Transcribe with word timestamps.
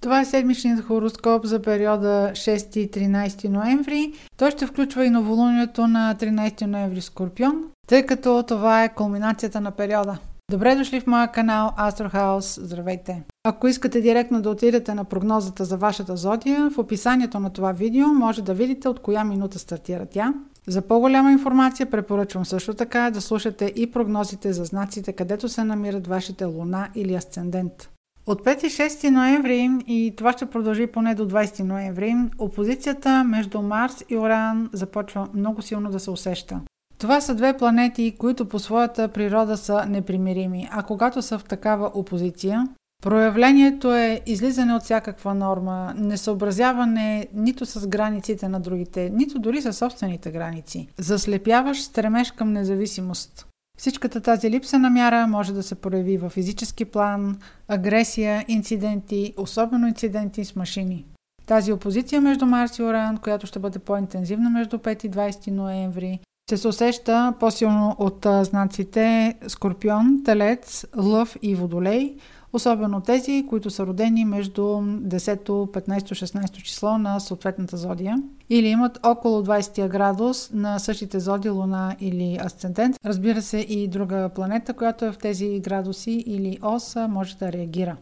Това 0.00 0.20
е 0.20 0.24
седмичният 0.24 0.84
хороскоп 0.84 1.44
за 1.44 1.62
периода 1.62 2.30
6-13 2.32 3.48
ноември. 3.48 4.12
Той 4.36 4.50
ще 4.50 4.66
включва 4.66 5.04
и 5.04 5.10
новолунието 5.10 5.86
на 5.86 6.16
13 6.20 6.66
ноември 6.66 7.00
Скорпион, 7.00 7.64
тъй 7.86 8.06
като 8.06 8.42
това 8.42 8.84
е 8.84 8.94
кулминацията 8.94 9.60
на 9.60 9.70
периода. 9.70 10.18
Добре 10.50 10.74
дошли 10.74 11.00
в 11.00 11.06
моя 11.06 11.28
канал 11.28 11.74
Astrohouse. 11.78 12.60
Здравейте! 12.60 13.22
Ако 13.44 13.68
искате 13.68 14.00
директно 14.00 14.42
да 14.42 14.50
отидете 14.50 14.94
на 14.94 15.04
прогнозата 15.04 15.64
за 15.64 15.76
вашата 15.76 16.16
зодия, 16.16 16.70
в 16.70 16.78
описанието 16.78 17.40
на 17.40 17.50
това 17.50 17.72
видео 17.72 18.06
може 18.08 18.42
да 18.42 18.54
видите 18.54 18.88
от 18.88 19.00
коя 19.00 19.24
минута 19.24 19.58
стартира 19.58 20.06
тя. 20.06 20.34
За 20.66 20.82
по-голяма 20.82 21.32
информация 21.32 21.90
препоръчвам 21.90 22.44
също 22.44 22.74
така 22.74 23.10
да 23.10 23.20
слушате 23.20 23.72
и 23.76 23.90
прогнозите 23.90 24.52
за 24.52 24.64
знаците, 24.64 25.12
където 25.12 25.48
се 25.48 25.64
намират 25.64 26.06
вашите 26.06 26.44
луна 26.44 26.88
или 26.94 27.14
асцендент. 27.14 27.88
От 28.28 28.44
5 28.44 28.64
и 28.64 28.70
6 28.70 29.10
ноември, 29.10 29.70
и 29.86 30.14
това 30.16 30.32
ще 30.32 30.46
продължи 30.46 30.86
поне 30.86 31.14
до 31.14 31.28
20 31.28 31.62
ноември, 31.62 32.14
опозицията 32.38 33.24
между 33.24 33.62
Марс 33.62 34.04
и 34.08 34.16
Оран 34.16 34.70
започва 34.72 35.28
много 35.34 35.62
силно 35.62 35.90
да 35.90 36.00
се 36.00 36.10
усеща. 36.10 36.60
Това 36.98 37.20
са 37.20 37.34
две 37.34 37.56
планети, 37.56 38.14
които 38.18 38.48
по 38.48 38.58
своята 38.58 39.08
природа 39.08 39.56
са 39.56 39.86
непримирими, 39.86 40.68
а 40.70 40.82
когато 40.82 41.22
са 41.22 41.38
в 41.38 41.44
такава 41.44 41.90
опозиция, 41.94 42.68
проявлението 43.02 43.94
е 43.94 44.20
излизане 44.26 44.74
от 44.74 44.82
всякаква 44.82 45.34
норма, 45.34 45.94
несъобразяване 45.96 47.28
нито 47.34 47.66
с 47.66 47.86
границите 47.86 48.48
на 48.48 48.60
другите, 48.60 49.10
нито 49.10 49.38
дори 49.38 49.62
със 49.62 49.78
собствените 49.78 50.30
граници. 50.30 50.88
Заслепяваш 50.98 51.82
стремеж 51.82 52.30
към 52.30 52.52
независимост. 52.52 53.47
Всичката 53.78 54.20
тази 54.20 54.50
липса 54.50 54.78
на 54.78 54.90
мяра 54.90 55.26
може 55.26 55.52
да 55.52 55.62
се 55.62 55.74
прояви 55.74 56.16
в 56.16 56.30
физически 56.30 56.84
план, 56.84 57.38
агресия, 57.68 58.44
инциденти, 58.48 59.34
особено 59.36 59.88
инциденти 59.88 60.44
с 60.44 60.56
машини. 60.56 61.06
Тази 61.46 61.72
опозиция 61.72 62.20
между 62.20 62.46
Марс 62.46 62.78
и 62.78 62.82
Оран, 62.82 63.18
която 63.18 63.46
ще 63.46 63.58
бъде 63.58 63.78
по-интензивна 63.78 64.50
между 64.50 64.78
5 64.78 65.04
и 65.04 65.10
20 65.10 65.50
ноември, 65.50 66.20
ще 66.48 66.56
се 66.56 66.68
усеща 66.68 67.34
по-силно 67.40 67.96
от 67.98 68.26
знаците 68.42 69.34
Скорпион, 69.48 70.22
Телец, 70.24 70.86
Лъв 70.96 71.36
и 71.42 71.54
Водолей, 71.54 72.16
особено 72.52 73.00
тези, 73.00 73.46
които 73.48 73.70
са 73.70 73.86
родени 73.86 74.24
между 74.24 74.62
10, 74.62 75.48
15, 75.48 76.00
16 76.00 76.62
число 76.62 76.98
на 76.98 77.20
съответната 77.20 77.76
зодия 77.76 78.22
или 78.50 78.66
имат 78.66 78.98
около 79.02 79.42
20 79.42 79.88
градус 79.88 80.50
на 80.52 80.78
същите 80.78 81.20
зоди, 81.20 81.50
луна 81.50 81.96
или 82.00 82.38
асцендент. 82.44 82.96
Разбира 83.04 83.42
се 83.42 83.58
и 83.58 83.88
друга 83.88 84.30
планета, 84.34 84.74
която 84.74 85.04
е 85.04 85.12
в 85.12 85.18
тези 85.18 85.60
градуси 85.60 86.24
или 86.26 86.58
оса, 86.62 87.08
може 87.08 87.36
да 87.36 87.52
реагира. 87.52 87.96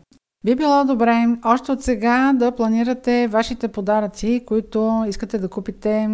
Би 0.44 0.54
било 0.54 0.84
добре 0.84 1.26
още 1.44 1.72
от 1.72 1.82
сега 1.82 2.32
да 2.32 2.52
планирате 2.52 3.28
вашите 3.28 3.68
подаръци, 3.68 4.42
които 4.46 5.04
искате 5.08 5.38
да 5.38 5.48
купите 5.48 6.08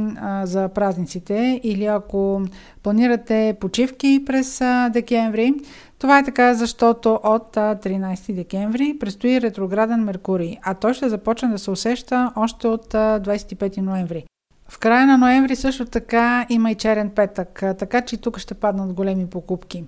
за 0.44 0.68
празниците 0.68 1.60
или 1.62 1.84
ако 1.84 2.42
планирате 2.82 3.56
почивки 3.60 4.22
през 4.26 4.60
декември. 4.90 5.54
Това 6.02 6.18
е 6.18 6.24
така, 6.24 6.54
защото 6.54 7.20
от 7.24 7.56
а, 7.56 7.76
13 7.76 8.34
декември 8.34 8.96
предстои 9.00 9.40
ретрограден 9.40 10.04
Меркурий, 10.04 10.56
а 10.62 10.74
той 10.74 10.94
ще 10.94 11.08
започне 11.08 11.48
да 11.48 11.58
се 11.58 11.70
усеща 11.70 12.32
още 12.36 12.68
от 12.68 12.94
а, 12.94 13.20
25 13.20 13.78
ноември. 13.78 14.24
В 14.68 14.78
края 14.78 15.06
на 15.06 15.18
ноември 15.18 15.56
също 15.56 15.84
така 15.84 16.46
има 16.48 16.70
и 16.70 16.74
черен 16.74 17.10
петък, 17.10 17.62
така 17.78 18.00
че 18.00 18.16
тук 18.16 18.38
ще 18.38 18.54
паднат 18.54 18.92
големи 18.92 19.26
покупки. 19.26 19.84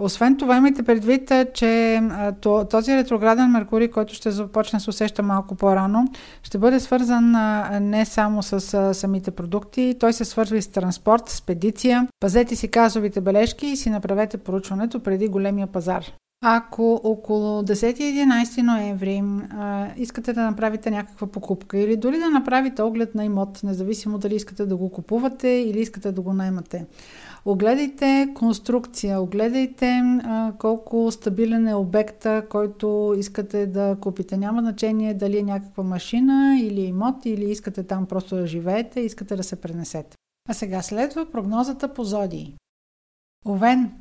Освен 0.00 0.36
това, 0.36 0.56
имайте 0.56 0.82
предвид, 0.82 1.32
че 1.54 2.00
този 2.70 2.96
ретрограден 2.96 3.50
Меркурий, 3.50 3.88
който 3.88 4.14
ще 4.14 4.30
започне 4.30 4.80
се 4.80 4.90
усеща 4.90 5.22
малко 5.22 5.54
по-рано, 5.54 6.08
ще 6.42 6.58
бъде 6.58 6.80
свързан 6.80 7.30
не 7.90 8.04
само 8.04 8.42
с 8.42 8.94
самите 8.94 9.30
продукти, 9.30 9.96
той 10.00 10.12
се 10.12 10.24
свързва 10.24 10.56
и 10.56 10.62
с 10.62 10.68
транспорт, 10.68 11.28
спедиция. 11.28 12.08
Пазете 12.20 12.56
си 12.56 12.68
казовите 12.68 13.20
бележки 13.20 13.66
и 13.66 13.76
си 13.76 13.90
направете 13.90 14.36
поручването 14.36 15.00
преди 15.00 15.28
големия 15.28 15.66
пазар. 15.66 16.04
Ако 16.44 17.00
около 17.04 17.62
10-11 17.62 18.62
ноември 18.62 19.22
а, 19.50 19.86
искате 19.96 20.32
да 20.32 20.42
направите 20.42 20.90
някаква 20.90 21.26
покупка 21.26 21.78
или 21.78 21.96
дори 21.96 22.18
да 22.18 22.30
направите 22.30 22.82
оглед 22.82 23.14
на 23.14 23.24
имот, 23.24 23.60
независимо 23.64 24.18
дали 24.18 24.34
искате 24.34 24.66
да 24.66 24.76
го 24.76 24.90
купувате 24.90 25.48
или 25.48 25.80
искате 25.80 26.12
да 26.12 26.20
го 26.20 26.32
наймате, 26.32 26.86
огледайте 27.44 28.28
конструкция, 28.34 29.20
огледайте 29.20 29.86
а, 29.86 30.52
колко 30.58 31.10
стабилен 31.10 31.68
е 31.68 31.74
обекта, 31.74 32.46
който 32.50 33.14
искате 33.18 33.66
да 33.66 33.96
купите. 34.00 34.36
Няма 34.36 34.62
значение 34.62 35.14
дали 35.14 35.38
е 35.38 35.42
някаква 35.42 35.82
машина 35.82 36.58
или 36.60 36.80
имот, 36.80 37.26
или 37.26 37.50
искате 37.50 37.82
там 37.82 38.06
просто 38.06 38.36
да 38.36 38.46
живеете, 38.46 39.00
искате 39.00 39.36
да 39.36 39.42
се 39.42 39.60
пренесете. 39.60 40.16
А 40.48 40.54
сега 40.54 40.82
следва 40.82 41.30
прогнозата 41.30 41.94
по 41.94 42.04
зодии. 42.04 42.56
Овен, 43.46 43.92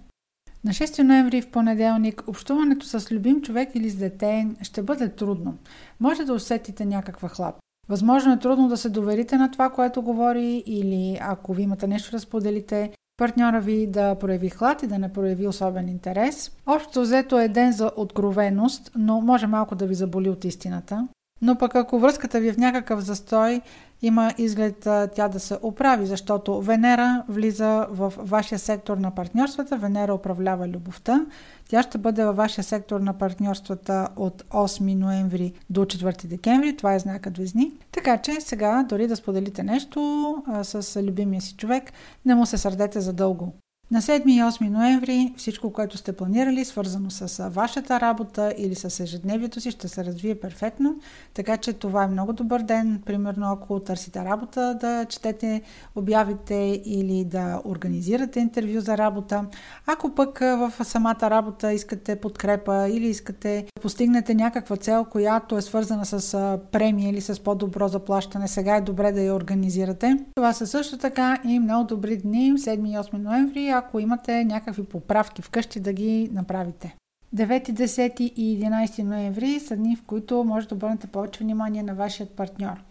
на 0.64 0.72
6 0.72 1.04
ноември 1.04 1.42
в 1.42 1.52
понеделник 1.52 2.24
общуването 2.28 2.86
с 2.86 3.12
любим 3.12 3.42
човек 3.42 3.70
или 3.76 3.90
с 3.90 3.96
дете 3.96 4.48
ще 4.62 4.84
бъде 4.84 5.10
трудно. 5.10 5.58
Може 6.00 6.26
да 6.26 6.34
усетите 6.34 6.86
някаква 6.86 7.30
хлад. 7.30 7.60
Възможно 7.90 8.34
е 8.34 8.40
трудно 8.40 8.68
да 8.68 8.78
се 8.78 8.90
доверите 8.90 9.38
на 9.38 9.52
това, 9.52 9.70
което 9.70 10.02
говори 10.02 10.64
или 10.66 11.18
ако 11.22 11.54
ви 11.54 11.64
имате 11.64 11.88
нещо 11.88 12.12
да 12.12 12.20
споделите, 12.20 12.92
партньора 13.20 13.60
ви 13.60 13.88
да 13.88 14.16
прояви 14.16 14.50
хлад 14.50 14.84
и 14.84 14.88
да 14.88 15.00
не 15.00 15.14
прояви 15.14 15.48
особен 15.48 15.90
интерес. 15.90 16.52
Общо 16.66 17.02
взето 17.02 17.40
е 17.40 17.48
ден 17.48 17.72
за 17.72 17.92
откровеност, 17.96 18.92
но 18.96 19.22
може 19.22 19.48
малко 19.48 19.76
да 19.76 19.86
ви 19.86 19.96
заболи 19.96 20.30
от 20.30 20.46
истината. 20.46 21.08
Но 21.42 21.56
пък 21.56 21.76
ако 21.76 22.00
връзката 22.00 22.40
ви 22.40 22.48
е 22.48 22.54
в 22.54 22.58
някакъв 22.58 23.00
застой, 23.00 23.62
има 24.02 24.32
изглед 24.38 24.88
тя 25.16 25.28
да 25.28 25.40
се 25.40 25.58
оправи, 25.62 26.06
защото 26.06 26.62
Венера 26.62 27.24
влиза 27.30 27.88
в 27.92 28.14
вашия 28.18 28.60
сектор 28.60 28.98
на 28.98 29.12
партньорствата, 29.12 29.78
Венера 29.78 30.14
управлява 30.14 30.68
любовта. 30.68 31.26
Тя 31.70 31.84
ще 31.84 31.98
бъде 31.98 32.26
във 32.26 32.36
вашия 32.36 32.64
сектор 32.64 33.00
на 33.00 33.18
партньорствата 33.18 34.08
от 34.16 34.44
8 34.44 34.96
ноември 34.96 35.54
до 35.70 35.86
4 35.86 36.28
декември. 36.28 36.78
Това 36.78 36.96
е 36.96 37.00
знакът 37.00 37.38
Везни. 37.38 37.72
Така 37.92 38.18
че 38.18 38.42
сега, 38.42 38.86
дори 38.90 39.08
да 39.08 39.16
споделите 39.16 39.64
нещо 39.64 40.36
а, 40.48 40.64
с 40.64 41.04
любимия 41.04 41.42
си 41.42 41.56
човек, 41.56 41.94
не 42.26 42.36
му 42.36 42.46
се 42.46 42.58
сърдете 42.58 43.02
за 43.02 43.14
дълго. 43.14 43.54
На 43.92 44.02
7 44.02 44.32
и 44.32 44.42
8 44.42 44.70
ноември 44.70 45.34
всичко, 45.38 45.74
което 45.74 45.98
сте 45.98 46.14
планирали, 46.14 46.66
свързано 46.66 47.10
с 47.10 47.50
вашата 47.50 48.00
работа 48.00 48.54
или 48.58 48.76
с 48.76 49.00
ежедневието 49.00 49.62
си, 49.62 49.72
ще 49.72 49.88
се 49.88 50.06
развие 50.06 50.40
перфектно. 50.40 50.96
Така 51.34 51.58
че 51.58 51.74
това 51.74 52.04
е 52.04 52.08
много 52.08 52.34
добър 52.34 52.62
ден. 52.62 53.02
Примерно, 53.06 53.52
ако 53.52 53.80
търсите 53.80 54.26
работа, 54.26 54.78
да 54.82 55.06
четете 55.06 55.62
обявите 55.96 56.82
или 56.86 57.26
да 57.26 57.62
организирате 57.66 58.40
интервю 58.40 58.82
за 58.82 58.98
работа. 58.98 59.46
Ако 59.86 60.16
пък 60.16 60.40
в 60.40 60.74
самата 60.84 61.22
работа 61.22 61.74
искате 61.74 62.16
подкрепа 62.16 62.90
или 62.90 63.08
искате 63.08 63.66
да 63.76 63.82
постигнете 63.82 64.36
някаква 64.36 64.78
цел, 64.78 65.06
която 65.06 65.58
е 65.58 65.62
свързана 65.62 66.06
с 66.06 66.60
премия 66.72 67.10
или 67.10 67.22
с 67.22 67.44
по-добро 67.44 67.88
заплащане, 67.88 68.48
сега 68.48 68.76
е 68.76 68.82
добре 68.82 69.12
да 69.12 69.22
я 69.22 69.36
организирате. 69.36 70.26
Това 70.36 70.54
са 70.54 70.68
също 70.68 70.98
така 70.98 71.42
и 71.46 71.60
много 71.60 71.88
добри 71.88 72.18
дни, 72.18 72.52
7 72.54 72.90
и 72.90 72.98
8 72.98 73.14
ноември 73.18 73.79
ако 73.80 74.00
имате 74.00 74.46
някакви 74.46 74.84
поправки 74.84 75.42
вкъщи 75.42 75.80
да 75.80 75.94
ги 75.94 76.30
направите. 76.34 76.96
9, 77.36 77.72
10 77.72 78.22
и 78.22 78.66
11 78.66 79.04
ноември 79.04 79.60
са 79.60 79.76
дни, 79.76 79.96
в 79.96 80.04
които 80.04 80.44
може 80.44 80.68
да 80.68 80.76
обърнете 80.76 81.08
повече 81.08 81.44
внимание 81.44 81.84
на 81.84 81.96
вашия 81.96 82.28
партньор. 82.28 82.84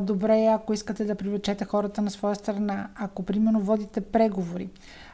Добре 0.00 0.40
е, 0.40 0.46
ако 0.46 0.72
искате 0.72 1.04
да 1.04 1.14
привлечете 1.14 1.64
хората 1.64 2.02
на 2.02 2.10
своя 2.10 2.34
страна, 2.34 2.88
ако 2.94 3.22
примерно 3.22 3.60
водите 3.60 4.00
преговори, 4.00 4.68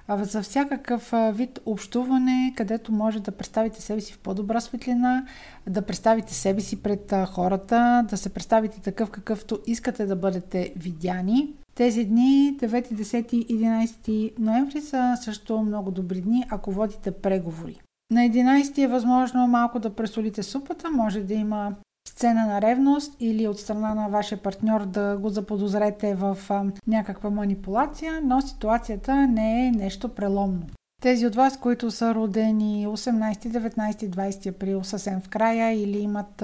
за 0.09 0.43
всякакъв 0.43 1.13
вид 1.33 1.61
общуване, 1.67 2.55
където 2.57 2.93
може 2.93 3.21
да 3.21 3.33
представите 3.33 3.83
себе 3.83 4.01
си 4.01 4.13
в 4.13 4.19
по-добра 4.19 4.61
светлина, 4.61 5.27
да 5.67 5.83
представите 5.83 6.35
себе 6.35 6.61
си 6.61 6.83
пред 6.83 7.15
хората, 7.29 8.07
да 8.11 8.17
се 8.17 8.29
представите 8.29 8.81
такъв 8.81 9.11
какъвто 9.11 9.59
искате 9.67 10.07
да 10.07 10.17
бъдете 10.17 10.73
видяни. 10.77 11.55
Тези 11.75 12.05
дни, 12.05 12.57
9, 12.61 12.93
10 12.93 13.35
и 13.35 13.47
11 13.47 14.39
ноември, 14.39 14.81
са 14.81 15.17
също 15.21 15.63
много 15.63 15.91
добри 15.91 16.21
дни, 16.21 16.45
ако 16.51 16.73
водите 16.73 17.11
преговори. 17.11 17.81
На 18.11 18.21
11 18.21 18.85
е 18.85 18.89
възможно 18.89 19.47
малко 19.47 19.79
да 19.79 19.95
пресолите 19.95 20.43
супата, 20.43 20.91
може 20.91 21.21
да 21.21 21.35
има 21.35 21.75
сцена 22.09 22.47
на 22.47 22.61
ревност 22.61 23.17
или 23.21 23.49
от 23.49 23.59
страна 23.59 23.95
на 23.95 24.09
вашия 24.09 24.39
партньор 24.39 24.87
да 24.87 25.17
го 25.17 25.29
заподозрете 25.29 26.15
в 26.15 26.39
някаква 26.87 27.31
манипулация, 27.31 28.21
но 28.25 28.41
ситуацията 28.41 29.27
не 29.27 29.67
е 29.67 29.71
нещо 29.71 30.09
преломно. 30.09 30.67
Тези 31.05 31.27
от 31.27 31.35
вас, 31.35 31.57
които 31.57 31.91
са 31.91 32.15
родени 32.15 32.87
18, 32.87 33.35
19, 33.35 34.09
20 34.09 34.47
април 34.51 34.85
съвсем 34.85 35.21
в 35.21 35.29
края 35.29 35.83
или 35.83 35.99
имат 35.99 36.43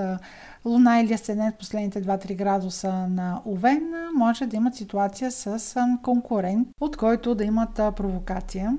луна 0.64 1.00
или 1.00 1.14
асцендент 1.14 1.58
последните 1.58 2.02
2-3 2.04 2.36
градуса 2.36 2.92
на 2.92 3.42
Овен, 3.46 3.92
може 4.16 4.46
да 4.46 4.56
имат 4.56 4.74
ситуация 4.74 5.30
с 5.30 5.76
конкурент, 6.02 6.68
от 6.80 6.96
който 6.96 7.34
да 7.34 7.44
имат 7.44 7.74
провокация. 7.74 8.76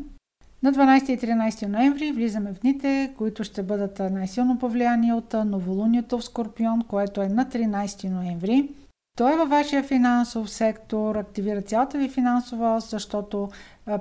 На 0.63 0.74
12 0.74 1.10
и 1.10 1.19
13 1.19 1.68
ноември 1.68 2.12
влизаме 2.12 2.54
в 2.54 2.60
дните, 2.60 3.13
които 3.18 3.44
ще 3.44 3.63
бъдат 3.63 4.00
най-силно 4.00 4.60
повлияни 4.60 5.13
от 5.13 5.34
новолунието 5.45 6.19
в 6.19 6.25
Скорпион, 6.25 6.81
което 6.81 7.22
е 7.22 7.27
на 7.27 7.45
13 7.45 8.10
ноември. 8.10 8.69
Той 9.18 9.34
е 9.34 9.38
във 9.38 9.50
вашия 9.50 9.84
финансов 9.84 10.50
сектор, 10.50 11.16
активира 11.16 11.62
цялата 11.62 11.98
ви 11.98 12.10
финансова 12.10 12.75
ос, 12.75 12.90
защото 12.90 13.50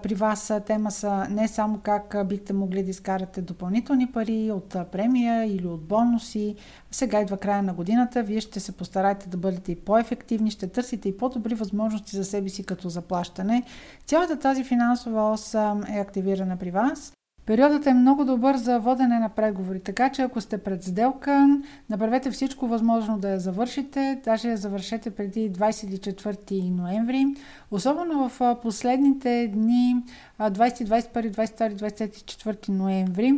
при 0.03 0.15
вас 0.15 0.53
тема 0.67 0.91
са 0.91 1.27
не 1.31 1.49
само 1.49 1.79
как 1.79 2.17
бихте 2.29 2.53
могли 2.53 2.83
да 2.83 2.91
изкарате 2.91 3.43
допълнителни 3.43 4.07
пари 4.13 4.51
от 4.51 4.77
премия 4.93 5.45
или 5.45 5.67
от 5.67 5.85
бонуси. 5.85 6.55
Сега 6.91 7.21
идва 7.21 7.37
края 7.37 7.63
на 7.63 7.75
годината, 7.75 8.23
вие 8.23 8.41
ще 8.41 8.61
се 8.61 8.73
постараете 8.73 9.29
да 9.29 9.37
бъдете 9.37 9.73
и 9.73 9.81
по-ефективни, 9.81 10.51
ще 10.51 10.67
търсите 10.67 11.09
и 11.09 11.17
по-добри 11.17 11.55
възможности 11.55 12.17
за 12.17 12.25
себе 12.25 12.49
си 12.49 12.67
като 12.67 12.89
заплащане. 12.89 13.63
Цялата 14.07 14.39
тази 14.39 14.65
финансова 14.65 15.31
ос 15.31 15.55
е 15.89 15.99
активирана 16.01 16.57
при 16.57 16.71
вас. 16.71 17.13
Периодът 17.51 17.87
е 17.87 17.95
много 17.95 18.25
добър 18.25 18.57
за 18.57 18.79
водене 18.79 19.19
на 19.19 19.29
преговори, 19.29 19.81
така 19.81 20.11
че 20.11 20.23
ако 20.23 20.41
сте 20.41 20.59
пред 20.59 20.85
сделка, 20.85 21.61
направете 21.91 22.31
всичко 22.31 22.67
възможно 22.67 23.19
да 23.19 23.31
я 23.31 23.41
завършите, 23.41 24.21
даже 24.25 24.49
я 24.49 24.57
завършете 24.57 25.11
преди 25.11 25.53
24 25.53 26.71
ноември. 26.71 27.27
Особено 27.71 28.29
в 28.29 28.57
последните 28.63 29.51
дни, 29.55 29.97
20, 30.41 30.53
21, 30.85 31.31
22, 31.31 31.75
24 31.75 32.69
ноември, 32.69 33.33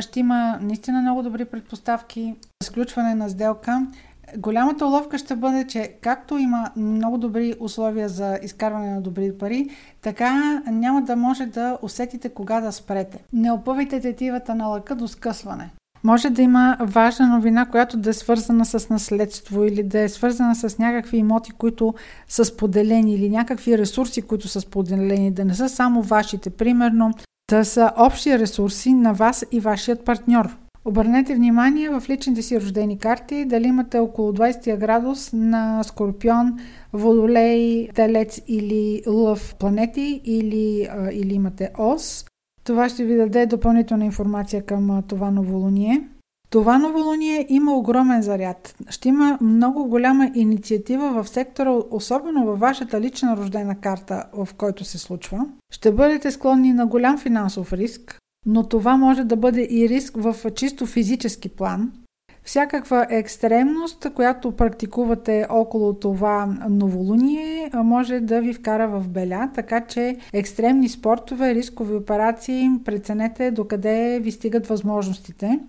ще 0.00 0.20
има 0.20 0.58
наистина 0.62 1.00
много 1.00 1.22
добри 1.22 1.44
предпоставки 1.44 2.34
за 2.62 2.66
сключване 2.66 3.14
на 3.14 3.28
сделка. 3.28 3.86
Голямата 4.36 4.86
уловка 4.86 5.18
ще 5.18 5.36
бъде, 5.36 5.66
че 5.66 5.94
както 6.00 6.38
има 6.38 6.70
много 6.76 7.18
добри 7.18 7.54
условия 7.60 8.08
за 8.08 8.38
изкарване 8.42 8.94
на 8.94 9.00
добри 9.00 9.38
пари, 9.38 9.68
така 10.02 10.62
няма 10.66 11.02
да 11.02 11.16
може 11.16 11.46
да 11.46 11.78
усетите 11.82 12.28
кога 12.28 12.60
да 12.60 12.72
спрете. 12.72 13.24
Не 13.32 13.52
опъвайте 13.52 14.00
тетивата 14.00 14.54
на 14.54 14.66
лъка 14.66 14.94
до 14.94 15.08
скъсване. 15.08 15.70
Може 16.04 16.30
да 16.30 16.42
има 16.42 16.76
важна 16.80 17.26
новина, 17.26 17.66
която 17.66 17.96
да 17.96 18.10
е 18.10 18.12
свързана 18.12 18.64
с 18.64 18.90
наследство 18.90 19.64
или 19.64 19.82
да 19.82 20.00
е 20.00 20.08
свързана 20.08 20.54
с 20.54 20.78
някакви 20.78 21.16
имоти, 21.16 21.52
които 21.52 21.94
са 22.28 22.44
споделени 22.44 23.14
или 23.14 23.30
някакви 23.30 23.78
ресурси, 23.78 24.22
които 24.22 24.48
са 24.48 24.60
споделени, 24.60 25.30
да 25.30 25.44
не 25.44 25.54
са 25.54 25.68
само 25.68 26.02
вашите. 26.02 26.50
Примерно, 26.50 27.10
да 27.50 27.64
са 27.64 27.92
общи 27.96 28.38
ресурси 28.38 28.94
на 28.94 29.12
вас 29.12 29.44
и 29.52 29.60
вашият 29.60 30.04
партньор. 30.04 30.56
Обърнете 30.86 31.34
внимание 31.34 31.90
в 31.90 32.02
личните 32.08 32.42
си 32.42 32.60
рождени 32.60 32.98
карти 32.98 33.44
дали 33.44 33.66
имате 33.66 33.98
около 33.98 34.32
20 34.32 34.76
градус 34.78 35.30
на 35.32 35.82
Скорпион, 35.82 36.58
Водолей, 36.92 37.88
Телец 37.88 38.40
или 38.46 39.02
Лъв 39.06 39.54
планети 39.54 40.20
или, 40.24 40.88
или 41.12 41.34
имате 41.34 41.70
Ос. 41.78 42.24
Това 42.64 42.88
ще 42.88 43.04
ви 43.04 43.16
даде 43.16 43.46
допълнителна 43.46 44.04
информация 44.04 44.66
към 44.66 45.02
това 45.08 45.30
новолуние. 45.30 46.08
Това 46.50 46.78
новолуние 46.78 47.46
има 47.48 47.76
огромен 47.76 48.22
заряд. 48.22 48.76
Ще 48.88 49.08
има 49.08 49.38
много 49.40 49.88
голяма 49.88 50.30
инициатива 50.34 51.22
в 51.22 51.28
сектора, 51.28 51.70
особено 51.90 52.46
във 52.46 52.60
вашата 52.60 53.00
лична 53.00 53.36
рождена 53.36 53.80
карта, 53.80 54.24
в 54.32 54.48
който 54.56 54.84
се 54.84 54.98
случва. 54.98 55.46
Ще 55.70 55.92
бъдете 55.92 56.30
склонни 56.30 56.72
на 56.72 56.86
голям 56.86 57.18
финансов 57.18 57.72
риск, 57.72 58.18
но 58.46 58.68
това 58.68 58.96
може 58.96 59.24
да 59.24 59.36
бъде 59.36 59.68
и 59.70 59.88
риск 59.88 60.16
в 60.16 60.50
чисто 60.54 60.86
физически 60.86 61.48
план. 61.48 61.92
Всякаква 62.42 63.06
екстремност, 63.10 64.06
която 64.14 64.52
практикувате 64.52 65.46
около 65.50 65.94
това 65.94 66.46
новолуние, 66.68 67.70
може 67.74 68.20
да 68.20 68.40
ви 68.40 68.54
вкара 68.54 68.88
в 68.88 69.08
беля, 69.08 69.50
така 69.54 69.86
че 69.86 70.16
екстремни 70.32 70.88
спортове, 70.88 71.54
рискови 71.54 71.94
операции, 71.94 72.70
преценете 72.84 73.50
докъде 73.50 74.20
ви 74.22 74.32
стигат 74.32 74.66
възможностите. 74.66 75.60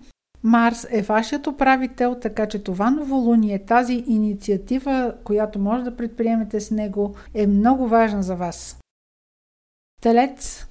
Марс 0.42 0.86
е 0.90 1.02
вашият 1.02 1.46
управител, 1.46 2.16
така 2.22 2.46
че 2.46 2.64
това 2.64 2.90
новолуние, 2.90 3.64
тази 3.64 4.04
инициатива, 4.06 5.14
която 5.24 5.58
може 5.58 5.84
да 5.84 5.96
предприемете 5.96 6.60
с 6.60 6.70
него, 6.70 7.14
е 7.34 7.46
много 7.46 7.88
важна 7.88 8.22
за 8.22 8.34
вас. 8.34 8.80
Телец 10.02 10.66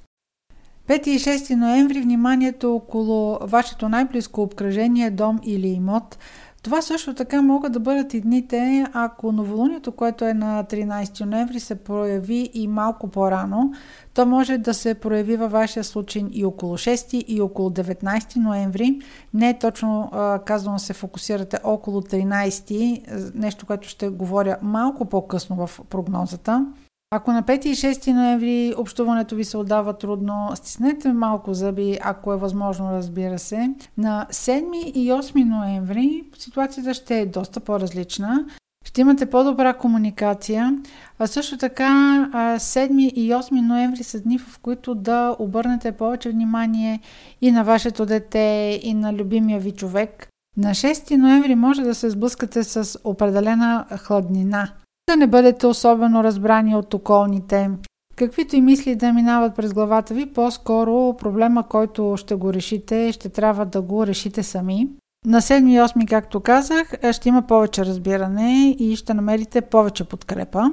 5 0.87 1.07
и 1.07 1.19
6 1.19 1.55
ноември 1.55 2.01
вниманието 2.01 2.75
около 2.75 3.37
вашето 3.41 3.89
най-близко 3.89 4.41
обкръжение, 4.41 5.11
дом 5.11 5.39
или 5.43 5.67
имот. 5.67 6.17
Това 6.63 6.81
също 6.81 7.13
така 7.13 7.41
могат 7.41 7.73
да 7.73 7.79
бъдат 7.79 8.13
и 8.13 8.21
дните, 8.21 8.85
ако 8.93 9.31
новолунието, 9.31 9.91
което 9.91 10.25
е 10.25 10.33
на 10.33 10.63
13 10.63 11.25
ноември, 11.25 11.59
се 11.59 11.75
прояви 11.75 12.49
и 12.53 12.67
малко 12.67 13.07
по-рано. 13.07 13.71
То 14.13 14.25
може 14.25 14.57
да 14.57 14.73
се 14.73 14.93
прояви 14.93 15.35
във 15.35 15.51
вашия 15.51 15.83
случай 15.83 16.23
и 16.31 16.45
около 16.45 16.77
6 16.77 17.23
и 17.23 17.41
около 17.41 17.69
19 17.69 18.35
ноември. 18.35 18.99
Не 19.33 19.49
е 19.49 19.59
точно 19.59 20.11
казано 20.45 20.79
се 20.79 20.93
фокусирате 20.93 21.57
около 21.63 22.01
13, 22.01 23.35
нещо, 23.35 23.65
което 23.65 23.87
ще 23.87 24.09
говоря 24.09 24.57
малко 24.61 25.05
по-късно 25.05 25.67
в 25.67 25.79
прогнозата. 25.89 26.65
Ако 27.15 27.31
на 27.31 27.43
5 27.43 27.65
и 27.65 27.75
6 27.75 28.13
ноември 28.13 28.73
общуването 28.77 29.35
ви 29.35 29.43
се 29.43 29.57
отдава 29.57 29.97
трудно, 29.97 30.51
стиснете 30.55 31.13
малко 31.13 31.53
зъби, 31.53 31.97
ако 32.01 32.33
е 32.33 32.37
възможно, 32.37 32.91
разбира 32.91 33.39
се. 33.39 33.73
На 33.97 34.27
7 34.31 34.75
и 34.75 35.11
8 35.11 35.43
ноември 35.43 36.23
ситуацията 36.37 36.93
ще 36.93 37.19
е 37.19 37.25
доста 37.25 37.59
по-различна. 37.59 38.45
Ще 38.85 39.01
имате 39.01 39.25
по-добра 39.25 39.73
комуникация. 39.73 40.77
А 41.19 41.27
също 41.27 41.57
така 41.57 41.89
7 42.33 42.99
и 42.99 43.31
8 43.31 43.51
ноември 43.51 44.03
са 44.03 44.21
дни, 44.21 44.37
в 44.37 44.59
които 44.59 44.95
да 44.95 45.35
обърнете 45.39 45.91
повече 45.91 46.29
внимание 46.29 46.99
и 47.41 47.51
на 47.51 47.63
вашето 47.63 48.05
дете, 48.05 48.79
и 48.83 48.93
на 48.93 49.13
любимия 49.13 49.59
ви 49.59 49.71
човек. 49.71 50.27
На 50.57 50.69
6 50.69 51.17
ноември 51.17 51.55
може 51.55 51.81
да 51.81 51.95
се 51.95 52.09
сблъскате 52.09 52.63
с 52.63 52.99
определена 53.03 53.85
хладнина– 53.97 54.69
да 55.09 55.15
не 55.15 55.27
бъдете 55.27 55.67
особено 55.67 56.23
разбрани 56.23 56.75
от 56.75 56.93
околните. 56.93 57.69
Каквито 58.15 58.55
и 58.55 58.61
мисли 58.61 58.95
да 58.95 59.13
минават 59.13 59.55
през 59.55 59.73
главата 59.73 60.13
ви, 60.13 60.25
по-скоро 60.25 61.17
проблема, 61.17 61.67
който 61.67 62.15
ще 62.17 62.35
го 62.35 62.53
решите, 62.53 63.11
ще 63.11 63.29
трябва 63.29 63.65
да 63.65 63.81
го 63.81 64.07
решите 64.07 64.43
сами. 64.43 64.89
На 65.25 65.41
7 65.41 65.69
и 65.69 65.79
8, 65.79 66.09
както 66.09 66.39
казах, 66.39 66.93
ще 67.11 67.29
има 67.29 67.41
повече 67.41 67.85
разбиране 67.85 68.75
и 68.79 68.95
ще 68.95 69.13
намерите 69.13 69.61
повече 69.61 70.03
подкрепа. 70.03 70.71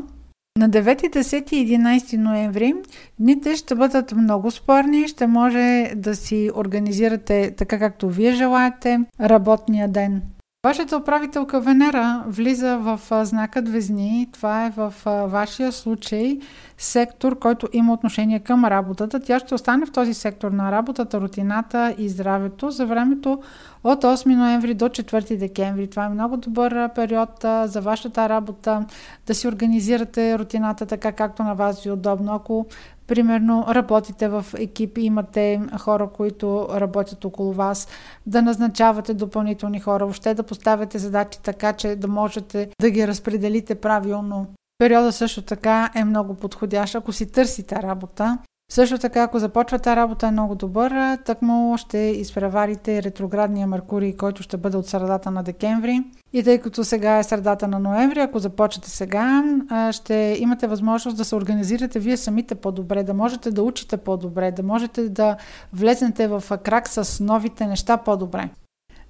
На 0.59 0.71
9, 0.71 1.17
10 1.17 1.53
и 1.53 1.79
11 1.79 2.17
ноември 2.17 2.75
дните 3.19 3.57
ще 3.57 3.75
бъдат 3.75 4.13
много 4.13 4.51
спорни, 4.51 5.09
ще 5.09 5.27
може 5.27 5.93
да 5.97 6.17
си 6.17 6.51
организирате 6.57 7.55
така 7.57 7.79
както 7.79 8.09
вие 8.09 8.33
желаете 8.33 9.01
работния 9.21 9.89
ден. 9.89 10.23
Вашата 10.67 10.97
управителка 10.97 11.61
Венера 11.61 12.25
влиза 12.27 12.79
в 12.79 13.01
знака 13.25 13.63
Двезни. 13.63 14.29
Това 14.33 14.67
е 14.67 14.71
в 14.71 14.95
вашия 15.27 15.73
случай 15.73 16.39
сектор, 16.79 17.39
който 17.39 17.69
има 17.73 17.93
отношение 17.93 18.41
към 18.41 18.65
работата. 18.65 19.21
Тя 19.21 19.39
ще 19.39 19.55
остане 19.55 19.87
в 19.87 19.93
този 19.93 20.15
сектор 20.15 20.51
на 20.51 20.73
работата, 20.73 21.21
рутината 21.21 21.95
и 21.99 22.09
здравето 22.09 22.71
за 22.71 22.87
времето 22.87 23.43
от 23.85 24.05
8 24.05 24.35
ноември 24.35 24.75
до 24.75 24.89
4 24.89 25.37
декември. 25.39 25.91
Това 25.91 26.05
е 26.05 26.09
много 26.09 26.37
добър 26.37 26.89
период 26.95 27.45
за 27.65 27.81
вашата 27.81 28.29
работа, 28.29 28.87
да 29.27 29.35
си 29.35 29.49
организирате 29.49 30.39
рутината 30.39 30.87
така 30.87 31.13
както 31.13 31.43
на 31.43 31.55
вас 31.55 31.83
ви 31.83 31.89
е 31.89 31.93
удобно. 31.93 32.35
Ако 32.35 32.67
Примерно 33.13 33.65
работите 33.69 34.29
в 34.29 34.47
екип, 34.59 34.99
имате 34.99 35.61
хора, 35.81 36.09
които 36.09 36.69
работят 36.71 37.25
около 37.25 37.53
вас, 37.53 37.89
да 38.27 38.43
назначавате 38.43 39.15
допълнителни 39.15 39.81
хора, 39.81 40.05
въобще 40.05 40.35
да 40.35 40.43
поставяте 40.43 40.99
задачи 40.99 41.39
така, 41.43 41.73
че 41.73 41.97
да 41.97 42.09
можете 42.09 42.71
да 42.81 42.91
ги 42.91 43.09
разпределите 43.09 43.75
правилно. 43.75 44.47
Периода 44.79 45.13
също 45.13 45.43
така 45.43 45.91
е 45.95 46.05
много 46.05 46.35
подходящ, 46.35 46.95
ако 46.95 47.13
си 47.13 47.33
търсите 47.33 47.83
работа. 47.83 48.39
Също 48.71 48.99
така, 48.99 49.23
ако 49.23 49.39
започвате 49.39 49.97
работа 49.97 50.27
е 50.27 50.31
много 50.31 50.55
добър, 50.55 51.19
му 51.43 51.77
ще 51.79 51.99
изпреварите 51.99 53.03
ретроградния 53.03 53.67
Меркурий, 53.67 54.17
който 54.17 54.43
ще 54.43 54.57
бъде 54.57 54.77
от 54.77 54.87
средата 54.87 55.31
на 55.31 55.43
декември. 55.43 56.05
И 56.33 56.43
тъй 56.43 56.59
като 56.59 56.85
сега 56.85 57.19
е 57.19 57.23
средата 57.23 57.69
на 57.69 57.79
ноември, 57.79 58.21
ако 58.21 58.39
започнете 58.39 58.91
сега, 58.91 59.45
ще 59.91 60.37
имате 60.39 60.67
възможност 60.67 61.17
да 61.17 61.25
се 61.25 61.37
организирате 61.37 61.99
вие 61.99 62.17
самите 62.17 62.55
по-добре, 62.55 63.03
да 63.03 63.15
можете 63.15 63.51
да 63.51 63.63
учите 63.63 63.97
по-добре, 63.97 64.51
да 64.51 64.63
можете 64.63 65.09
да 65.09 65.37
влезнете 65.73 66.29
в 66.29 66.43
крак 66.63 66.89
с 66.89 67.25
новите 67.25 67.67
неща 67.67 67.97
по-добре. 67.97 68.51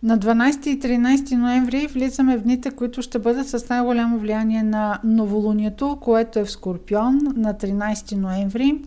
На 0.03 0.19
12 0.19 0.67
и 0.67 0.81
13 0.81 1.37
ноември 1.37 1.87
влизаме 1.87 2.37
в 2.37 2.43
дните, 2.43 2.71
които 2.71 3.03
ще 3.03 3.19
бъдат 3.19 3.49
с 3.49 3.69
най-голямо 3.69 4.19
влияние 4.19 4.63
на 4.63 5.01
новолунието, 5.05 5.99
което 6.01 6.39
е 6.39 6.45
в 6.45 6.51
Скорпион 6.51 7.19
на 7.37 7.55
13 7.55 8.17
ноември. 8.17 8.81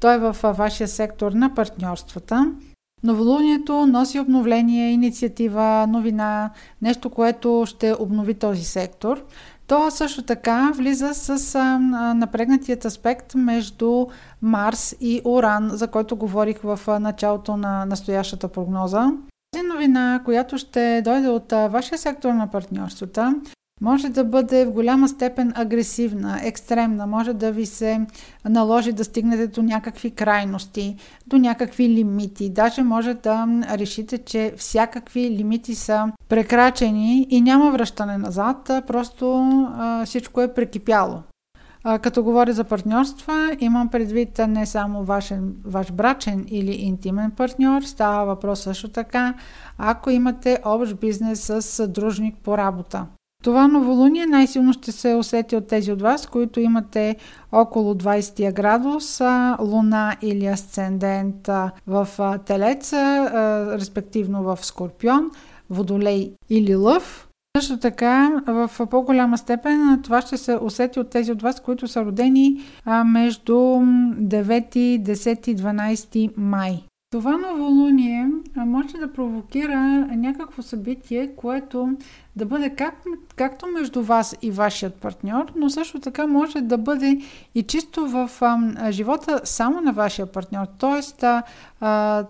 Той 0.00 0.14
е 0.14 0.18
в 0.18 0.36
вашия 0.42 0.88
сектор 0.88 1.32
на 1.32 1.54
партньорствата. 1.54 2.52
Новолунието 3.02 3.86
носи 3.86 4.20
обновление, 4.20 4.90
инициатива, 4.90 5.86
новина, 5.88 6.50
нещо, 6.82 7.10
което 7.10 7.64
ще 7.66 7.94
обнови 7.98 8.34
този 8.34 8.64
сектор. 8.64 9.24
То 9.66 9.90
също 9.90 10.22
така 10.22 10.72
влиза 10.74 11.14
с 11.14 11.54
а, 11.54 11.78
напрегнатият 12.14 12.84
аспект 12.84 13.34
между 13.34 14.06
Марс 14.42 14.96
и 15.00 15.20
Уран, 15.24 15.70
за 15.72 15.88
който 15.88 16.16
говорих 16.16 16.60
в 16.62 16.80
началото 17.00 17.56
на 17.56 17.84
настоящата 17.84 18.48
прогноза. 18.48 19.10
Тази 19.52 19.66
новина, 19.66 20.20
която 20.24 20.58
ще 20.58 21.02
дойде 21.04 21.28
от 21.28 21.52
вашия 21.52 21.98
сектор 21.98 22.32
на 22.32 22.50
партньорствата, 22.50 23.34
може 23.80 24.08
да 24.08 24.24
бъде 24.24 24.64
в 24.64 24.70
голяма 24.70 25.08
степен 25.08 25.52
агресивна, 25.56 26.40
екстремна, 26.42 27.06
може 27.06 27.34
да 27.34 27.52
ви 27.52 27.66
се 27.66 28.06
наложи 28.48 28.92
да 28.92 29.04
стигнете 29.04 29.46
до 29.46 29.62
някакви 29.62 30.10
крайности, 30.10 30.96
до 31.26 31.38
някакви 31.38 31.88
лимити. 31.88 32.50
Даже 32.50 32.82
може 32.82 33.14
да 33.14 33.46
решите, 33.70 34.18
че 34.18 34.54
всякакви 34.56 35.30
лимити 35.30 35.74
са 35.74 36.12
прекрачени 36.28 37.26
и 37.30 37.40
няма 37.40 37.70
връщане 37.70 38.18
назад, 38.18 38.70
просто 38.86 39.40
а, 39.74 40.04
всичко 40.06 40.40
е 40.40 40.54
прекипяло. 40.54 41.22
А, 41.84 41.98
като 41.98 42.24
говоря 42.24 42.52
за 42.52 42.64
партньорства, 42.64 43.56
имам 43.60 43.88
предвид 43.88 44.40
не 44.48 44.66
само 44.66 45.04
вашен, 45.04 45.54
ваш 45.64 45.92
брачен 45.92 46.44
или 46.48 46.72
интимен 46.72 47.30
партньор, 47.30 47.82
става 47.82 48.24
въпрос 48.24 48.60
също 48.60 48.88
така, 48.88 49.34
ако 49.78 50.10
имате 50.10 50.58
общ 50.64 50.96
бизнес 50.96 51.52
с 51.60 51.88
дружник 51.88 52.36
по 52.36 52.58
работа. 52.58 53.06
Това 53.42 53.68
новолуние 53.68 54.26
най-силно 54.26 54.72
ще 54.72 54.92
се 54.92 55.14
усети 55.14 55.56
от 55.56 55.66
тези 55.66 55.92
от 55.92 56.02
вас, 56.02 56.26
които 56.26 56.60
имате 56.60 57.16
около 57.52 57.94
20 57.94 58.52
градус, 58.52 59.20
луна 59.60 60.16
или 60.22 60.46
асцендент 60.46 61.48
в 61.86 62.08
Телец, 62.46 62.92
респективно 63.72 64.42
в 64.42 64.58
Скорпион, 64.62 65.30
Водолей 65.70 66.32
или 66.50 66.74
Лъв. 66.74 67.28
Също 67.56 67.78
така, 67.78 68.42
в 68.46 68.70
по-голяма 68.90 69.38
степен 69.38 70.00
това 70.04 70.20
ще 70.20 70.36
се 70.36 70.58
усети 70.62 71.00
от 71.00 71.10
тези 71.10 71.32
от 71.32 71.42
вас, 71.42 71.60
които 71.60 71.88
са 71.88 72.04
родени 72.04 72.60
между 73.04 73.52
9, 73.52 75.02
10 75.02 75.48
и 75.48 75.56
12 75.56 76.32
май. 76.36 76.82
Това 77.10 77.36
новолуние 77.36 78.28
може 78.56 78.98
да 78.98 79.12
провокира 79.12 79.80
някакво 80.16 80.62
събитие, 80.62 81.34
което 81.36 81.96
да 82.36 82.46
бъде 82.46 82.70
как, 82.70 82.94
както 83.36 83.66
между 83.66 84.02
вас 84.02 84.36
и 84.42 84.50
вашият 84.50 84.94
партньор, 84.94 85.52
но 85.56 85.70
също 85.70 86.00
така 86.00 86.26
може 86.26 86.60
да 86.60 86.78
бъде 86.78 87.20
и 87.54 87.62
чисто 87.62 88.08
в 88.08 88.30
а, 88.40 88.92
живота 88.92 89.40
само 89.44 89.80
на 89.80 89.92
вашия 89.92 90.26
партньор. 90.26 90.66
Тоест, 90.78 91.24
а, 91.80 92.24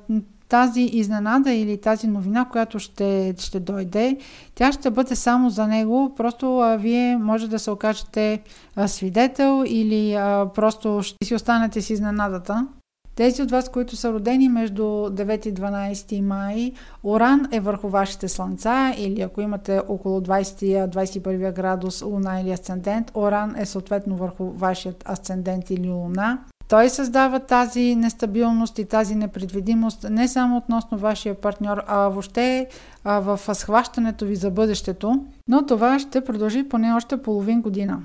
тази 0.49 0.81
изненада 0.81 1.53
или 1.53 1.81
тази 1.81 2.07
новина, 2.07 2.45
която 2.45 2.79
ще, 2.79 3.35
ще 3.39 3.61
дойде, 3.61 4.19
тя 4.55 4.73
ще 4.73 4.91
бъде 4.91 5.17
само 5.17 5.51
за 5.51 5.67
него. 5.67 6.15
Просто 6.17 6.59
а, 6.59 6.77
вие 6.77 7.17
може 7.17 7.49
да 7.49 7.59
се 7.59 7.71
окажете 7.71 8.43
а, 8.77 8.89
свидетел 8.89 9.65
или 9.67 10.15
а, 10.15 10.49
просто 10.55 11.01
ще 11.03 11.27
си 11.27 11.35
останете 11.35 11.83
с 11.83 11.91
изненадата. 11.91 12.67
Тези 13.15 13.43
от 13.43 13.51
вас, 13.51 13.69
които 13.69 13.97
са 13.97 14.13
родени 14.13 14.49
между 14.49 14.83
9 14.83 15.47
и 15.47 15.55
12 15.55 16.21
май, 16.21 16.73
Оран 17.05 17.49
е 17.53 17.61
върху 17.61 17.89
вашите 17.89 18.29
слънца 18.29 18.95
или 18.99 19.21
ако 19.21 19.41
имате 19.41 19.81
около 19.89 20.21
20-21 20.21 21.53
градус 21.53 22.03
луна 22.03 22.41
или 22.41 22.51
асцендент, 22.51 23.11
Оран 23.15 23.57
е 23.57 23.67
съответно 23.67 24.17
върху 24.17 24.51
вашият 24.51 25.09
асцендент 25.09 25.71
или 25.71 25.89
луна. 25.89 26.39
Той 26.69 26.91
създава 26.91 27.41
тази 27.41 27.95
нестабилност 27.95 28.79
и 28.79 28.85
тази 28.85 29.15
непредвидимост 29.15 30.07
не 30.11 30.29
само 30.29 30.57
относно 30.57 30.99
вашия 30.99 31.35
партньор, 31.35 31.83
а 31.87 32.09
въобще 32.09 32.69
а 33.05 33.21
в 33.21 33.55
схващането 33.55 34.27
ви 34.27 34.37
за 34.37 34.51
бъдещето, 34.51 35.25
но 35.49 35.67
това 35.67 35.99
ще 35.99 36.25
продължи 36.25 36.69
поне 36.69 36.93
още 36.93 37.23
половин 37.23 37.63
година. 37.63 38.03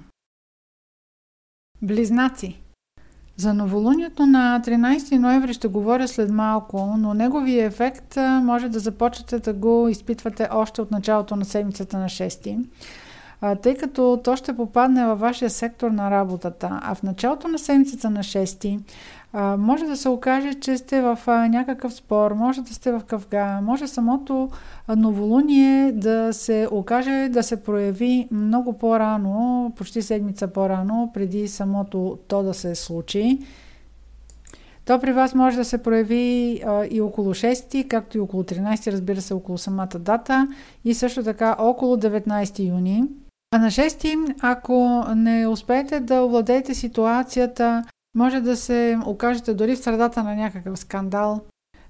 Близнаци 1.81 2.64
за 3.37 3.53
новолунието 3.53 4.25
на 4.25 4.61
13 4.65 5.17
ноември 5.17 5.53
ще 5.53 5.67
говоря 5.67 6.07
след 6.07 6.31
малко, 6.31 6.95
но 6.97 7.13
неговия 7.13 7.65
ефект 7.65 8.17
може 8.41 8.69
да 8.69 8.79
започнете 8.79 9.39
да 9.39 9.53
го 9.53 9.87
изпитвате 9.89 10.47
още 10.51 10.81
от 10.81 10.91
началото 10.91 11.35
на 11.35 11.45
седмицата 11.45 11.97
на 11.97 12.05
6 12.05 12.65
тъй 13.61 13.75
като 13.75 14.21
то 14.23 14.35
ще 14.35 14.55
попадне 14.55 15.05
във 15.05 15.19
вашия 15.19 15.49
сектор 15.49 15.91
на 15.91 16.11
работата. 16.11 16.79
А 16.83 16.95
в 16.95 17.03
началото 17.03 17.47
на 17.47 17.59
седмицата 17.59 18.09
на 18.09 18.19
6 18.19 18.79
може 19.57 19.85
да 19.85 19.97
се 19.97 20.09
окаже, 20.09 20.53
че 20.53 20.77
сте 20.77 21.01
в 21.01 21.19
някакъв 21.27 21.93
спор, 21.93 22.31
може 22.31 22.61
да 22.61 22.73
сте 22.73 22.91
в 22.91 23.01
къвга, 23.07 23.61
може 23.61 23.87
самото 23.87 24.49
новолуние 24.95 25.91
да 25.91 26.33
се 26.33 26.67
окаже, 26.71 27.29
да 27.31 27.43
се 27.43 27.63
прояви 27.63 28.27
много 28.31 28.73
по-рано, 28.73 29.73
почти 29.77 30.01
седмица 30.01 30.47
по-рано, 30.47 31.11
преди 31.13 31.47
самото 31.47 32.17
то 32.27 32.43
да 32.43 32.53
се 32.53 32.75
случи. 32.75 33.39
То 34.85 34.99
при 34.99 35.11
вас 35.11 35.35
може 35.35 35.57
да 35.57 35.65
се 35.65 35.77
прояви 35.77 36.61
а, 36.67 36.85
и 36.91 37.01
около 37.01 37.33
6, 37.33 37.87
както 37.87 38.17
и 38.17 38.19
около 38.19 38.43
13, 38.43 38.91
разбира 38.91 39.21
се, 39.21 39.33
около 39.33 39.57
самата 39.57 39.99
дата 39.99 40.47
и 40.85 40.93
също 40.93 41.23
така 41.23 41.55
около 41.59 41.95
19 41.95 42.69
юни. 42.69 43.03
А 43.51 43.57
на 43.57 43.67
6, 43.67 44.35
ако 44.41 45.03
не 45.15 45.47
успеете 45.47 45.99
да 45.99 46.23
овладеете 46.23 46.73
ситуацията, 46.73 47.83
може 48.15 48.41
да 48.41 48.57
се 48.57 48.99
окажете 49.05 49.53
дори 49.53 49.75
в 49.75 49.79
средата 49.79 50.23
на 50.23 50.35
някакъв 50.35 50.79
скандал. 50.79 51.41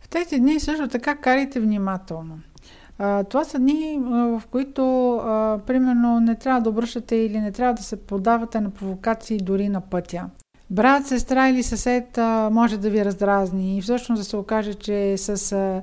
В 0.01 0.09
тези 0.09 0.39
дни 0.39 0.59
също 0.59 0.87
така 0.87 1.15
карайте 1.15 1.59
внимателно. 1.59 2.39
Това 3.29 3.43
са 3.43 3.59
дни, 3.59 3.99
в 4.09 4.43
които, 4.51 4.81
примерно, 5.67 6.19
не 6.19 6.35
трябва 6.35 6.61
да 6.61 6.69
обръщате 6.69 7.15
или 7.15 7.39
не 7.39 7.51
трябва 7.51 7.73
да 7.73 7.83
се 7.83 7.95
подавате 7.95 8.61
на 8.61 8.69
провокации 8.69 9.37
дори 9.37 9.69
на 9.69 9.81
пътя. 9.81 10.25
Брат, 10.69 11.07
сестра 11.07 11.49
или 11.49 11.63
съсед 11.63 12.17
може 12.51 12.77
да 12.77 12.89
ви 12.89 13.05
раздразни 13.05 13.77
и 13.77 13.81
всъщност 13.81 14.19
да 14.19 14.25
се 14.25 14.37
окаже, 14.37 14.73
че 14.73 15.17
с 15.17 15.81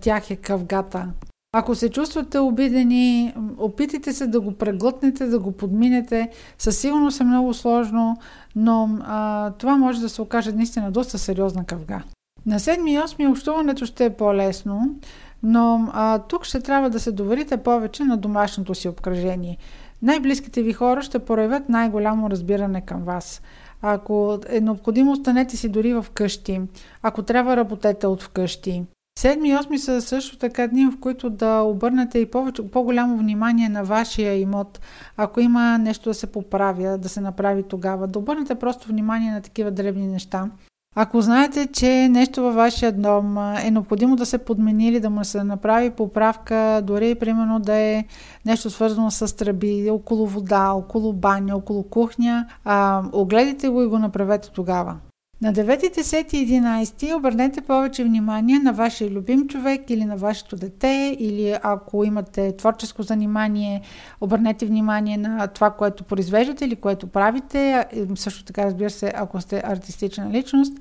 тях 0.00 0.30
е 0.30 0.36
къвгата. 0.36 1.08
Ако 1.56 1.74
се 1.74 1.90
чувствате 1.90 2.38
обидени, 2.38 3.34
опитайте 3.58 4.12
се 4.12 4.26
да 4.26 4.40
го 4.40 4.52
преглътнете, 4.52 5.26
да 5.26 5.38
го 5.38 5.52
подминете. 5.52 6.30
Със 6.58 6.78
сигурност 6.78 7.20
е 7.20 7.24
много 7.24 7.54
сложно, 7.54 8.16
но 8.56 8.98
а, 9.02 9.50
това 9.50 9.76
може 9.76 10.00
да 10.00 10.08
се 10.08 10.22
окаже 10.22 10.52
наистина 10.52 10.90
доста 10.90 11.18
сериозна 11.18 11.64
къвга. 11.64 12.02
На 12.46 12.60
7 12.60 12.90
и 12.90 12.98
8 12.98 13.30
общуването 13.30 13.86
ще 13.86 14.04
е 14.04 14.16
по-лесно, 14.16 14.94
но 15.42 15.88
а, 15.92 16.18
тук 16.18 16.44
ще 16.44 16.60
трябва 16.60 16.90
да 16.90 17.00
се 17.00 17.12
доверите 17.12 17.56
повече 17.56 18.04
на 18.04 18.16
домашното 18.16 18.74
си 18.74 18.88
обкръжение. 18.88 19.58
Най-близките 20.02 20.62
ви 20.62 20.72
хора 20.72 21.02
ще 21.02 21.18
проявят 21.18 21.68
най-голямо 21.68 22.30
разбиране 22.30 22.80
към 22.80 23.02
вас. 23.02 23.42
Ако 23.82 24.38
е 24.48 24.60
необходимо, 24.60 25.12
останете 25.12 25.56
си 25.56 25.68
дори 25.68 25.94
в 25.94 26.06
къщи. 26.14 26.60
Ако 27.02 27.22
трябва, 27.22 27.56
работете 27.56 28.06
от 28.06 28.22
вкъщи. 28.22 28.84
Седми 29.18 29.48
и 29.48 29.56
осми 29.56 29.78
са 29.78 30.02
също 30.02 30.38
така 30.38 30.66
дни, 30.66 30.86
в 30.86 31.00
които 31.00 31.30
да 31.30 31.60
обърнете 31.60 32.18
и 32.18 32.30
повече, 32.30 32.70
по-голямо 32.70 33.16
внимание 33.16 33.68
на 33.68 33.84
вашия 33.84 34.40
имот. 34.40 34.80
Ако 35.16 35.40
има 35.40 35.78
нещо 35.78 36.10
да 36.10 36.14
се 36.14 36.26
поправя, 36.26 36.98
да 36.98 37.08
се 37.08 37.20
направи 37.20 37.62
тогава, 37.62 38.06
да 38.06 38.18
обърнете 38.18 38.54
просто 38.54 38.88
внимание 38.88 39.32
на 39.32 39.40
такива 39.40 39.70
дребни 39.70 40.06
неща. 40.06 40.50
Ако 40.96 41.20
знаете, 41.20 41.66
че 41.66 42.08
нещо 42.08 42.42
във 42.42 42.54
вашия 42.54 42.92
дом 42.92 43.38
е 43.38 43.70
необходимо 43.70 44.16
да 44.16 44.26
се 44.26 44.38
подмени 44.38 44.88
или 44.88 45.00
да 45.00 45.10
му 45.10 45.24
се 45.24 45.44
направи 45.44 45.90
поправка, 45.90 46.80
дори 46.84 47.14
примерно 47.14 47.60
да 47.60 47.74
е 47.74 48.04
нещо 48.46 48.70
свързано 48.70 49.10
с 49.10 49.36
тръби, 49.36 49.90
около 49.90 50.26
вода, 50.26 50.72
около 50.72 51.12
баня, 51.12 51.56
около 51.56 51.82
кухня, 51.82 52.46
а, 52.64 53.02
огледайте 53.12 53.68
го 53.68 53.82
и 53.82 53.86
го 53.86 53.98
направете 53.98 54.50
тогава. 54.50 54.96
На 55.44 55.52
9, 55.52 55.98
10 55.98 56.34
и 56.34 56.60
11 56.60 57.16
обърнете 57.16 57.60
повече 57.60 58.04
внимание 58.04 58.58
на 58.58 58.72
вашия 58.72 59.10
любим 59.10 59.48
човек 59.48 59.90
или 59.90 60.04
на 60.04 60.16
вашето 60.16 60.56
дете, 60.56 61.16
или 61.18 61.56
ако 61.62 62.04
имате 62.04 62.56
творческо 62.56 63.02
занимание, 63.02 63.80
обърнете 64.20 64.66
внимание 64.66 65.16
на 65.16 65.46
това, 65.46 65.70
което 65.70 66.04
произвеждате 66.04 66.64
или 66.64 66.76
което 66.76 67.06
правите. 67.06 67.86
Също 68.14 68.44
така, 68.44 68.64
разбира 68.64 68.90
се, 68.90 69.12
ако 69.16 69.40
сте 69.40 69.62
артистична 69.64 70.30
личност, 70.30 70.72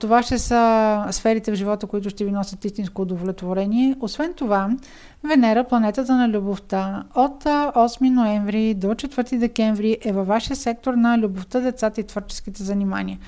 това 0.00 0.22
ще 0.22 0.38
са 0.38 1.04
сферите 1.10 1.52
в 1.52 1.54
живота, 1.54 1.86
които 1.86 2.10
ще 2.10 2.24
ви 2.24 2.30
носят 2.30 2.64
истинско 2.64 3.02
удовлетворение. 3.02 3.96
Освен 4.00 4.34
това, 4.34 4.70
Венера, 5.24 5.64
планетата 5.64 6.16
на 6.16 6.28
любовта, 6.28 7.04
от 7.14 7.44
8 7.44 8.10
ноември 8.10 8.74
до 8.74 8.86
4 8.86 9.38
декември 9.38 9.98
е 10.04 10.12
във 10.12 10.26
вашия 10.26 10.56
сектор 10.56 10.94
на 10.94 11.18
любовта, 11.18 11.60
децата 11.60 12.00
и 12.00 12.04
творческите 12.04 12.62
занимания. 12.62 13.18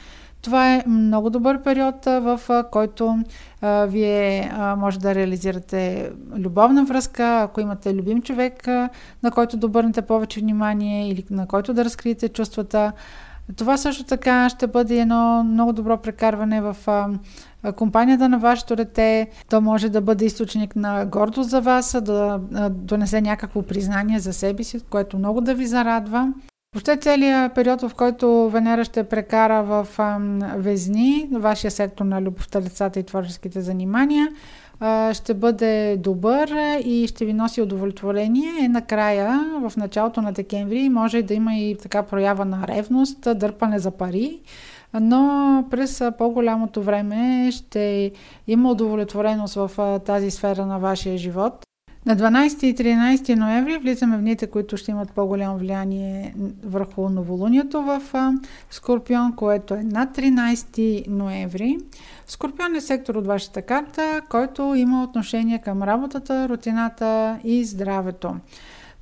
Това 0.43 0.75
е 0.75 0.85
много 0.87 1.31
добър 1.31 1.63
период, 1.63 2.05
в 2.05 2.41
който 2.71 3.19
а, 3.61 3.87
вие 3.87 4.51
а, 4.55 4.77
може 4.77 4.99
да 4.99 5.15
реализирате 5.15 6.13
любовна 6.37 6.85
връзка, 6.85 7.41
ако 7.43 7.61
имате 7.61 7.95
любим 7.95 8.23
човек, 8.23 8.69
а, 8.69 8.89
на 9.23 9.31
който 9.31 9.57
да 9.57 9.67
обърнете 9.67 10.03
повече 10.03 10.41
внимание 10.41 11.09
или 11.09 11.25
на 11.31 11.47
който 11.47 11.75
да 11.75 11.85
разкриете 11.85 12.29
чувствата. 12.29 12.93
Това 13.57 13.77
също 13.77 14.05
така 14.05 14.49
ще 14.49 14.67
бъде 14.67 15.01
едно 15.01 15.45
много 15.45 15.73
добро 15.73 15.97
прекарване 15.97 16.61
в 16.61 16.77
компанията 17.77 18.29
на 18.29 18.39
вашето 18.39 18.77
дете. 18.77 19.29
То 19.51 19.61
може 19.61 19.89
да 19.89 20.01
бъде 20.01 20.25
източник 20.25 20.77
на 20.77 21.07
гордост 21.07 21.51
за 21.51 21.61
вас, 21.61 21.97
да 22.03 22.41
донесе 22.71 23.21
някакво 23.21 23.63
признание 23.63 24.19
за 24.19 24.33
себе 24.33 24.65
си, 24.65 24.81
което 24.91 25.19
много 25.19 25.41
да 25.41 25.55
ви 25.55 25.67
зарадва. 25.67 26.33
Въобще 26.75 26.97
целият 26.97 27.55
период, 27.55 27.81
в 27.81 27.91
който 27.97 28.51
Венера 28.51 28.85
ще 28.85 29.05
прекара 29.05 29.63
в 29.63 29.87
Везни, 30.57 31.29
вашия 31.33 31.71
сектор 31.71 32.05
на 32.05 32.23
любовта, 32.23 32.61
децата 32.61 33.01
и 33.01 33.03
творческите 33.03 33.61
занимания, 33.61 34.29
ще 35.13 35.35
бъде 35.35 35.97
добър 35.97 36.49
и 36.85 37.07
ще 37.09 37.25
ви 37.25 37.33
носи 37.33 37.63
удовлетворение. 37.63 38.69
Накрая, 38.69 39.41
в 39.69 39.77
началото 39.77 40.23
на 40.23 40.33
декември, 40.33 40.89
може 40.89 41.23
да 41.23 41.35
има 41.35 41.55
и 41.55 41.77
така 41.83 42.03
проява 42.03 42.45
на 42.45 42.69
ревност, 42.69 43.39
дърпане 43.39 43.79
за 43.79 43.91
пари, 43.91 44.41
но 45.01 45.65
през 45.71 46.03
по-голямото 46.19 46.83
време 46.83 47.51
ще 47.53 48.13
има 48.47 48.71
удовлетвореност 48.71 49.55
в 49.55 50.01
тази 50.07 50.31
сфера 50.31 50.67
на 50.67 50.79
вашия 50.79 51.19
живот. 51.19 51.68
На 52.09 52.17
12 52.17 52.65
и 52.65 52.75
13 52.75 53.35
ноември 53.35 53.79
влизаме 53.79 54.17
в 54.17 54.21
дните, 54.21 54.47
които 54.47 54.77
ще 54.77 54.91
имат 54.91 55.13
по-голямо 55.13 55.59
влияние 55.59 56.35
върху 56.65 57.09
новолунието 57.09 57.83
в 57.83 58.03
Скорпион, 58.71 59.33
което 59.37 59.75
е 59.75 59.83
на 59.83 60.07
13 60.07 61.09
ноември. 61.09 61.79
Скорпион 62.27 62.75
е 62.75 62.81
сектор 62.81 63.15
от 63.15 63.27
вашата 63.27 63.63
карта, 63.63 64.21
който 64.29 64.75
има 64.75 65.05
отношение 65.05 65.59
към 65.59 65.83
работата, 65.83 66.49
рутината 66.49 67.39
и 67.45 67.65
здравето. 67.65 68.35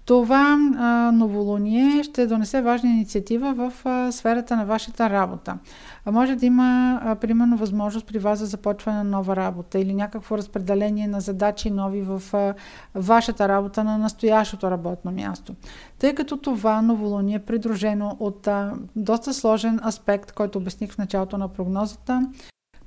Това 0.06 0.58
а, 0.78 1.12
новолуние 1.12 2.02
ще 2.02 2.26
донесе 2.26 2.62
важна 2.62 2.90
инициатива 2.90 3.54
в 3.54 3.72
а, 3.84 4.12
сферата 4.12 4.56
на 4.56 4.64
вашата 4.64 5.10
работа. 5.10 5.58
А 6.04 6.12
може 6.12 6.36
да 6.36 6.46
има, 6.46 7.00
а, 7.04 7.14
примерно, 7.14 7.56
възможност 7.56 8.06
при 8.06 8.18
вас 8.18 8.38
за 8.38 8.46
започване 8.46 8.98
на 8.98 9.04
нова 9.04 9.36
работа 9.36 9.78
или 9.78 9.94
някакво 9.94 10.38
разпределение 10.38 11.08
на 11.08 11.20
задачи 11.20 11.70
нови 11.70 12.02
в 12.02 12.22
а, 12.32 12.54
вашата 12.94 13.48
работа 13.48 13.84
на 13.84 13.98
настоящото 13.98 14.70
работно 14.70 15.12
място. 15.12 15.54
Тъй 15.98 16.14
като 16.14 16.36
това 16.36 16.82
новолуние 16.82 17.36
е 17.36 17.38
придружено 17.38 18.16
от 18.20 18.46
а, 18.46 18.72
доста 18.96 19.34
сложен 19.34 19.80
аспект, 19.86 20.32
който 20.32 20.58
обясних 20.58 20.92
в 20.92 20.98
началото 20.98 21.38
на 21.38 21.48
прогнозата, 21.48 22.22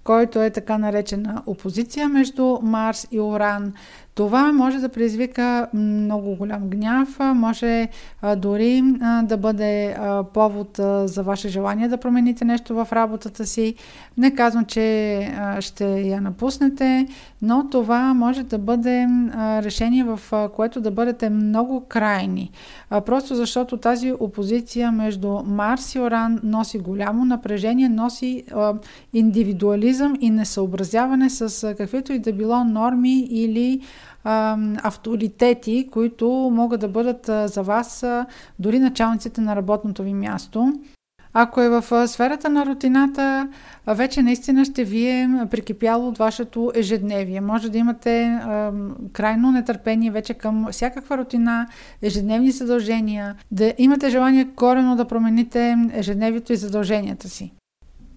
който 0.04 0.42
е 0.42 0.50
така 0.50 0.78
наречена 0.78 1.44
опозиция 1.46 2.10
между 2.10 2.58
Марс 2.62 3.08
и 3.12 3.20
Оран. 3.20 3.74
Това 4.20 4.52
може 4.52 4.78
да 4.78 4.90
предизвика 4.90 5.68
много 5.74 6.36
голям 6.36 6.70
гняв, 6.70 7.20
може 7.36 7.88
дори 8.38 8.84
да 9.24 9.38
бъде 9.38 9.96
повод 10.34 10.80
за 11.06 11.24
ваше 11.24 11.50
желание 11.50 11.88
да 11.88 11.98
промените 11.98 12.46
нещо 12.46 12.76
в 12.76 12.88
работата 12.92 13.46
си. 13.46 13.76
Не 14.18 14.36
казвам, 14.36 14.66
че 14.66 15.20
ще 15.60 15.86
я 16.02 16.22
напуснете, 16.22 17.08
но 17.42 17.70
това 17.70 18.14
може 18.14 18.44
да 18.44 18.58
бъде 18.58 19.08
решение, 19.38 20.04
в 20.04 20.20
което 20.56 20.82
да 20.82 20.92
бъдете 20.92 21.30
много 21.30 21.86
крайни. 21.88 22.52
Просто 23.06 23.36
защото 23.36 23.78
тази 23.78 24.14
опозиция 24.20 24.92
между 24.92 25.40
Марс 25.46 25.96
и 25.96 26.00
Оран 26.00 26.40
носи 26.44 26.78
голямо 26.78 27.26
напрежение, 27.26 27.90
носи 27.90 28.44
индивидуализъм 29.14 30.16
и 30.22 30.30
несъобразяване 30.30 31.30
с 31.30 31.76
каквито 31.76 32.14
и 32.14 32.20
да 32.20 32.34
било 32.34 32.64
норми 32.64 33.20
или 33.20 33.82
авторитети, 34.84 35.90
които 35.92 36.30
могат 36.54 36.80
да 36.80 36.88
бъдат 36.88 37.52
за 37.52 37.64
вас 37.64 38.06
дори 38.60 38.80
началниците 38.80 39.42
на 39.42 39.56
работното 39.56 40.04
ви 40.04 40.14
място. 40.14 40.74
Ако 41.34 41.62
е 41.62 41.70
в 41.70 42.08
сферата 42.08 42.50
на 42.50 42.66
рутината, 42.66 43.50
вече 43.88 44.22
наистина 44.22 44.66
ще 44.66 44.84
ви 44.84 45.08
е 45.08 45.30
прикипяло 45.52 46.08
от 46.08 46.18
вашето 46.18 46.72
ежедневие. 46.76 47.42
Може 47.42 47.70
да 47.70 47.78
имате 47.78 48.24
а, 48.24 48.72
крайно 49.14 49.52
нетърпение 49.52 50.12
вече 50.12 50.34
към 50.34 50.68
всякаква 50.72 51.18
рутина, 51.18 51.68
ежедневни 52.02 52.52
задължения, 52.52 53.36
да 53.52 53.74
имате 53.78 54.10
желание 54.10 54.48
корено 54.56 54.96
да 54.96 55.06
промените 55.06 55.76
ежедневието 55.94 56.54
и 56.54 56.56
задълженията 56.56 57.30
си. 57.30 57.54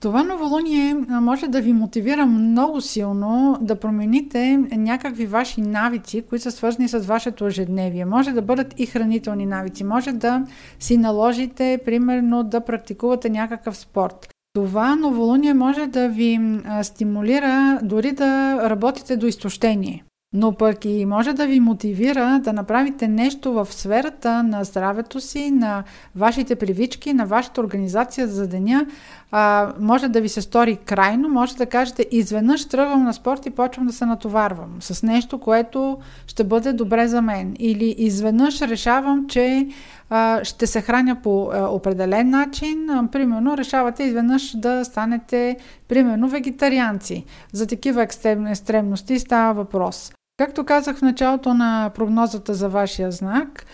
Това 0.02 0.22
новолуние 0.22 0.94
може 1.08 1.48
да 1.48 1.60
ви 1.60 1.72
мотивира 1.72 2.26
много 2.26 2.80
силно 2.80 3.58
да 3.60 3.76
промените 3.76 4.56
някакви 4.72 5.26
ваши 5.26 5.60
навици, 5.60 6.22
които 6.22 6.42
са 6.42 6.50
свързани 6.50 6.88
с 6.88 6.98
вашето 6.98 7.46
ежедневие. 7.46 8.04
Може 8.04 8.32
да 8.32 8.42
бъдат 8.42 8.80
и 8.80 8.86
хранителни 8.86 9.46
навици. 9.46 9.84
Може 9.84 10.12
да 10.12 10.46
си 10.80 10.96
наложите, 10.96 11.78
примерно, 11.84 12.44
да 12.44 12.60
практикувате 12.60 13.30
някакъв 13.30 13.76
спорт. 13.76 14.28
Това 14.54 14.96
новолуние 14.96 15.54
може 15.54 15.86
да 15.86 16.08
ви 16.08 16.40
стимулира 16.82 17.80
дори 17.82 18.12
да 18.12 18.60
работите 18.70 19.16
до 19.16 19.26
изтощение 19.26 20.04
но 20.32 20.52
пък 20.52 20.84
и 20.84 21.06
може 21.06 21.32
да 21.32 21.46
ви 21.46 21.60
мотивира 21.60 22.40
да 22.44 22.52
направите 22.52 23.08
нещо 23.08 23.52
в 23.52 23.68
сферата 23.70 24.42
на 24.42 24.64
здравето 24.64 25.20
си, 25.20 25.50
на 25.50 25.84
вашите 26.16 26.56
привички, 26.56 27.12
на 27.12 27.26
вашата 27.26 27.60
организация 27.60 28.28
за 28.28 28.46
деня. 28.46 28.86
А, 29.34 29.72
може 29.80 30.08
да 30.08 30.20
ви 30.20 30.28
се 30.28 30.42
стори 30.42 30.76
крайно, 30.76 31.28
може 31.28 31.56
да 31.56 31.66
кажете 31.66 32.06
изведнъж 32.10 32.68
тръгвам 32.68 33.04
на 33.04 33.14
спорт 33.14 33.46
и 33.46 33.50
почвам 33.50 33.86
да 33.86 33.92
се 33.92 34.06
натоварвам 34.06 34.76
с 34.80 35.02
нещо, 35.02 35.38
което 35.38 35.98
ще 36.26 36.44
бъде 36.44 36.72
добре 36.72 37.08
за 37.08 37.22
мен. 37.22 37.56
Или 37.58 37.94
изведнъж 37.98 38.62
решавам, 38.62 39.26
че 39.28 39.68
а, 40.10 40.44
ще 40.44 40.66
се 40.66 40.80
храня 40.80 41.16
по 41.22 41.50
а, 41.52 41.68
определен 41.68 42.30
начин. 42.30 42.90
А, 42.90 43.08
примерно 43.12 43.56
решавате 43.56 44.02
изведнъж 44.02 44.56
да 44.56 44.84
станете 44.84 45.56
примерно 45.88 46.28
вегетарианци. 46.28 47.24
За 47.52 47.66
такива 47.66 48.02
екстремности 48.02 49.18
става 49.18 49.52
въпрос. 49.52 50.12
Както 50.36 50.64
казах 50.64 50.96
в 50.96 51.02
началото 51.02 51.54
на 51.54 51.90
прогнозата 51.94 52.54
за 52.54 52.68
вашия 52.68 53.10
знак, 53.10 53.66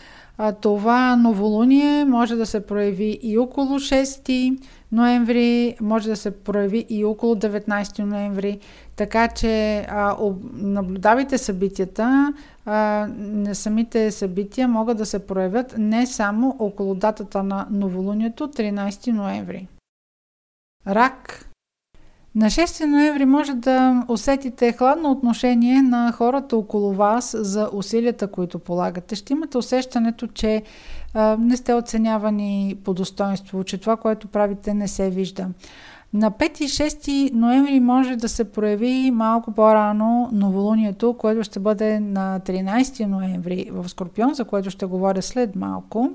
това 0.61 1.17
новолуние 1.17 2.05
може 2.05 2.37
да 2.37 2.47
се 2.47 2.67
прояви 2.67 3.19
и 3.23 3.39
около 3.39 3.79
6 3.79 4.59
ноември, 4.93 5.77
може 5.81 6.09
да 6.09 6.17
се 6.17 6.31
прояви 6.31 6.87
и 6.89 7.05
около 7.05 7.35
19 7.35 7.99
ноември, 7.99 8.59
така 8.97 9.29
че 9.29 9.79
а, 9.89 10.17
наблюдавайте 10.53 11.39
събитията. 11.39 12.35
А, 12.67 13.09
самите 13.53 14.11
събития 14.11 14.69
могат 14.69 14.99
да 14.99 15.07
се 15.07 15.27
проявят 15.27 15.75
не 15.79 16.07
само 16.07 16.57
около 16.59 16.95
датата 16.95 17.43
на 17.43 17.67
новолунието 17.71 18.49
13 18.49 19.13
ноември. 19.13 19.69
Рак 20.87 21.49
на 22.35 22.47
6 22.47 22.85
ноември 22.85 23.25
може 23.25 23.55
да 23.55 24.05
усетите 24.09 24.73
хладно 24.73 25.11
отношение 25.11 25.83
на 25.83 26.13
хората 26.13 26.57
около 26.57 26.93
вас 26.93 27.37
за 27.39 27.71
усилията, 27.73 28.27
които 28.31 28.59
полагате. 28.59 29.15
Ще 29.15 29.33
имате 29.33 29.59
усещането, 29.59 30.27
че 30.27 30.63
не 31.39 31.57
сте 31.57 31.75
оценявани 31.75 32.77
по 32.85 32.95
достоинство, 32.95 33.65
че 33.65 33.79
това, 33.79 33.97
което 33.97 34.29
правите, 34.29 34.75
не 34.75 34.89
се 34.89 35.11
вижда. 35.11 35.47
На 36.13 36.31
5 36.31 36.61
и 36.61 36.69
6 36.69 37.33
ноември 37.33 37.81
може 37.81 38.17
да 38.17 38.29
се 38.29 38.53
прояви 38.53 39.11
малко 39.11 39.53
по-рано 39.53 40.31
новолунието, 40.33 41.15
което 41.19 41.43
ще 41.45 41.61
бъде 41.61 42.01
на 42.01 42.41
13 42.41 43.07
ноември 43.07 43.69
в 43.73 43.89
Скорпион, 43.89 44.35
за 44.35 44.45
което 44.45 44.71
ще 44.71 44.87
говоря 44.87 45.23
след 45.23 45.57
малко 45.57 46.11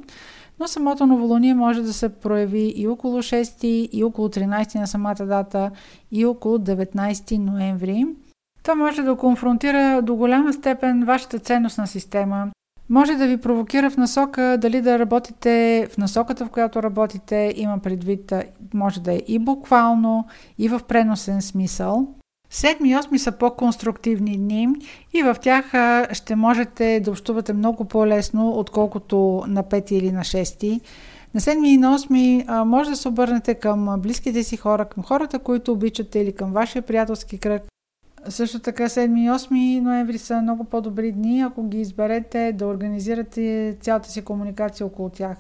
но 0.60 0.68
самото 0.68 1.06
новолуние 1.06 1.54
може 1.54 1.82
да 1.82 1.94
се 1.94 2.10
прояви 2.10 2.74
и 2.76 2.88
около 2.88 3.18
6 3.18 3.66
и 3.92 4.04
около 4.04 4.30
13 4.30 4.80
на 4.80 4.88
самата 4.88 5.26
дата 5.26 5.72
и 6.12 6.26
около 6.26 6.58
19 6.58 7.38
ноември. 7.38 8.06
Това 8.64 8.76
може 8.76 9.02
да 9.02 9.16
конфронтира 9.16 10.02
до 10.02 10.16
голяма 10.16 10.54
степен 10.54 11.04
вашата 11.06 11.40
ценностна 11.40 11.88
система. 11.88 12.52
Може 12.90 13.16
да 13.16 13.28
ви 13.28 13.38
провокира 13.38 13.90
в 13.90 13.98
насока 13.98 14.58
дали 14.62 14.82
да 14.82 15.00
работите 15.00 15.88
в 15.92 15.98
насоката, 15.98 16.46
в 16.46 16.50
която 16.50 16.84
работите, 16.84 17.54
има 17.56 17.80
предвид, 17.80 18.34
може 18.74 19.02
да 19.02 19.14
е 19.14 19.22
и 19.28 19.40
буквално, 19.40 20.26
и 20.58 20.70
в 20.70 20.82
преносен 20.88 21.42
смисъл. 21.42 22.08
Седми 22.50 22.90
и 22.90 22.96
осми 22.98 23.20
са 23.20 23.32
по-конструктивни 23.32 24.38
дни 24.38 24.68
и 25.14 25.24
в 25.24 25.36
тях 25.42 25.72
ще 26.14 26.36
можете 26.36 27.00
да 27.00 27.12
общувате 27.12 27.54
много 27.54 27.86
по-лесно, 27.86 28.50
отколкото 28.50 29.44
на 29.48 29.64
пети 29.64 29.96
или 29.96 30.12
на 30.12 30.24
шести. 30.24 30.82
На 31.34 31.42
седми 31.42 31.74
и 31.74 31.78
на 31.78 31.96
осми 31.96 32.46
може 32.66 32.90
да 32.90 32.96
се 32.96 33.08
обърнете 33.08 33.54
към 33.54 33.96
близките 34.00 34.44
си 34.44 34.58
хора, 34.58 34.86
към 34.86 35.04
хората, 35.04 35.40
които 35.40 35.72
обичате 35.72 36.20
или 36.20 36.36
към 36.36 36.52
вашия 36.52 36.82
приятелски 36.82 37.38
кръг 37.38 37.64
Също 38.30 38.60
така 38.60 38.84
7 38.84 39.20
и 39.20 39.30
8 39.30 39.80
ноември 39.80 40.18
са 40.18 40.42
много 40.42 40.64
по-добри 40.64 41.12
дни, 41.12 41.42
ако 41.42 41.64
ги 41.64 41.82
изберете 41.82 42.54
да 42.54 42.66
организирате 42.66 43.78
цялата 43.82 44.10
си 44.10 44.22
комуникация 44.22 44.86
около 44.86 45.10
тях. 45.10 45.38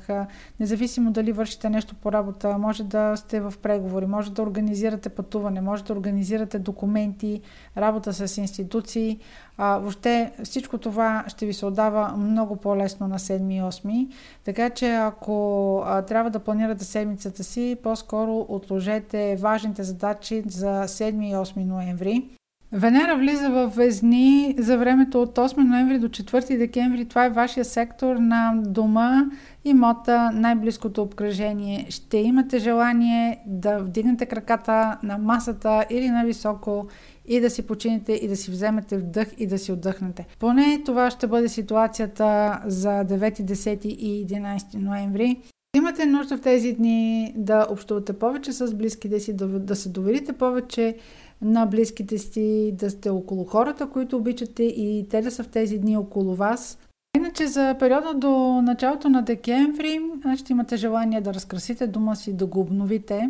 Независимо 0.59 1.11
дали 1.11 1.31
вършите 1.31 1.69
нещо 1.69 1.95
по 1.95 2.11
работа, 2.11 2.57
може 2.57 2.83
да 2.83 3.15
сте 3.15 3.39
в 3.39 3.53
преговори, 3.61 4.05
може 4.05 4.31
да 4.31 4.41
организирате 4.41 5.09
пътуване, 5.09 5.61
може 5.61 5.83
да 5.83 5.93
организирате 5.93 6.59
документи, 6.59 7.41
работа 7.77 8.13
с 8.13 8.37
институции. 8.37 9.19
А, 9.57 9.77
въобще 9.77 10.31
всичко 10.43 10.77
това 10.77 11.23
ще 11.27 11.45
ви 11.45 11.53
се 11.53 11.65
отдава 11.65 12.17
много 12.17 12.55
по-лесно 12.55 13.07
на 13.07 13.19
7 13.19 13.53
и 13.53 13.61
8. 13.61 14.07
Така 14.43 14.69
че 14.69 14.91
ако 14.91 15.77
а, 15.85 16.01
трябва 16.01 16.29
да 16.29 16.39
планирате 16.39 16.85
седмицата 16.85 17.43
си, 17.43 17.77
по-скоро 17.83 18.45
отложете 18.49 19.37
важните 19.39 19.83
задачи 19.83 20.43
за 20.47 20.83
7 20.87 21.25
и 21.25 21.33
8 21.33 21.65
ноември. 21.65 22.29
Венера 22.75 23.17
влиза 23.17 23.49
в 23.49 23.67
Везни 23.67 24.55
за 24.59 24.77
времето 24.77 25.21
от 25.21 25.38
8 25.38 25.57
ноември 25.57 25.99
до 25.99 26.07
4 26.07 26.57
декември. 26.57 27.05
Това 27.05 27.25
е 27.25 27.29
вашия 27.29 27.65
сектор 27.65 28.15
на 28.15 28.53
дома, 28.65 29.25
имота, 29.65 30.31
най-близкото 30.33 31.01
обкръжение. 31.01 31.86
Ще 31.89 32.17
имате 32.17 32.59
желание 32.59 33.39
да 33.45 33.77
вдигнете 33.77 34.25
краката 34.25 34.97
на 35.03 35.17
масата 35.17 35.86
или 35.89 36.09
на 36.09 36.25
високо 36.25 36.88
и 37.25 37.39
да 37.39 37.49
си 37.49 37.67
почините 37.67 38.13
и 38.13 38.27
да 38.27 38.36
си 38.36 38.51
вземете 38.51 38.97
вдъх 38.97 39.27
и 39.38 39.47
да 39.47 39.57
си 39.57 39.71
отдъхнете. 39.71 40.25
Поне 40.39 40.81
това 40.86 41.09
ще 41.09 41.27
бъде 41.27 41.49
ситуацията 41.49 42.59
за 42.65 42.89
9, 42.89 43.41
10 43.41 43.86
и 43.86 44.27
11 44.27 44.75
ноември. 44.75 45.41
Имате 45.77 46.05
нужда 46.05 46.38
в 46.38 46.41
тези 46.41 46.73
дни 46.73 47.33
да 47.36 47.67
общувате 47.69 48.13
повече 48.13 48.51
с 48.51 48.75
близките 48.75 49.19
си, 49.19 49.36
да, 49.36 49.47
да 49.47 49.75
се 49.75 49.89
доверите 49.89 50.33
повече 50.33 50.95
на 51.41 51.65
близките 51.65 52.17
си, 52.17 52.71
да 52.73 52.89
сте 52.89 53.09
около 53.09 53.45
хората, 53.45 53.89
които 53.89 54.17
обичате 54.17 54.63
и 54.63 55.07
те 55.09 55.21
да 55.21 55.31
са 55.31 55.43
в 55.43 55.47
тези 55.47 55.77
дни 55.79 55.97
около 55.97 56.35
вас. 56.35 56.77
Иначе 57.17 57.47
за 57.47 57.75
периода 57.79 58.13
до 58.13 58.61
началото 58.61 59.09
на 59.09 59.21
декември 59.21 59.99
ще 60.37 60.53
имате 60.53 60.77
желание 60.77 61.21
да 61.21 61.33
разкрасите 61.33 61.87
дома 61.87 62.15
си, 62.15 62.33
да 62.33 62.45
го 62.45 62.59
обновите. 62.59 63.29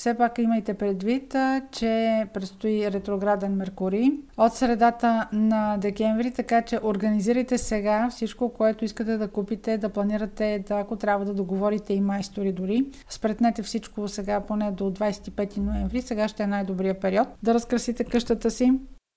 Все 0.00 0.14
пак 0.14 0.38
имайте 0.38 0.74
предвид, 0.74 1.36
че 1.72 2.24
предстои 2.34 2.90
ретрограден 2.92 3.52
Меркурий 3.52 4.10
от 4.36 4.54
средата 4.54 5.28
на 5.32 5.76
декември, 5.76 6.30
така 6.30 6.62
че 6.62 6.78
организирайте 6.82 7.58
сега 7.58 8.08
всичко, 8.10 8.48
което 8.48 8.84
искате 8.84 9.16
да 9.16 9.28
купите, 9.28 9.78
да 9.78 9.88
планирате, 9.88 10.64
да, 10.68 10.74
ако 10.74 10.96
трябва 10.96 11.24
да 11.24 11.34
договорите 11.34 11.94
и 11.94 12.00
майстори 12.00 12.52
дори. 12.52 12.84
Спретнете 13.08 13.62
всичко 13.62 14.08
сега 14.08 14.40
поне 14.40 14.70
до 14.70 14.84
25 14.84 15.56
ноември, 15.58 16.02
сега 16.02 16.28
ще 16.28 16.42
е 16.42 16.46
най-добрия 16.46 17.00
период 17.00 17.28
да 17.42 17.54
разкрасите 17.54 18.04
къщата 18.04 18.50
си. 18.50 18.72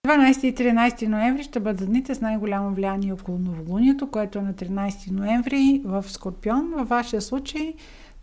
12 0.07 0.43
и 0.43 0.55
13 0.55 1.07
ноември 1.07 1.43
ще 1.43 1.59
бъдат 1.59 1.87
дните 1.87 2.15
с 2.15 2.21
най-голямо 2.21 2.75
влияние 2.75 3.13
около 3.13 3.37
новолунието, 3.37 4.11
което 4.11 4.39
е 4.39 4.41
на 4.41 4.53
13 4.53 5.11
ноември 5.11 5.81
в 5.85 6.05
Скорпион. 6.07 6.73
Във 6.75 6.89
вашия 6.89 7.21
случай 7.21 7.73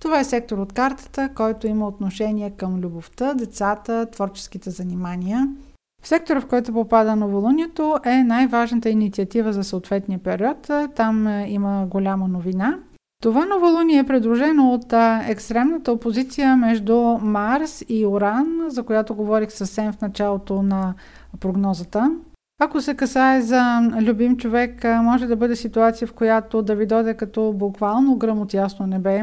това 0.00 0.20
е 0.20 0.24
сектор 0.24 0.58
от 0.58 0.72
картата, 0.72 1.28
който 1.34 1.66
има 1.66 1.88
отношение 1.88 2.50
към 2.50 2.80
любовта, 2.80 3.34
децата, 3.34 4.06
творческите 4.12 4.70
занимания. 4.70 5.48
В 6.02 6.08
сектора, 6.08 6.40
в 6.40 6.46
който 6.46 6.72
попада 6.72 7.16
новолунието, 7.16 7.96
е 8.04 8.24
най-важната 8.24 8.90
инициатива 8.90 9.52
за 9.52 9.64
съответния 9.64 10.18
период. 10.18 10.70
Там 10.94 11.26
е, 11.26 11.46
има 11.48 11.86
голяма 11.86 12.28
новина. 12.28 12.78
Това 13.22 13.46
новолуние 13.46 13.98
е 13.98 14.06
предложено 14.06 14.72
от 14.72 14.92
екстремната 15.28 15.92
опозиция 15.92 16.56
между 16.56 16.96
Марс 17.22 17.84
и 17.88 18.06
Оран, 18.06 18.46
за 18.68 18.82
която 18.82 19.14
говорих 19.14 19.52
съвсем 19.52 19.92
в 19.92 20.00
началото 20.00 20.62
на 20.62 20.94
прогнозата. 21.40 22.10
Ако 22.62 22.80
се 22.80 22.94
касае 22.94 23.42
за 23.42 23.90
любим 24.00 24.36
човек, 24.36 24.84
може 25.02 25.26
да 25.26 25.36
бъде 25.36 25.56
ситуация, 25.56 26.08
в 26.08 26.12
която 26.12 26.62
да 26.62 26.74
ви 26.74 26.86
дойде 26.86 27.14
като 27.14 27.52
буквално 27.52 28.16
гръм 28.16 28.40
от 28.40 28.54
ясно 28.54 28.86
небе, 28.86 29.22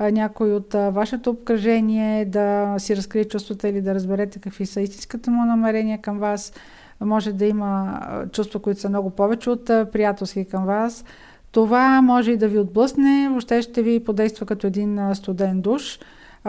някой 0.00 0.52
от 0.52 0.72
вашето 0.72 1.30
обкръжение 1.30 2.24
да 2.24 2.74
си 2.78 2.96
разкрие 2.96 3.24
чувствата 3.24 3.68
или 3.68 3.80
да 3.80 3.94
разберете 3.94 4.38
какви 4.38 4.66
са 4.66 4.80
истинската 4.80 5.30
му 5.30 5.44
намерения 5.44 6.00
към 6.00 6.18
вас. 6.18 6.52
Може 7.00 7.32
да 7.32 7.46
има 7.46 8.00
чувства, 8.32 8.60
които 8.60 8.80
са 8.80 8.88
много 8.88 9.10
повече 9.10 9.50
от 9.50 9.64
приятелски 9.66 10.44
към 10.44 10.64
вас. 10.64 11.04
Това 11.52 12.02
може 12.02 12.32
и 12.32 12.36
да 12.36 12.48
ви 12.48 12.58
отблъсне, 12.58 13.28
въобще 13.28 13.62
ще 13.62 13.82
ви 13.82 14.04
подейства 14.04 14.46
като 14.46 14.66
един 14.66 15.14
студен 15.14 15.60
душ. 15.60 15.98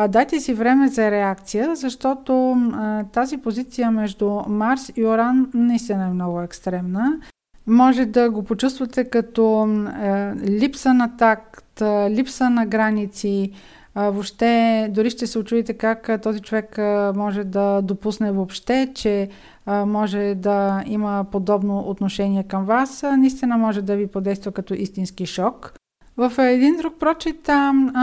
Дайте 0.09 0.39
си 0.39 0.53
време 0.53 0.87
за 0.87 1.11
реакция, 1.11 1.75
защото 1.75 2.57
тази 3.13 3.37
позиция 3.37 3.91
между 3.91 4.39
Марс 4.47 4.91
и 4.95 5.05
Оран 5.05 5.49
наистина 5.53 6.03
е 6.03 6.13
много 6.13 6.41
екстремна. 6.41 7.19
Може 7.67 8.05
да 8.05 8.29
го 8.29 8.43
почувствате 8.43 9.03
като 9.03 9.67
е, 10.03 10.33
липса 10.35 10.93
на 10.93 11.17
такт, 11.17 11.70
липса 12.09 12.49
на 12.49 12.65
граници. 12.65 13.51
въобще, 13.95 14.87
дори 14.91 15.09
ще 15.09 15.27
се 15.27 15.39
очудите 15.39 15.73
как 15.73 16.21
този 16.21 16.39
човек 16.39 16.77
може 17.15 17.43
да 17.43 17.81
допусне 17.81 18.31
въобще, 18.31 18.91
че 18.95 19.29
може 19.67 20.35
да 20.35 20.83
има 20.85 21.25
подобно 21.31 21.79
отношение 21.79 22.43
към 22.43 22.65
вас. 22.65 23.03
наистина 23.03 23.57
може 23.57 23.81
да 23.81 23.95
ви 23.95 24.07
подейства 24.07 24.51
като 24.51 24.73
истински 24.73 25.25
шок. 25.25 25.73
В 26.17 26.33
един 26.37 26.77
друг 26.77 26.93
прочит 26.99 27.49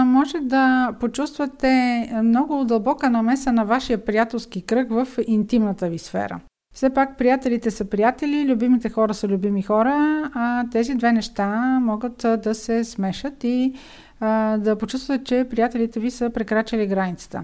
може 0.04 0.38
да 0.38 0.92
почувствате 1.00 2.10
много 2.22 2.64
дълбока 2.64 3.10
намеса 3.10 3.52
на 3.52 3.64
вашия 3.64 4.04
приятелски 4.04 4.62
кръг 4.62 4.90
в 4.90 5.08
интимната 5.26 5.88
ви 5.88 5.98
сфера. 5.98 6.40
Все 6.78 6.90
пак 6.90 7.16
приятелите 7.18 7.70
са 7.70 7.84
приятели, 7.84 8.48
любимите 8.48 8.88
хора 8.88 9.14
са 9.14 9.28
любими 9.28 9.62
хора, 9.62 10.22
а 10.34 10.64
тези 10.70 10.94
две 10.94 11.12
неща 11.12 11.78
могат 11.82 12.26
да 12.42 12.54
се 12.54 12.84
смешат 12.84 13.44
и 13.44 13.74
а, 14.20 14.58
да 14.58 14.78
почувстват, 14.78 15.24
че 15.24 15.46
приятелите 15.50 16.00
ви 16.00 16.10
са 16.10 16.30
прекрачали 16.30 16.86
границата. 16.86 17.42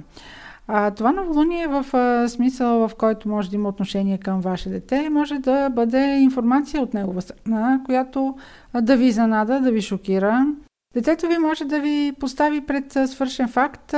А, 0.68 0.90
това 0.90 1.12
новолуние 1.12 1.66
в 1.66 1.86
а, 1.92 2.28
смисъл, 2.28 2.88
в 2.88 2.94
който 2.98 3.28
може 3.28 3.50
да 3.50 3.56
има 3.56 3.68
отношение 3.68 4.18
към 4.18 4.40
ваше 4.40 4.68
дете, 4.68 5.10
може 5.10 5.38
да 5.38 5.68
бъде 5.68 6.18
информация 6.20 6.82
от 6.82 6.94
негова 6.94 7.22
страна, 7.22 7.80
която 7.84 8.36
а, 8.72 8.80
да 8.80 8.96
ви 8.96 9.12
занада, 9.12 9.60
да 9.60 9.72
ви 9.72 9.82
шокира, 9.82 10.46
Детето 10.94 11.28
ви 11.28 11.38
може 11.38 11.64
да 11.64 11.80
ви 11.80 12.12
постави 12.20 12.60
пред 12.60 12.96
свършен 13.06 13.48
факт, 13.48 13.94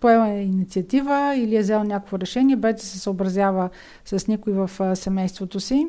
поема 0.00 0.28
инициатива 0.28 1.34
или 1.36 1.56
е 1.56 1.60
взел 1.60 1.84
някакво 1.84 2.18
решение, 2.18 2.56
без 2.56 2.76
да 2.76 2.82
се 2.82 2.98
съобразява 2.98 3.70
с 4.04 4.26
никой 4.28 4.52
в 4.52 4.96
семейството 4.96 5.60
си. 5.60 5.86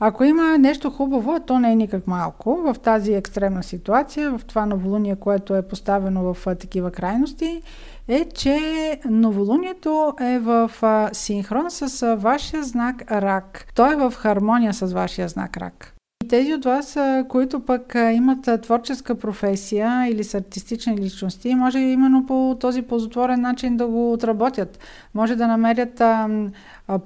Ако 0.00 0.24
има 0.24 0.58
нещо 0.58 0.90
хубаво, 0.90 1.40
то 1.46 1.58
не 1.58 1.72
е 1.72 1.76
никак 1.76 2.06
малко 2.06 2.56
в 2.56 2.76
тази 2.82 3.12
екстремна 3.14 3.62
ситуация, 3.62 4.30
в 4.30 4.44
това 4.44 4.66
новолуние, 4.66 5.16
което 5.16 5.56
е 5.56 5.68
поставено 5.68 6.34
в 6.34 6.56
такива 6.56 6.90
крайности, 6.90 7.62
е, 8.08 8.24
че 8.24 8.60
новолунието 9.10 10.14
е 10.20 10.38
в 10.38 10.70
синхрон 11.12 11.70
с 11.70 12.16
вашия 12.16 12.62
знак 12.62 13.12
Рак. 13.12 13.66
Той 13.74 13.92
е 13.92 13.96
в 13.96 14.14
хармония 14.16 14.74
с 14.74 14.92
вашия 14.92 15.28
знак 15.28 15.56
Рак. 15.56 15.93
Тези 16.28 16.54
от 16.54 16.64
вас, 16.64 16.98
които 17.28 17.60
пък 17.60 17.96
имат 18.12 18.62
творческа 18.62 19.14
професия 19.14 20.06
или 20.06 20.24
са 20.24 20.36
артистични 20.36 20.96
личности, 20.96 21.54
може 21.54 21.78
именно 21.78 22.26
по 22.26 22.56
този 22.60 22.82
ползотворен 22.82 23.40
начин 23.40 23.76
да 23.76 23.86
го 23.86 24.12
отработят. 24.12 24.78
Може 25.14 25.36
да 25.36 25.46
намерят 25.46 26.02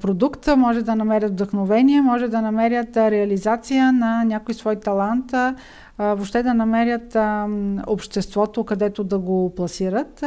продукт, 0.00 0.48
може 0.56 0.82
да 0.82 0.94
намерят 0.94 1.32
вдъхновение, 1.32 2.02
може 2.02 2.28
да 2.28 2.42
намерят 2.42 2.96
реализация 2.96 3.92
на 3.92 4.24
някой 4.24 4.54
свой 4.54 4.76
талант, 4.76 5.32
въобще 5.98 6.42
да 6.42 6.54
намерят 6.54 7.16
обществото, 7.86 8.64
където 8.64 9.04
да 9.04 9.18
го 9.18 9.54
пласират. 9.54 10.24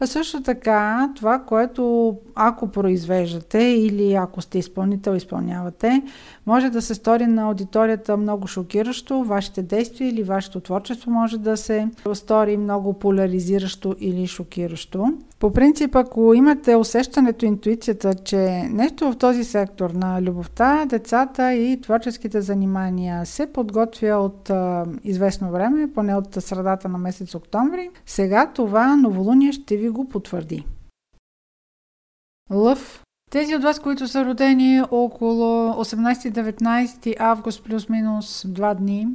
А 0.00 0.06
също 0.06 0.42
така, 0.42 1.12
това, 1.16 1.38
което 1.38 2.14
ако 2.34 2.68
произвеждате 2.68 3.58
или 3.58 4.14
ако 4.14 4.40
сте 4.40 4.58
изпълнител, 4.58 5.12
изпълнявате, 5.12 6.02
може 6.46 6.70
да 6.70 6.82
се 6.82 6.94
стори 6.94 7.26
на 7.26 7.42
аудиторията 7.42 8.16
много 8.16 8.46
шокиращо, 8.46 9.24
вашите 9.24 9.62
действия 9.62 10.08
или 10.08 10.22
вашето 10.22 10.60
творчество 10.60 11.10
може 11.10 11.38
да 11.38 11.56
се 11.56 11.88
стори 12.14 12.56
много 12.56 12.92
поляризиращо 12.92 13.96
или 14.00 14.26
шокиращо. 14.26 15.12
По 15.38 15.52
принцип, 15.52 15.96
ако 15.96 16.34
имате 16.34 16.76
усещането, 16.76 17.46
интуицията, 17.46 18.14
че 18.14 18.38
нещо 18.70 19.12
в 19.12 19.16
този 19.16 19.44
сектор 19.44 19.90
на 19.90 20.22
любовта, 20.22 20.86
децата 20.86 21.54
и 21.54 21.80
творческите 21.80 22.40
занимания 22.40 23.26
се 23.26 23.46
подготвя 23.46 24.16
от 24.16 24.50
а, 24.50 24.84
известно 25.04 25.50
време, 25.50 25.88
поне 25.94 26.16
от 26.16 26.34
средата 26.34 26.88
на 26.88 26.98
месец 26.98 27.34
октомври, 27.34 27.90
сега 28.06 28.46
това 28.54 28.96
новолуние 28.96 29.52
ще 29.52 29.76
ви 29.76 29.83
го 29.90 30.08
потвърди. 30.08 30.66
Лъв. 32.50 33.02
Тези 33.30 33.54
от 33.56 33.62
вас, 33.62 33.80
които 33.80 34.08
са 34.08 34.24
родени 34.24 34.82
около 34.90 35.72
18-19 35.72 37.14
август 37.18 37.64
плюс-минус 37.64 38.42
2 38.42 38.74
дни, 38.74 39.08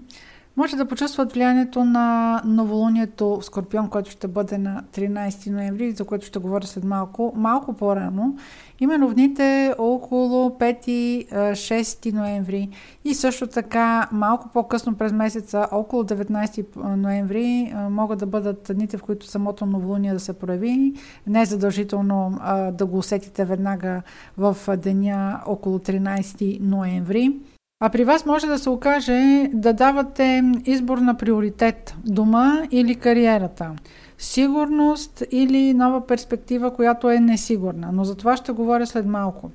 може 0.60 0.76
да 0.76 0.86
почувстват 0.86 1.34
влиянието 1.34 1.86
на 1.86 2.42
новолунието 2.46 3.40
в 3.42 3.46
Скорпион, 3.46 3.90
което 3.90 4.12
ще 4.12 4.28
бъде 4.28 4.58
на 4.58 4.84
13 4.94 5.52
ноември, 5.52 5.92
за 5.92 6.06
което 6.06 6.26
ще 6.26 6.40
говоря 6.40 6.68
след 6.68 6.84
малко, 6.84 7.34
малко 7.36 7.74
по-рано. 7.74 8.38
Именно 8.80 9.10
в 9.10 9.14
дните 9.14 9.76
около 9.78 10.50
5-6 10.50 12.14
ноември 12.14 12.70
и 13.06 13.14
също 13.14 13.48
така 13.48 14.10
малко 14.12 14.50
по-късно 14.54 14.96
през 14.96 15.12
месеца, 15.12 15.68
около 15.72 16.04
19 16.04 16.96
ноември, 16.96 17.74
могат 17.90 18.20
да 18.20 18.26
бъдат 18.26 18.72
дните, 18.76 18.98
в 18.98 19.04
които 19.04 19.26
самото 19.26 19.66
новолуние 19.66 20.14
да 20.14 20.20
се 20.20 20.34
прояви. 20.34 20.94
Не 21.28 21.42
е 21.42 21.46
задължително 21.46 22.40
да 22.74 22.86
го 22.86 22.98
усетите 22.98 23.46
веднага 23.46 24.02
в 24.38 24.58
деня 24.78 25.42
около 25.46 25.80
13 25.80 26.60
ноември. 26.62 27.34
А 27.82 27.90
при 27.90 28.04
вас 28.04 28.26
може 28.26 28.48
да 28.48 28.60
се 28.60 28.70
окаже 28.70 29.50
да 29.54 29.74
давате 29.74 30.44
избор 30.66 30.98
на 30.98 31.18
приоритет 31.18 31.96
дома 32.06 32.62
или 32.72 32.96
кариерата. 32.96 33.72
Сигурност 34.18 35.24
или 35.32 35.74
нова 35.74 36.08
перспектива, 36.08 36.74
която 36.74 37.10
е 37.10 37.20
несигурна. 37.20 37.90
Но 37.94 38.04
за 38.04 38.16
това 38.16 38.38
ще 38.38 38.52
говоря 38.52 38.88
след 38.88 39.06
малко. 39.06 39.52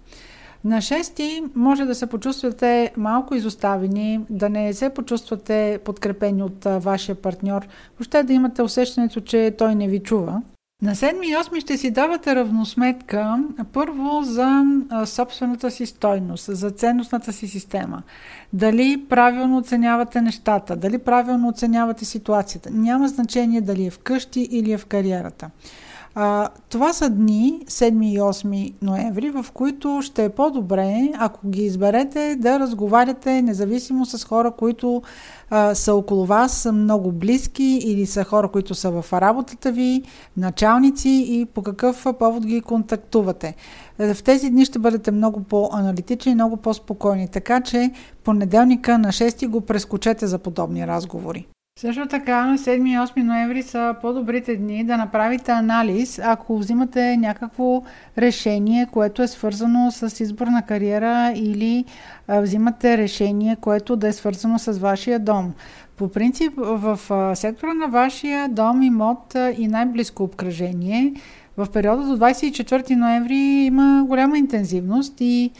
На 0.64 0.76
6 0.76 1.50
може 1.54 1.84
да 1.84 1.94
се 1.94 2.06
почувствате 2.06 2.92
малко 2.96 3.34
изоставени, 3.34 4.20
да 4.30 4.48
не 4.48 4.72
се 4.72 4.90
почувствате 4.90 5.78
подкрепени 5.84 6.42
от 6.42 6.64
вашия 6.64 7.14
партньор, 7.14 7.66
въобще 7.98 8.22
да 8.22 8.32
имате 8.32 8.62
усещането, 8.62 9.20
че 9.20 9.54
той 9.58 9.74
не 9.74 9.88
ви 9.88 10.02
чува. 10.02 10.42
На 10.82 10.94
7 10.94 11.22
и 11.22 11.34
8 11.34 11.60
ще 11.60 11.78
си 11.78 11.90
давате 11.90 12.34
равносметка 12.34 13.38
първо 13.72 14.22
за 14.22 14.64
собствената 15.06 15.70
си 15.70 15.86
стойност, 15.86 16.56
за 16.56 16.70
ценностната 16.70 17.32
си 17.32 17.48
система. 17.48 18.02
Дали 18.52 19.04
правилно 19.08 19.56
оценявате 19.56 20.20
нещата, 20.20 20.76
дали 20.76 20.98
правилно 20.98 21.48
оценявате 21.48 22.04
ситуацията. 22.04 22.70
Няма 22.72 23.08
значение 23.08 23.60
дали 23.60 23.86
е 23.86 23.90
вкъщи 23.90 24.40
или 24.40 24.72
е 24.72 24.78
в 24.78 24.86
кариерата. 24.86 25.50
А, 26.16 26.48
това 26.68 26.92
са 26.92 27.10
дни, 27.10 27.60
7 27.66 28.06
и 28.06 28.18
8 28.18 28.74
ноември, 28.82 29.30
в 29.30 29.46
които 29.54 30.00
ще 30.02 30.24
е 30.24 30.28
по-добре, 30.28 31.12
ако 31.18 31.48
ги 31.48 31.62
изберете, 31.62 32.36
да 32.38 32.58
разговаряте 32.58 33.42
независимо 33.42 34.06
с 34.06 34.24
хора, 34.24 34.50
които 34.50 35.02
а, 35.50 35.74
са 35.74 35.94
около 35.94 36.26
вас, 36.26 36.52
са 36.52 36.72
много 36.72 37.12
близки 37.12 37.80
или 37.84 38.06
са 38.06 38.24
хора, 38.24 38.48
които 38.48 38.74
са 38.74 38.90
в 38.90 39.12
работата 39.12 39.72
ви, 39.72 40.02
началници 40.36 41.26
и 41.28 41.44
по 41.44 41.62
какъв 41.62 42.06
повод 42.18 42.46
ги 42.46 42.60
контактувате. 42.60 43.54
В 43.98 44.16
тези 44.24 44.50
дни 44.50 44.64
ще 44.64 44.78
бъдете 44.78 45.10
много 45.10 45.40
по-аналитични, 45.40 46.34
много 46.34 46.56
по-спокойни, 46.56 47.28
така 47.28 47.60
че 47.60 47.90
понеделника 48.24 48.98
на 48.98 49.08
6 49.08 49.48
го 49.48 49.60
прескочете 49.60 50.26
за 50.26 50.38
подобни 50.38 50.86
разговори. 50.86 51.46
Също 51.78 52.06
така, 52.06 52.54
7 52.58 52.88
и 52.88 52.96
8 52.96 53.22
ноември 53.22 53.62
са 53.62 53.94
по-добрите 54.00 54.56
дни 54.56 54.84
да 54.84 54.96
направите 54.96 55.52
анализ, 55.52 56.20
ако 56.24 56.58
взимате 56.58 57.16
някакво 57.16 57.82
решение, 58.18 58.86
което 58.92 59.22
е 59.22 59.28
свързано 59.28 59.90
с 59.90 60.20
избор 60.20 60.46
на 60.46 60.62
кариера 60.62 61.32
или 61.36 61.84
взимате 62.28 62.98
решение, 62.98 63.56
което 63.60 63.96
да 63.96 64.08
е 64.08 64.12
свързано 64.12 64.58
с 64.58 64.72
вашия 64.78 65.18
дом. 65.18 65.52
По 65.96 66.08
принцип, 66.08 66.52
в 66.56 66.98
сектора 67.34 67.74
на 67.74 67.88
вашия 67.88 68.48
дом, 68.48 68.82
имот 68.82 69.36
и 69.58 69.68
най-близко 69.68 70.22
обкръжение, 70.22 71.12
в 71.56 71.66
периода 71.72 72.02
до 72.06 72.18
24 72.18 72.94
ноември 72.94 73.36
има 73.36 74.04
голяма 74.08 74.38
интензивност 74.38 75.14
и 75.20 75.50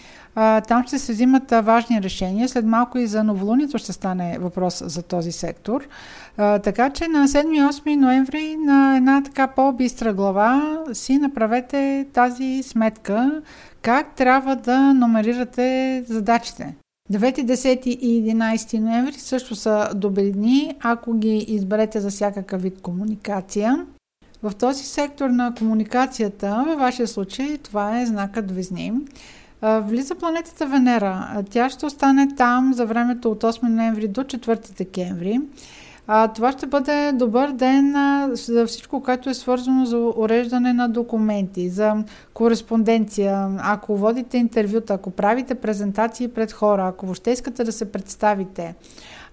там 0.68 0.85
ще 0.87 0.99
се 0.99 1.12
взимат 1.12 1.51
важни 1.51 2.03
решения. 2.03 2.49
След 2.49 2.64
малко 2.64 2.99
и 2.99 3.07
за 3.07 3.25
новолунието 3.25 3.79
ще 3.79 3.92
стане 3.92 4.38
въпрос 4.40 4.83
за 4.87 5.03
този 5.03 5.33
сектор. 5.33 5.88
Така 6.37 6.90
че 6.90 7.09
на 7.09 7.29
7-8 7.29 7.97
ноември 7.97 8.57
на 8.57 8.97
една 8.97 9.23
така 9.23 9.47
по-бистра 9.47 10.12
глава 10.12 10.79
си 10.92 11.18
направете 11.18 12.07
тази 12.12 12.62
сметка 12.62 13.42
как 13.83 14.14
трябва 14.14 14.57
да 14.57 14.94
номерирате 14.94 16.05
задачите. 16.09 16.75
9, 17.12 17.44
10 17.44 17.87
и 17.87 18.35
11 18.35 18.79
ноември 18.79 19.12
също 19.12 19.55
са 19.55 19.90
добри 19.94 20.33
дни, 20.33 20.75
ако 20.81 21.14
ги 21.14 21.37
изберете 21.37 22.01
за 22.01 22.11
всякакъв 22.11 22.62
вид 22.62 22.81
комуникация. 22.81 23.87
В 24.42 24.53
този 24.55 24.85
сектор 24.85 25.31
на 25.31 25.55
комуникацията, 25.59 26.64
във 26.66 26.79
вашия 26.79 27.09
случай, 27.09 27.59
това 27.59 28.01
е 28.01 28.07
знакът 28.07 28.51
Везни. 28.51 28.92
Влиза 29.64 30.14
планетата 30.14 30.66
Венера. 30.66 31.42
Тя 31.50 31.70
ще 31.70 31.87
остане 31.87 32.29
там 32.37 32.74
за 32.74 32.87
времето 32.87 33.31
от 33.31 33.42
8 33.42 33.62
ноември 33.62 34.09
до 34.09 34.24
4 34.24 34.77
декември. 34.77 35.40
А, 36.07 36.29
това 36.29 36.53
ще 36.53 36.66
бъде 36.66 37.12
добър 37.14 37.50
ден 37.50 37.96
а, 37.96 38.29
за 38.33 38.66
всичко, 38.66 39.03
което 39.03 39.31
е 39.31 39.35
свързано 39.35 39.87
за 39.87 39.98
уреждане 40.16 40.72
на 40.72 40.88
документи, 40.88 41.68
за 41.68 42.05
кореспонденция, 42.35 43.48
ако 43.59 43.96
водите 43.96 44.38
интервюта, 44.38 44.94
ако 44.94 45.11
правите 45.11 45.55
презентации 45.55 46.29
пред 46.29 46.53
хора, 46.53 46.87
ако 46.88 47.07
въобще 47.07 47.31
искате 47.31 47.64
да 47.64 47.72
се 47.72 47.92
представите, 47.92 48.74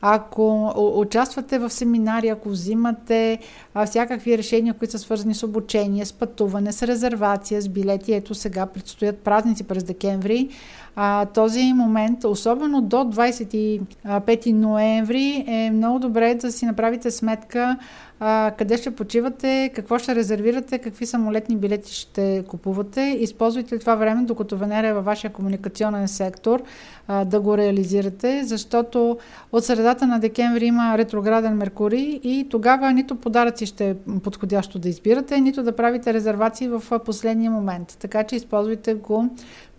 ако 0.01 0.73
участвате 0.99 1.59
в 1.59 1.69
семинари, 1.69 2.27
ако 2.27 2.49
взимате 2.49 3.39
всякакви 3.85 4.37
решения, 4.37 4.73
които 4.73 4.91
са 4.91 4.99
свързани 4.99 5.33
с 5.33 5.43
обучение, 5.43 6.05
с 6.05 6.13
пътуване, 6.13 6.71
с 6.71 6.87
резервация, 6.87 7.61
с 7.61 7.69
билети, 7.69 8.13
ето 8.13 8.35
сега 8.35 8.65
предстоят 8.65 9.17
празници 9.17 9.63
през 9.63 9.83
декември, 9.83 10.49
а, 10.95 11.25
този 11.25 11.73
момент, 11.73 12.23
особено 12.23 12.81
до 12.81 12.97
25 12.97 14.51
ноември, 14.51 15.43
е 15.47 15.71
много 15.71 15.99
добре 15.99 16.35
да 16.35 16.51
си 16.51 16.65
направите 16.65 17.11
сметка 17.11 17.77
а, 18.23 18.51
къде 18.57 18.77
ще 18.77 18.91
почивате, 18.91 19.71
какво 19.75 19.99
ще 19.99 20.15
резервирате, 20.15 20.77
какви 20.77 21.05
самолетни 21.05 21.57
билети 21.57 21.93
ще 21.93 22.43
купувате. 22.47 23.17
Използвайте 23.19 23.79
това 23.79 23.95
време, 23.95 24.23
докато 24.23 24.57
Венера 24.57 24.87
е 24.87 24.93
във 24.93 25.05
вашия 25.05 25.33
комуникационен 25.33 26.07
сектор, 26.07 26.63
а, 27.07 27.25
да 27.25 27.39
го 27.39 27.57
реализирате, 27.57 28.43
защото 28.43 29.17
от 29.51 29.65
средата 29.65 30.07
на 30.07 30.19
декември 30.19 30.65
има 30.65 30.97
ретрограден 30.97 31.53
Меркурий 31.53 32.19
и 32.23 32.47
тогава 32.49 32.91
нито 32.91 33.15
подаръци 33.15 33.65
ще 33.65 33.89
е 33.89 33.95
подходящо 34.23 34.79
да 34.79 34.89
избирате, 34.89 35.41
нито 35.41 35.63
да 35.63 35.75
правите 35.75 36.13
резервации 36.13 36.67
в 36.67 36.99
последния 37.05 37.51
момент. 37.51 37.97
Така 37.99 38.23
че 38.23 38.35
използвайте 38.35 38.93
го 38.93 39.29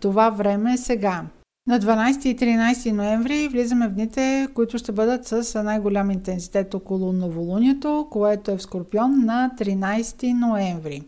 това 0.02 0.30
време 0.30 0.76
сега. 0.76 1.22
На 1.68 1.80
12 1.80 2.26
и 2.26 2.36
13 2.36 2.92
ноември 2.92 3.48
влизаме 3.48 3.88
в 3.88 3.90
дните, 3.90 4.48
които 4.54 4.78
ще 4.78 4.92
бъдат 4.92 5.26
с 5.26 5.62
най-голям 5.62 6.10
интензитет 6.10 6.74
около 6.74 7.12
новолунието, 7.12 8.06
което 8.10 8.50
е 8.50 8.56
в 8.56 8.62
Скорпион 8.62 9.24
на 9.24 9.50
13 9.58 10.32
ноември. 10.32 11.02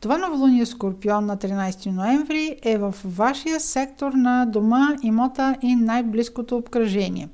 Това 0.00 0.18
новолуние 0.18 0.66
Скорпион 0.66 1.26
на 1.26 1.36
13 1.36 1.90
ноември 1.90 2.56
е 2.62 2.78
в 2.78 2.94
вашия 3.04 3.60
сектор 3.60 4.12
на 4.12 4.46
дома, 4.46 4.96
имота 5.02 5.56
и 5.62 5.76
най-близкото 5.76 6.56
обкръжение. 6.56 7.28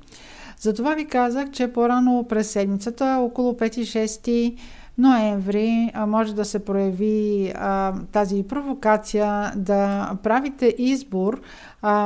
Затова 0.59 0.95
ви 0.95 1.05
казах, 1.05 1.51
че 1.51 1.73
по-рано 1.73 2.25
през 2.29 2.51
седмицата, 2.51 3.17
около 3.21 3.53
5-6 3.53 4.55
ноември 4.99 5.91
може 6.07 6.35
да 6.35 6.45
се 6.45 6.59
прояви 6.59 7.53
тази 8.11 8.43
провокация 8.43 9.51
да 9.55 10.11
правите 10.23 10.75
избор 10.77 11.41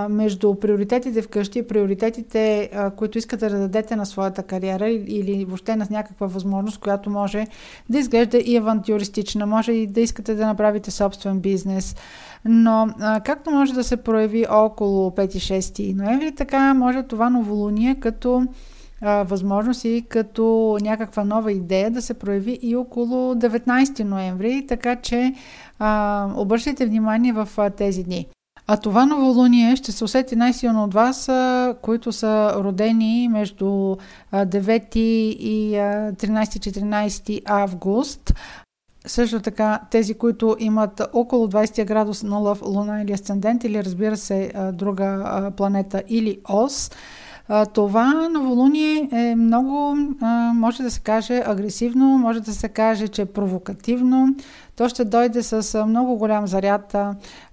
между 0.10 0.56
приоритетите 0.56 1.22
вкъщи 1.22 1.60
и 1.60 1.68
приоритетите, 1.68 2.70
които 2.96 3.18
искате 3.18 3.50
да 3.50 3.60
дадете 3.60 3.96
на 3.96 4.06
своята 4.06 4.44
кариера 4.44 4.90
или 4.90 5.46
въобще 5.46 5.76
на 5.76 5.88
някаква 5.90 6.28
възможност, 6.28 6.78
която 6.78 7.10
може 7.10 7.48
да 7.90 8.00
изглежда 8.00 8.38
и 8.38 8.58
авантюристична, 8.58 9.46
може 9.46 9.72
и 9.72 9.88
да 9.88 10.02
искате 10.02 10.36
да 10.36 10.46
направите 10.46 10.92
собствен 10.92 11.40
бизнес. 11.40 11.96
Но 12.46 12.88
както 13.26 13.52
може 13.52 13.74
да 13.74 13.84
се 13.84 13.98
прояви 13.98 14.46
около 14.50 15.10
5-6 15.10 15.96
ноември, 15.96 16.36
така 16.36 16.74
може 16.74 17.04
това 17.04 17.30
новолуние 17.30 17.96
като 17.96 18.48
а, 19.04 19.26
и 19.84 20.06
като 20.10 20.78
някаква 20.82 21.24
нова 21.24 21.52
идея 21.52 21.92
да 21.92 22.02
се 22.02 22.14
прояви 22.14 22.60
и 22.62 22.76
около 22.76 23.36
19 23.36 24.04
ноември, 24.04 24.66
така 24.68 24.96
че 24.96 25.34
а, 25.80 26.28
обръщайте 26.36 26.86
внимание 26.86 27.34
в 27.34 27.50
а, 27.58 27.70
тези 27.70 28.04
дни. 28.04 28.28
А 28.68 28.78
това 28.78 29.06
новолуние 29.06 29.76
ще 29.76 29.92
се 29.92 30.04
усети 30.04 30.36
най-силно 30.36 30.84
от 30.84 30.94
вас, 30.94 31.30
които 31.82 32.12
са 32.12 32.54
родени 32.56 33.30
между 33.32 33.66
9 34.34 34.98
и 34.98 35.74
13-14 35.74 37.42
август. 37.46 38.34
Също 39.06 39.40
така 39.40 39.80
тези, 39.92 40.14
които 40.14 40.56
имат 40.60 41.02
около 41.14 41.48
20 41.48 41.86
градус 41.86 42.24
на 42.24 42.38
лъв 42.38 42.62
луна 42.62 43.02
или 43.02 43.12
асцендент 43.14 43.64
или 43.64 43.84
разбира 43.84 44.18
се 44.18 44.52
друга 44.74 45.52
планета 45.58 46.04
или 46.08 46.40
ос, 46.50 46.92
това 47.74 48.30
новолуние 48.30 49.10
е 49.12 49.36
много, 49.36 49.98
може 50.54 50.84
да 50.84 50.92
се 50.92 51.00
каже, 51.00 51.44
агресивно, 51.46 52.06
може 52.06 52.40
да 52.40 52.54
се 52.54 52.70
каже, 52.70 53.08
че 53.08 53.22
е 53.22 53.26
провокативно. 53.26 54.36
То 54.76 54.90
ще 54.90 55.06
дойде 55.06 55.44
с 55.44 55.86
много 55.88 56.18
голям 56.18 56.48
заряд. 56.48 56.96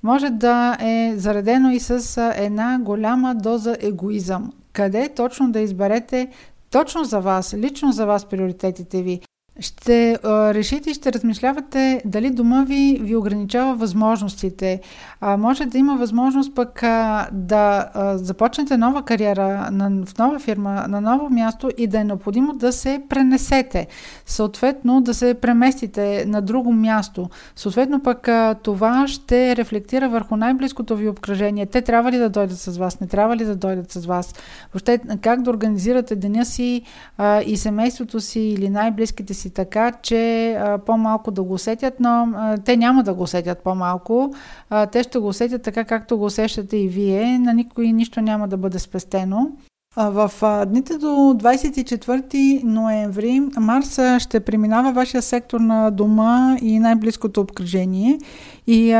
Може 0.02 0.30
да 0.30 0.76
е 0.80 1.14
заредено 1.16 1.70
и 1.70 1.80
с 1.80 2.22
една 2.36 2.78
голяма 2.78 3.34
доза 3.34 3.76
егоизъм. 3.80 4.52
Къде 4.72 5.08
точно 5.08 5.52
да 5.52 5.60
изберете 5.60 6.28
точно 6.70 7.04
за 7.04 7.20
вас, 7.20 7.54
лично 7.54 7.92
за 7.92 8.06
вас 8.06 8.24
приоритетите 8.24 9.02
ви, 9.02 9.20
ще 9.58 10.18
а, 10.24 10.54
решите 10.54 10.90
и 10.90 10.94
ще 10.94 11.12
размишлявате 11.12 12.02
дали 12.04 12.30
дома 12.30 12.64
ви 12.64 12.98
ви 13.02 13.16
ограничава 13.16 13.74
възможностите. 13.74 14.80
А, 15.20 15.36
може 15.36 15.66
да 15.66 15.78
има 15.78 15.96
възможност 15.96 16.54
пък 16.54 16.82
а, 16.82 17.28
да 17.32 17.90
а, 17.94 18.18
започнете 18.18 18.76
нова 18.76 19.02
кариера 19.02 19.68
на, 19.72 20.04
в 20.06 20.18
нова 20.18 20.38
фирма, 20.38 20.84
на 20.88 21.00
ново 21.00 21.30
място 21.30 21.70
и 21.78 21.86
да 21.86 22.00
е 22.00 22.04
необходимо 22.04 22.52
да 22.52 22.72
се 22.72 23.02
пренесете. 23.08 23.86
Съответно 24.26 25.00
да 25.00 25.14
се 25.14 25.34
преместите 25.34 26.24
на 26.26 26.42
друго 26.42 26.72
място. 26.72 27.30
Съответно 27.56 28.02
пък 28.02 28.28
а, 28.28 28.54
това 28.54 29.08
ще 29.08 29.56
рефлектира 29.56 30.08
върху 30.08 30.36
най-близкото 30.36 30.96
ви 30.96 31.08
обкръжение. 31.08 31.66
Те 31.66 31.82
трябва 31.82 32.12
ли 32.12 32.18
да 32.18 32.28
дойдат 32.28 32.58
с 32.58 32.76
вас, 32.76 33.00
не 33.00 33.06
трябва 33.06 33.36
ли 33.36 33.44
да 33.44 33.56
дойдат 33.56 33.90
с 33.90 34.06
вас. 34.06 34.34
Въобще 34.72 35.00
как 35.20 35.42
да 35.42 35.50
организирате 35.50 36.16
деня 36.16 36.44
си 36.44 36.82
а, 37.18 37.42
и 37.42 37.56
семейството 37.56 38.20
си 38.20 38.40
или 38.40 38.68
най-близките 38.68 39.34
си 39.34 39.39
така, 39.48 39.92
че 40.02 40.52
а, 40.52 40.78
по-малко 40.78 41.30
да 41.30 41.42
го 41.42 41.54
усетят, 41.54 41.94
но 42.00 42.28
а, 42.34 42.58
те 42.58 42.76
няма 42.76 43.02
да 43.02 43.14
го 43.14 43.22
усетят 43.22 43.58
по-малко. 43.58 44.34
А, 44.70 44.86
те 44.86 45.02
ще 45.02 45.18
го 45.18 45.28
усетят 45.28 45.62
така, 45.62 45.84
както 45.84 46.18
го 46.18 46.24
усещате 46.24 46.76
и 46.76 46.88
вие. 46.88 47.38
На 47.38 47.52
никой 47.52 47.92
нищо 47.92 48.20
няма 48.20 48.48
да 48.48 48.56
бъде 48.56 48.78
спестено. 48.78 49.50
В 49.96 50.30
дните 50.66 50.98
до 50.98 51.06
24 51.06 52.64
ноември 52.64 53.40
Марс 53.60 53.98
ще 54.18 54.40
преминава 54.40 54.92
вашия 54.92 55.22
сектор 55.22 55.60
на 55.60 55.90
дома 55.90 56.56
и 56.62 56.78
най-близкото 56.78 57.40
обкръжение. 57.40 58.18
И 58.66 58.92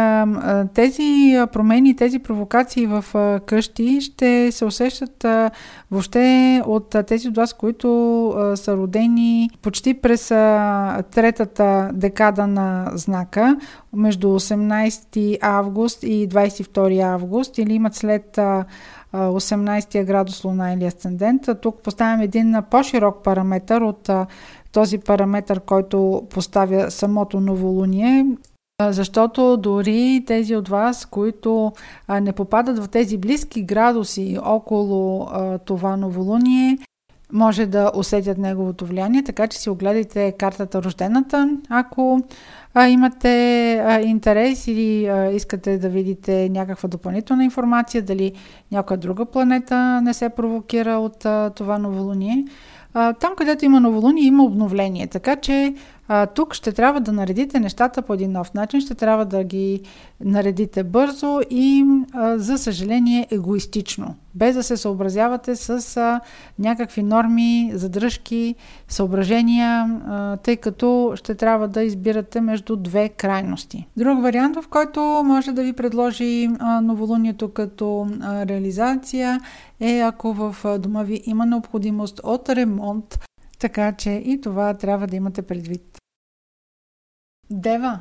тези 0.74 1.38
промени, 1.53 1.96
тези 1.96 2.18
провокации 2.18 2.87
в 2.87 3.05
къщи 3.46 4.00
ще 4.00 4.53
се 4.53 4.64
усещат 4.64 5.26
въобще 5.90 6.62
от 6.66 6.96
тези 7.07 7.29
от 7.29 7.37
вас, 7.37 7.53
които 7.53 8.53
са 8.55 8.76
родени 8.76 9.50
почти 9.62 9.94
през 9.94 10.31
а, 10.31 11.03
третата 11.11 11.90
декада 11.94 12.46
на 12.46 12.90
знака, 12.94 13.57
между 13.96 14.29
18 14.29 15.38
август 15.40 16.03
и 16.03 16.29
22 16.29 17.14
август, 17.14 17.59
или 17.59 17.74
имат 17.74 17.94
след 17.94 18.38
18 19.14 20.05
градус 20.05 20.44
Луна 20.44 20.73
или 20.73 20.85
Асцендент. 20.85 21.42
Тук 21.61 21.83
поставям 21.83 22.20
един 22.20 22.57
по-широк 22.70 23.25
параметр 23.25 23.81
от 23.83 24.11
този 24.73 24.99
параметр, 24.99 25.61
който 25.61 26.27
поставя 26.31 26.90
самото 26.90 27.40
новолуние, 27.40 28.27
защото 28.88 29.57
дори 29.57 30.25
тези 30.27 30.57
от 30.57 30.68
вас, 30.68 31.07
които 31.07 31.73
не 32.20 32.33
попадат 32.33 32.79
в 32.79 32.88
тези 32.88 33.18
близки 33.18 33.62
градуси 33.62 34.38
около 34.44 35.29
това 35.64 35.96
новолуние, 35.96 36.79
може 37.33 37.66
да 37.66 37.90
усетят 37.94 38.38
неговото 38.38 38.87
влияние, 38.87 39.25
така 39.25 39.46
че 39.46 39.59
си 39.59 39.70
огледайте 39.70 40.33
картата 40.33 40.83
рождената, 40.83 41.51
ако 41.68 42.20
а, 42.74 42.88
имате 42.88 43.74
а, 43.76 44.00
интерес 44.00 44.66
или 44.66 45.06
а, 45.06 45.30
искате 45.30 45.78
да 45.78 45.88
видите 45.88 46.48
някаква 46.48 46.88
допълнителна 46.88 47.44
информация, 47.44 48.02
дали 48.02 48.33
някоя 48.72 48.98
друга 48.98 49.24
планета 49.24 50.00
не 50.02 50.14
се 50.14 50.28
провокира 50.28 50.92
от 50.92 51.24
а, 51.24 51.50
това 51.50 51.78
новолуние. 51.78 52.44
А, 52.94 53.12
там, 53.12 53.33
където 53.37 53.64
има 53.64 53.80
новолуние, 53.80 54.24
има 54.24 54.44
обновление, 54.44 55.06
така 55.06 55.37
че 55.37 55.74
а, 56.12 56.27
тук 56.27 56.55
ще 56.55 56.73
трябва 56.73 57.01
да 57.01 57.12
наредите 57.12 57.61
нещата 57.61 58.03
по 58.03 58.14
един 58.14 58.33
нов 58.33 58.55
начин, 58.55 58.81
ще 58.81 58.94
трябва 58.94 59.25
да 59.27 59.44
ги 59.44 59.81
наредите 60.20 60.85
бързо 60.85 61.40
и, 61.51 61.85
а, 62.12 62.38
за 62.38 62.59
съжаление, 62.59 63.27
егоистично, 63.31 64.14
без 64.35 64.55
да 64.55 64.62
се 64.62 64.77
съобразявате 64.77 65.57
с 65.57 65.96
а, 65.96 66.20
някакви 66.59 67.03
норми, 67.03 67.70
задръжки, 67.75 68.55
съображения, 68.88 70.01
а, 70.07 70.37
тъй 70.37 70.57
като 70.57 71.12
ще 71.14 71.35
трябва 71.35 71.68
да 71.68 71.83
избирате 71.83 72.40
между 72.40 72.77
две 72.77 73.09
крайности. 73.09 73.87
Друг 73.96 74.23
вариант, 74.23 74.57
в 74.57 74.68
който 74.68 75.01
може 75.25 75.53
да 75.53 75.62
ви 75.62 75.73
предложи 75.73 76.49
а, 76.59 76.81
новолунието 76.81 77.49
като 77.49 78.07
а, 78.20 78.46
реализация 78.46 79.40
е 79.81 80.01
ако 80.01 80.33
в 80.33 80.79
дома 80.79 81.03
ви 81.03 81.23
има 81.27 81.46
необходимост 81.46 82.20
от 82.25 82.49
ремонт, 82.49 83.18
така 83.59 83.92
че 83.92 84.11
и 84.11 84.40
това 84.40 84.75
трябва 84.75 85.07
да 85.07 85.16
имате 85.16 85.42
предвид. 85.42 85.99
Дева. 87.50 88.00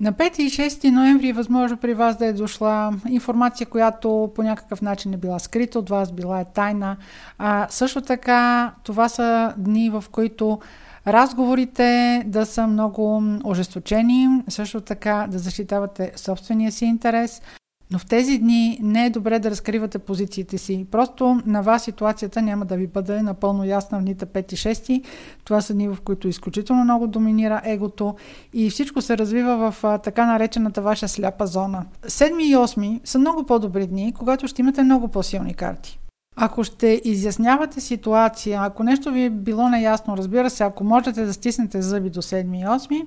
На 0.00 0.12
5 0.12 0.38
и 0.38 0.50
6 0.50 0.90
ноември 0.90 1.28
е 1.28 1.32
възможно 1.32 1.76
при 1.76 1.94
вас 1.94 2.16
да 2.16 2.26
е 2.26 2.32
дошла 2.32 2.92
информация, 3.08 3.66
която 3.66 4.32
по 4.34 4.42
някакъв 4.42 4.82
начин 4.82 5.14
е 5.14 5.16
била 5.16 5.38
скрита 5.38 5.78
от 5.78 5.90
вас, 5.90 6.12
била 6.12 6.40
е 6.40 6.44
тайна. 6.44 6.96
А, 7.38 7.66
също 7.70 8.00
така, 8.00 8.72
това 8.82 9.08
са 9.08 9.54
дни, 9.58 9.90
в 9.90 10.04
които 10.10 10.58
разговорите 11.06 12.22
да 12.26 12.46
са 12.46 12.66
много 12.66 13.22
ожесточени, 13.44 14.42
също 14.48 14.80
така 14.80 15.26
да 15.30 15.38
защитавате 15.38 16.12
собствения 16.16 16.72
си 16.72 16.84
интерес, 16.84 17.42
но 17.90 17.98
в 17.98 18.06
тези 18.06 18.38
дни 18.38 18.78
не 18.82 19.06
е 19.06 19.10
добре 19.10 19.38
да 19.38 19.50
разкривате 19.50 19.98
позициите 19.98 20.58
си. 20.58 20.86
Просто 20.90 21.40
на 21.46 21.62
вас 21.62 21.82
ситуацията 21.82 22.42
няма 22.42 22.64
да 22.64 22.76
ви 22.76 22.86
бъде 22.86 23.22
напълно 23.22 23.64
ясна 23.64 23.98
в 23.98 24.02
дните 24.02 24.26
5 24.26 24.52
и 24.52 24.56
6. 24.56 25.04
Това 25.44 25.60
са 25.60 25.74
дни, 25.74 25.88
в 25.88 25.98
които 26.04 26.28
изключително 26.28 26.84
много 26.84 27.06
доминира 27.06 27.60
егото 27.64 28.14
и 28.52 28.70
всичко 28.70 29.02
се 29.02 29.18
развива 29.18 29.70
в 29.70 29.98
така 30.02 30.26
наречената 30.26 30.82
ваша 30.82 31.08
сляпа 31.08 31.46
зона. 31.46 31.84
7 32.06 32.42
и 32.42 32.56
8 32.56 33.00
са 33.04 33.18
много 33.18 33.44
по-добри 33.44 33.86
дни, 33.86 34.12
когато 34.16 34.48
ще 34.48 34.62
имате 34.62 34.82
много 34.82 35.08
по-силни 35.08 35.54
карти. 35.54 36.00
Ако 36.36 36.64
ще 36.64 37.00
изяснявате 37.04 37.80
ситуация, 37.80 38.60
ако 38.62 38.82
нещо 38.82 39.12
ви 39.12 39.24
е 39.24 39.30
било 39.30 39.68
неясно, 39.68 40.16
разбира 40.16 40.50
се, 40.50 40.64
ако 40.64 40.84
можете 40.84 41.24
да 41.24 41.32
стиснете 41.32 41.82
зъби 41.82 42.10
до 42.10 42.22
7 42.22 42.60
и 42.60 42.64
8, 42.64 43.06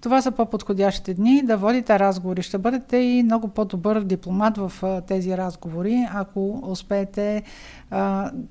това 0.00 0.22
са 0.22 0.30
по-подходящите 0.30 1.14
дни 1.14 1.42
да 1.42 1.56
водите 1.56 1.98
разговори. 1.98 2.42
Ще 2.42 2.58
бъдете 2.58 2.96
и 2.96 3.22
много 3.22 3.48
по-добър 3.48 4.00
дипломат 4.00 4.58
в 4.58 5.02
тези 5.06 5.36
разговори, 5.36 6.08
ако 6.14 6.62
успеете 6.66 7.42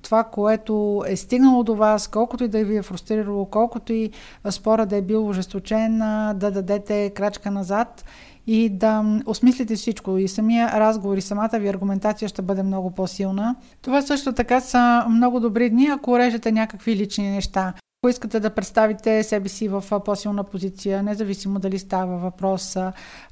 това, 0.02 0.24
което 0.24 1.04
е 1.08 1.16
стигнало 1.16 1.64
до 1.64 1.76
вас, 1.76 2.08
колкото 2.08 2.44
и 2.44 2.48
да 2.48 2.64
ви 2.64 2.78
е 2.78 2.82
фрустрирало, 2.82 3.46
колкото 3.46 3.94
и 3.94 4.12
спора 4.50 4.86
да 4.86 4.96
е 4.96 5.02
бил 5.02 5.28
ожесточен, 5.28 5.98
да 6.36 6.52
дадете 6.52 7.10
крачка 7.10 7.52
назад 7.52 8.06
и 8.48 8.70
да 8.70 9.20
осмислите 9.26 9.76
всичко. 9.76 10.18
И 10.18 10.28
самия 10.28 10.68
разговор 10.68 11.18
и 11.18 11.22
самата 11.22 11.60
ви 11.60 11.68
аргументация 11.68 12.30
ще 12.30 12.42
бъде 12.42 12.64
много 12.64 12.92
по-силна. 12.92 13.56
Това 13.82 14.02
също 14.02 14.34
така 14.34 14.60
са 14.60 15.06
много 15.10 15.40
добри 15.40 15.70
дни, 15.70 15.88
ако 15.88 16.20
режете 16.20 16.52
някакви 16.52 16.96
лични 16.96 17.30
неща. 17.30 17.74
Ако 18.06 18.10
искате 18.10 18.40
да 18.40 18.50
представите 18.50 19.24
себе 19.24 19.50
си 19.50 19.68
в 19.68 19.84
по-силна 20.06 20.44
позиция, 20.44 21.04
независимо 21.04 21.60
дали 21.60 21.80
става 21.80 22.18
въпрос 22.18 22.78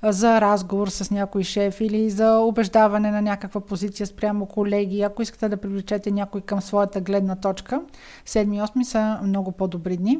за 0.03 0.41
разговор 0.41 0.87
с 0.87 1.11
някой 1.11 1.43
шеф 1.43 1.81
или 1.81 2.09
за 2.09 2.37
убеждаване 2.39 3.11
на 3.11 3.21
някаква 3.21 3.61
позиция 3.61 4.07
спрямо 4.07 4.45
колеги, 4.45 5.01
ако 5.01 5.21
искате 5.21 5.49
да 5.49 5.57
привлечете 5.57 6.11
някой 6.11 6.41
към 6.41 6.61
своята 6.61 7.01
гледна 7.01 7.35
точка, 7.35 7.81
7-8 8.27 8.83
са 8.83 9.19
много 9.23 9.51
по-добри 9.51 9.97
дни. 9.97 10.19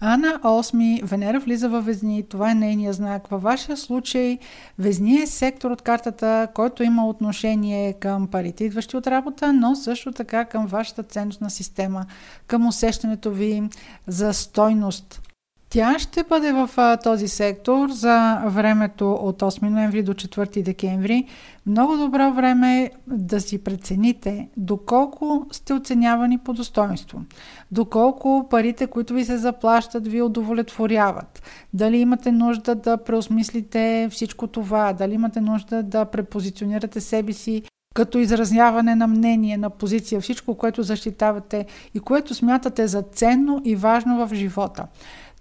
А 0.00 0.16
на 0.16 0.40
8 0.44 1.04
Венера 1.04 1.40
влиза 1.40 1.68
във 1.68 1.84
Везни, 1.84 2.22
това 2.28 2.50
е 2.50 2.54
нейния 2.54 2.92
знак. 2.92 3.28
Във 3.28 3.42
вашия 3.42 3.76
случай 3.76 4.38
Везни 4.78 5.22
е 5.22 5.26
сектор 5.26 5.70
от 5.70 5.82
картата, 5.82 6.48
който 6.54 6.82
има 6.82 7.08
отношение 7.08 7.92
към 7.92 8.28
парите, 8.28 8.64
идващи 8.64 8.96
от 8.96 9.06
работа, 9.06 9.52
но 9.52 9.74
също 9.74 10.12
така 10.12 10.44
към 10.44 10.66
вашата 10.66 11.02
ценностна 11.02 11.50
система, 11.50 12.06
към 12.46 12.66
усещането 12.66 13.30
ви 13.30 13.62
за 14.06 14.34
стойност. 14.34 15.20
Тя 15.70 15.98
ще 15.98 16.24
бъде 16.24 16.52
в 16.52 16.70
а, 16.76 16.96
този 16.96 17.28
сектор 17.28 17.90
за 17.90 18.42
времето 18.46 19.12
от 19.12 19.42
8 19.42 19.62
ноември 19.68 20.02
до 20.02 20.14
4 20.14 20.62
декември. 20.62 21.24
Много 21.66 21.96
добро 21.96 22.32
време 22.32 22.82
е 22.82 22.90
да 23.06 23.40
си 23.40 23.64
прецените 23.64 24.48
доколко 24.56 25.46
сте 25.52 25.74
оценявани 25.74 26.38
по 26.38 26.52
достоинство, 26.52 27.22
доколко 27.70 28.46
парите, 28.50 28.86
които 28.86 29.14
ви 29.14 29.24
се 29.24 29.36
заплащат, 29.36 30.08
ви 30.08 30.22
удовлетворяват, 30.22 31.42
дали 31.74 31.96
имате 31.96 32.32
нужда 32.32 32.74
да 32.74 32.96
преосмислите 32.96 34.08
всичко 34.10 34.46
това, 34.46 34.92
дали 34.92 35.14
имате 35.14 35.40
нужда 35.40 35.82
да 35.82 36.04
препозиционирате 36.04 37.00
себе 37.00 37.32
си 37.32 37.62
като 37.94 38.18
изразяване 38.18 38.94
на 38.94 39.06
мнение, 39.06 39.56
на 39.56 39.70
позиция, 39.70 40.20
всичко, 40.20 40.54
което 40.54 40.82
защитавате 40.82 41.66
и 41.94 42.00
което 42.00 42.34
смятате 42.34 42.86
за 42.86 43.02
ценно 43.02 43.62
и 43.64 43.76
важно 43.76 44.26
в 44.26 44.34
живота. 44.34 44.86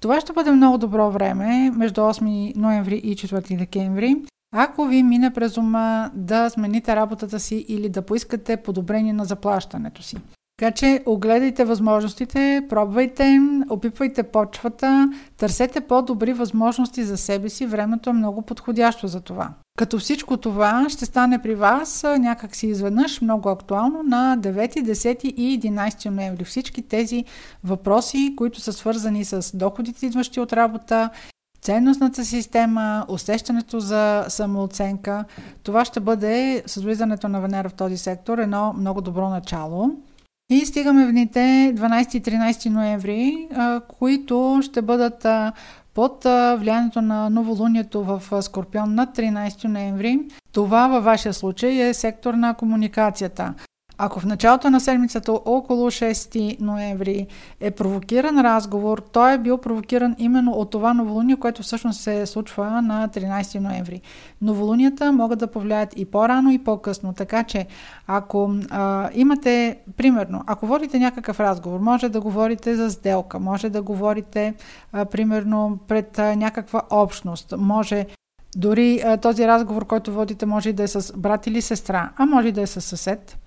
Това 0.02 0.22
ще 0.22 0.34
бъде 0.34 0.52
много 0.52 0.78
добро 0.78 1.12
време 1.12 1.72
между 1.72 2.02
8 2.02 2.58
ноември 2.58 2.96
и 2.96 3.16
4 3.16 3.58
декември. 3.58 4.16
Ако 4.56 4.86
ви 4.86 5.04
мине 5.04 5.34
през 5.34 5.58
ума 5.58 6.12
да 6.14 6.50
смените 6.50 6.96
работата 6.96 7.40
си 7.40 7.66
или 7.68 7.90
да 7.90 8.02
поискате 8.02 8.58
подобрение 8.58 9.14
на 9.14 9.26
заплащането 9.26 10.04
си. 10.04 10.18
Така 10.58 10.72
че 10.72 11.04
огледайте 11.06 11.66
възможностите, 11.66 12.66
пробвайте, 12.70 13.40
опипвайте 13.70 14.24
почвата, 14.24 15.10
търсете 15.38 15.82
по-добри 15.82 16.34
възможности 16.34 17.04
за 17.04 17.18
себе 17.18 17.50
си. 17.50 17.66
Времето 17.66 18.10
е 18.10 18.14
много 18.14 18.42
подходящо 18.42 19.08
за 19.08 19.22
това. 19.22 19.50
Като 19.78 20.00
всичко 20.00 20.38
това 20.38 20.86
ще 20.90 21.06
стане 21.06 21.42
при 21.42 21.56
вас 21.56 22.04
някак 22.20 22.56
си 22.56 22.68
изведнъж 22.68 23.22
много 23.22 23.50
актуално 23.50 24.04
на 24.04 24.38
9, 24.40 24.84
10 24.84 25.26
и 25.26 25.60
11 25.62 26.10
ноември. 26.10 26.44
Всички 26.44 26.82
тези 26.82 27.26
въпроси, 27.64 28.34
които 28.38 28.62
са 28.62 28.74
свързани 28.74 29.26
с 29.26 29.58
доходите, 29.58 30.06
идващи 30.06 30.40
от 30.40 30.54
работа, 30.54 31.10
ценностната 31.62 32.26
система, 32.26 33.06
усещането 33.08 33.80
за 33.80 34.26
самооценка, 34.28 35.26
това 35.64 35.86
ще 35.86 36.00
бъде 36.00 36.64
с 36.66 36.82
влизането 36.82 37.28
на 37.28 37.42
Венера 37.42 37.70
в 37.70 37.74
този 37.74 37.98
сектор 37.98 38.38
едно 38.38 38.74
много 38.74 39.02
добро 39.02 39.30
начало. 39.30 39.92
И 40.50 40.66
стигаме 40.66 41.06
в 41.06 41.12
дните 41.12 41.40
12 41.40 42.16
и 42.16 42.22
13 42.22 42.70
ноември, 42.70 43.48
които 44.00 44.60
ще 44.64 44.82
бъдат 44.82 45.26
под 45.94 46.24
влиянието 46.58 47.02
на 47.02 47.30
новолунието 47.30 48.04
в 48.04 48.42
Скорпион 48.42 48.96
на 48.96 49.08
13 49.08 49.68
ноември. 49.68 50.20
Това 50.52 50.88
във 50.88 51.04
вашия 51.04 51.34
случай 51.34 51.88
е 51.88 51.94
сектор 51.94 52.34
на 52.34 52.54
комуникацията. 52.54 53.54
Ако 53.98 54.20
в 54.20 54.26
началото 54.26 54.70
на 54.70 54.80
седмицата 54.80 55.32
около 55.32 55.92
6 55.92 56.62
ноември 56.62 57.28
е 57.60 57.72
провокиран 57.72 58.40
разговор, 58.40 59.04
той 59.12 59.34
е 59.34 59.38
бил 59.38 59.58
провокиран 59.58 60.16
именно 60.18 60.52
от 60.52 60.70
това 60.70 60.94
новолуние, 60.94 61.36
което 61.36 61.64
всъщност 61.64 62.02
се 62.02 62.26
случва 62.26 62.82
на 62.82 63.10
13 63.10 63.60
ноември. 63.60 64.02
Новолунията 64.42 65.12
могат 65.12 65.40
да 65.40 65.48
повлияят 65.48 65.94
и 65.96 66.06
по-рано 66.06 66.52
и 66.52 66.64
по-късно, 66.64 67.14
така 67.14 67.44
че 67.44 67.68
ако 68.08 68.56
а, 68.70 69.10
имате, 69.14 69.78
примерно, 69.98 70.44
ако 70.48 70.68
водите 70.68 71.00
някакъв 71.00 71.40
разговор, 71.40 71.80
може 71.80 72.10
да 72.10 72.22
говорите 72.22 72.76
за 72.76 72.92
сделка, 72.92 73.40
може 73.40 73.70
да 73.70 73.82
говорите, 73.82 74.54
а, 74.94 75.06
примерно, 75.06 75.80
пред 75.88 76.20
а, 76.20 76.36
някаква 76.36 76.82
общност, 76.90 77.54
може 77.58 78.06
дори 78.56 79.02
а, 79.06 79.18
този 79.18 79.48
разговор, 79.48 79.86
който 79.86 80.14
водите, 80.14 80.46
може 80.46 80.74
да 80.74 80.84
е 80.84 80.88
с 80.88 81.14
брат 81.18 81.48
или 81.48 81.62
сестра, 81.62 82.10
а 82.18 82.26
може 82.26 82.48
и 82.48 82.52
да 82.52 82.62
е 82.62 82.68
с 82.68 82.82
съсед. 82.82 83.38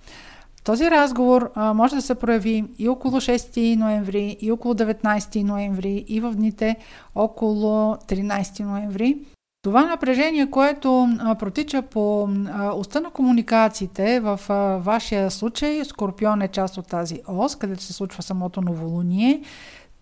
Този 0.63 0.91
разговор 0.91 1.51
а, 1.55 1.73
може 1.73 1.95
да 1.95 2.01
се 2.01 2.15
прояви 2.15 2.63
и 2.77 2.89
около 2.89 3.13
6 3.13 3.75
ноември, 3.75 4.37
и 4.41 4.51
около 4.51 4.73
19 4.73 5.43
ноември, 5.43 6.05
и 6.07 6.19
в 6.19 6.33
дните 6.35 6.75
около 7.15 7.95
13 7.95 8.63
ноември. 8.63 9.17
Това 9.61 9.85
напрежение, 9.85 10.51
което 10.51 11.09
а, 11.19 11.35
протича 11.35 11.81
по 11.81 12.29
а, 12.53 12.73
уста 12.73 13.01
на 13.01 13.09
комуникациите, 13.09 14.19
в 14.19 14.39
а, 14.49 14.77
вашия 14.77 15.31
случай 15.31 15.85
Скорпион 15.85 16.41
е 16.41 16.47
част 16.47 16.77
от 16.77 16.87
тази 16.87 17.21
ос, 17.27 17.55
където 17.55 17.83
се 17.83 17.93
случва 17.93 18.23
самото 18.23 18.61
новолуние. 18.61 19.41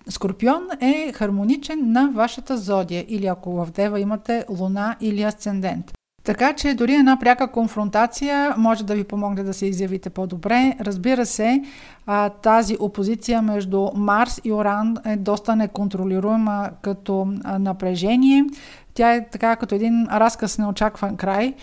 Скорпион 0.09 0.67
е 0.81 1.11
хармоничен 1.13 1.91
на 1.91 2.11
вашата 2.13 2.57
зодия 2.57 3.05
или 3.07 3.25
ако 3.25 3.51
в 3.51 3.71
Дева 3.71 3.99
имате 3.99 4.45
луна 4.49 4.95
или 5.01 5.21
асцендент. 5.21 5.96
Така 6.27 6.53
че 6.53 6.73
дори 6.73 6.93
една 6.93 7.19
пряка 7.19 7.47
конфронтация 7.51 8.55
може 8.57 8.85
да 8.85 8.95
ви 8.95 9.03
помогне 9.03 9.43
да 9.43 9.53
се 9.53 9.65
изявите 9.65 10.09
по-добре. 10.09 10.73
Разбира 10.81 11.25
се, 11.25 11.63
тази 12.41 12.77
опозиция 12.79 13.41
между 13.41 13.87
Марс 13.95 14.41
и 14.43 14.51
Оран 14.51 14.97
е 15.05 15.15
доста 15.15 15.55
неконтролируема 15.55 16.69
като 16.81 17.33
напрежение. 17.59 18.45
Тя 18.93 19.13
е 19.13 19.29
така 19.29 19.55
като 19.55 19.75
един 19.75 20.07
разказ 20.11 20.57
неочакван 20.57 21.15
край. 21.15 21.53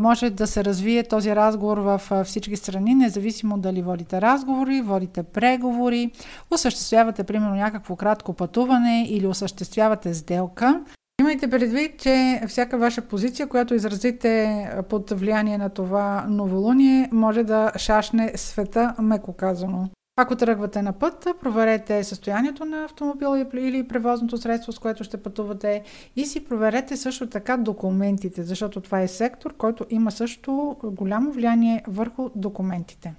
Може 0.00 0.30
да 0.30 0.46
се 0.46 0.64
развие 0.64 1.02
този 1.04 1.36
разговор 1.36 1.78
в 1.78 2.24
всички 2.24 2.56
страни, 2.56 2.94
независимо 2.94 3.58
дали 3.58 3.82
водите 3.82 4.20
разговори, 4.20 4.80
водите 4.80 5.22
преговори, 5.22 6.10
осъществявате 6.50 7.24
примерно 7.24 7.54
някакво 7.54 7.96
кратко 7.96 8.32
пътуване 8.32 9.06
или 9.08 9.26
осъществявате 9.26 10.14
сделка. 10.14 10.80
Имайте 11.20 11.50
предвид, 11.50 12.00
че 12.00 12.42
всяка 12.48 12.78
ваша 12.78 13.02
позиция, 13.02 13.48
която 13.48 13.74
изразите 13.74 14.70
под 14.88 15.10
влияние 15.10 15.58
на 15.58 15.70
това 15.70 16.26
новолуние, 16.28 17.08
може 17.12 17.44
да 17.44 17.72
шашне 17.76 18.32
света, 18.36 18.94
меко 18.98 19.32
казано. 19.32 19.88
Ако 20.16 20.36
тръгвате 20.36 20.82
на 20.82 20.92
път, 20.92 21.28
проверете 21.40 22.04
състоянието 22.04 22.64
на 22.64 22.84
автомобила 22.84 23.46
или 23.54 23.88
превозното 23.88 24.36
средство, 24.36 24.72
с 24.72 24.78
което 24.78 25.04
ще 25.04 25.22
пътувате 25.22 25.82
и 26.16 26.26
си 26.26 26.44
проверете 26.44 26.96
също 26.96 27.26
така 27.26 27.56
документите, 27.56 28.42
защото 28.42 28.80
това 28.80 29.00
е 29.00 29.08
сектор, 29.08 29.56
който 29.56 29.86
има 29.90 30.10
също 30.10 30.76
голямо 30.84 31.32
влияние 31.32 31.82
върху 31.88 32.30
документите. 32.36 33.14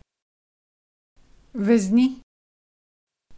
Везни 1.55 2.22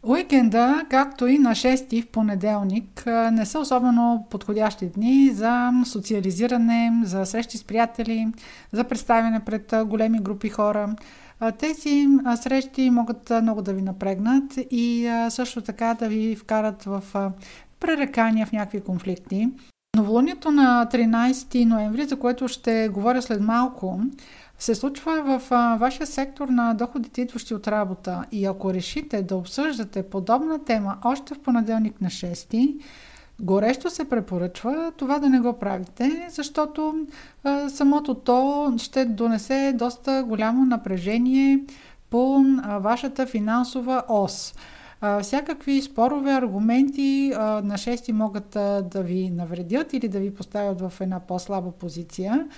Уикенда, 0.08 0.84
както 0.90 1.26
и 1.26 1.38
на 1.38 1.50
6 1.50 2.02
в 2.02 2.06
понеделник, 2.08 3.06
не 3.32 3.46
са 3.46 3.58
особено 3.58 4.26
подходящи 4.30 4.86
дни 4.86 5.30
за 5.34 5.70
социализиране, 5.84 6.92
за 7.04 7.26
срещи 7.26 7.58
с 7.58 7.64
приятели, 7.64 8.28
за 8.72 8.84
представяне 8.84 9.40
пред 9.40 9.74
големи 9.86 10.18
групи 10.18 10.48
хора. 10.48 10.96
Тези 11.58 12.06
срещи 12.36 12.90
могат 12.90 13.32
много 13.42 13.62
да 13.62 13.72
ви 13.72 13.82
напрегнат 13.82 14.58
и 14.70 15.10
също 15.28 15.60
така 15.60 15.94
да 15.94 16.08
ви 16.08 16.36
вкарат 16.36 16.84
в 16.84 17.02
пререкания 17.80 18.46
в 18.46 18.52
някакви 18.52 18.80
конфликти. 18.80 19.48
Новолунието 19.96 20.50
на 20.50 20.88
13 20.92 21.64
ноември, 21.64 22.04
за 22.04 22.16
което 22.16 22.48
ще 22.48 22.88
говоря 22.88 23.22
след 23.22 23.40
малко, 23.40 24.00
се 24.58 24.74
случва 24.74 25.38
в 25.38 25.52
а, 25.52 25.76
вашия 25.76 26.06
сектор 26.06 26.48
на 26.48 26.74
доходите, 26.74 27.20
идващи 27.20 27.54
от 27.54 27.68
работа. 27.68 28.24
И 28.32 28.46
ако 28.46 28.74
решите 28.74 29.22
да 29.22 29.36
обсъждате 29.36 30.02
подобна 30.02 30.64
тема 30.64 30.96
още 31.04 31.34
в 31.34 31.38
понеделник 31.38 32.00
на 32.00 32.08
6, 32.08 32.80
горещо 33.40 33.90
се 33.90 34.08
препоръчва 34.08 34.92
това 34.96 35.18
да 35.18 35.28
не 35.28 35.40
го 35.40 35.52
правите, 35.52 36.28
защото 36.30 37.06
а, 37.44 37.70
самото 37.70 38.14
то 38.14 38.72
ще 38.78 39.04
донесе 39.04 39.72
доста 39.78 40.24
голямо 40.28 40.64
напрежение 40.64 41.60
по 42.10 42.44
а, 42.62 42.78
вашата 42.78 43.26
финансова 43.26 44.02
ос. 44.08 44.54
А, 45.00 45.20
всякакви 45.20 45.82
спорове, 45.82 46.32
аргументи 46.32 47.32
а, 47.36 47.40
на 47.40 47.74
6 47.74 48.12
могат 48.12 48.56
а, 48.56 48.82
да 48.82 49.02
ви 49.02 49.30
навредят 49.30 49.92
или 49.92 50.08
да 50.08 50.18
ви 50.18 50.34
поставят 50.34 50.80
в 50.80 50.92
една 51.00 51.20
по-слаба 51.20 51.70
позиция. 51.70 52.48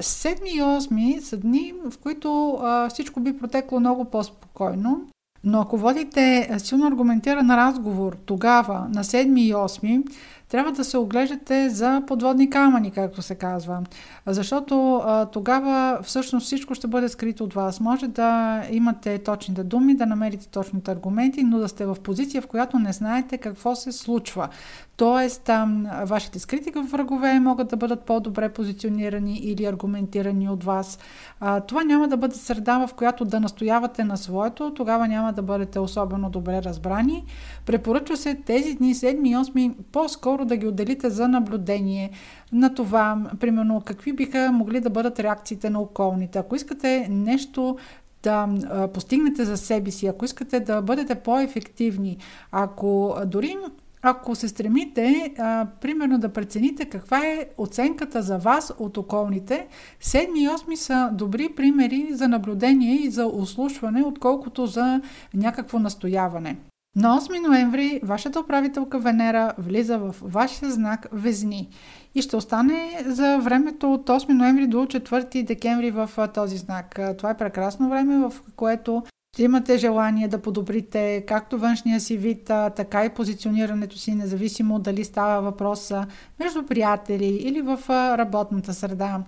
Седми 0.00 0.50
и 0.50 0.62
осми 0.62 1.20
са 1.22 1.36
дни, 1.36 1.74
в 1.90 1.98
които 1.98 2.58
всичко 2.88 3.20
би 3.20 3.38
протекло 3.38 3.80
много 3.80 4.04
по-спокойно. 4.04 5.06
Но 5.44 5.60
ако 5.60 5.78
водите 5.78 6.50
силно 6.58 6.86
аргументиран 6.86 7.50
разговор 7.50 8.16
тогава, 8.26 8.86
на 8.94 9.04
7 9.04 9.40
и 9.40 9.54
8, 9.54 10.04
трябва 10.48 10.72
да 10.72 10.84
се 10.84 10.98
оглеждате 10.98 11.68
за 11.68 12.02
подводни 12.06 12.50
камъни, 12.50 12.90
както 12.90 13.22
се 13.22 13.34
казва. 13.34 13.82
Защото 14.26 14.96
а, 14.96 15.26
тогава 15.26 15.98
всъщност 16.02 16.46
всичко 16.46 16.74
ще 16.74 16.86
бъде 16.86 17.08
скрито 17.08 17.44
от 17.44 17.54
вас. 17.54 17.80
Може 17.80 18.08
да 18.08 18.62
имате 18.70 19.18
точните 19.18 19.64
думи, 19.64 19.94
да 19.94 20.06
намерите 20.06 20.48
точните 20.48 20.90
аргументи, 20.90 21.44
но 21.44 21.58
да 21.58 21.68
сте 21.68 21.86
в 21.86 21.96
позиция, 22.02 22.42
в 22.42 22.46
която 22.46 22.78
не 22.78 22.92
знаете 22.92 23.38
какво 23.38 23.74
се 23.74 23.92
случва. 23.92 24.48
Тоест, 24.96 25.42
там, 25.42 25.86
вашите 26.04 26.38
скрити 26.38 26.70
врагове 26.76 27.40
могат 27.40 27.68
да 27.68 27.76
бъдат 27.76 28.04
по-добре 28.04 28.48
позиционирани 28.48 29.38
или 29.38 29.64
аргументирани 29.64 30.48
от 30.48 30.64
вас. 30.64 30.98
А, 31.40 31.60
това 31.60 31.84
няма 31.84 32.08
да 32.08 32.16
бъде 32.16 32.34
среда, 32.34 32.86
в 32.86 32.94
която 32.94 33.24
да 33.24 33.40
настоявате 33.40 34.04
на 34.04 34.16
своето, 34.16 34.74
тогава 34.74 35.08
няма 35.08 35.32
да 35.32 35.42
бъдете 35.42 35.78
особено 35.78 36.30
добре 36.30 36.62
разбрани. 36.62 37.24
Препоръчва 37.66 38.16
се 38.16 38.34
тези 38.34 38.74
дни, 38.74 38.94
7 38.94 39.28
и 39.28 39.36
8, 39.36 39.74
по-скоро 39.92 40.37
да 40.44 40.56
ги 40.56 40.66
отделите 40.66 41.10
за 41.10 41.28
наблюдение 41.28 42.10
на 42.52 42.74
това, 42.74 43.30
примерно, 43.40 43.80
какви 43.80 44.12
биха 44.12 44.52
могли 44.52 44.80
да 44.80 44.90
бъдат 44.90 45.20
реакциите 45.20 45.70
на 45.70 45.80
околните. 45.80 46.38
Ако 46.38 46.56
искате 46.56 47.06
нещо 47.10 47.76
да 48.22 48.48
постигнете 48.94 49.44
за 49.44 49.56
себе 49.56 49.90
си, 49.90 50.06
ако 50.06 50.24
искате 50.24 50.60
да 50.60 50.82
бъдете 50.82 51.14
по-ефективни, 51.14 52.18
ако 52.52 53.16
дори 53.26 53.56
ако 54.02 54.34
се 54.34 54.48
стремите, 54.48 55.34
а, 55.38 55.66
примерно 55.80 56.18
да 56.18 56.32
прецените 56.32 56.84
каква 56.84 57.26
е 57.26 57.46
оценката 57.58 58.22
за 58.22 58.38
вас 58.38 58.72
от 58.78 58.96
околните, 58.96 59.66
7 60.02 60.38
и 60.38 60.48
8 60.48 60.74
са 60.74 61.10
добри 61.12 61.48
примери 61.56 62.08
за 62.10 62.28
наблюдение 62.28 62.94
и 62.94 63.10
за 63.10 63.26
услушване, 63.26 64.02
отколкото 64.02 64.66
за 64.66 65.00
някакво 65.34 65.78
настояване. 65.78 66.56
На 66.96 67.20
8 67.20 67.48
ноември 67.48 68.00
вашата 68.02 68.40
управителка 68.40 68.98
Венера 68.98 69.52
влиза 69.58 69.98
в 69.98 70.14
вашия 70.22 70.70
знак 70.70 71.06
Везни 71.12 71.68
и 72.14 72.22
ще 72.22 72.36
остане 72.36 73.02
за 73.06 73.38
времето 73.38 73.92
от 73.92 74.08
8 74.08 74.32
ноември 74.32 74.66
до 74.66 74.76
4 74.76 75.44
декември 75.44 75.90
в 75.90 76.10
този 76.34 76.56
знак. 76.56 77.00
Това 77.18 77.30
е 77.30 77.36
прекрасно 77.36 77.88
време, 77.88 78.18
в 78.18 78.32
което 78.56 79.02
ще 79.34 79.42
имате 79.42 79.78
желание 79.78 80.28
да 80.28 80.42
подобрите 80.42 81.24
както 81.26 81.58
външния 81.58 82.00
си 82.00 82.16
вид, 82.16 82.44
така 82.76 83.04
и 83.04 83.08
позиционирането 83.08 83.98
си, 83.98 84.14
независимо 84.14 84.78
дали 84.78 85.04
става 85.04 85.42
въпрос 85.42 85.92
между 86.40 86.66
приятели 86.66 87.26
или 87.26 87.60
в 87.60 87.78
работната 88.18 88.74
среда. 88.74 89.20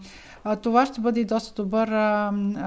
Това 0.63 0.87
ще 0.87 1.01
бъде 1.01 1.25
доста 1.25 1.63
добър 1.63 1.89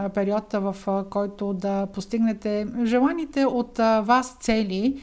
период, 0.09 0.53
в 0.53 0.75
който 1.09 1.53
да 1.53 1.85
постигнете 1.85 2.67
желаните 2.85 3.45
от 3.45 3.77
вас 3.77 4.37
цели. 4.39 5.01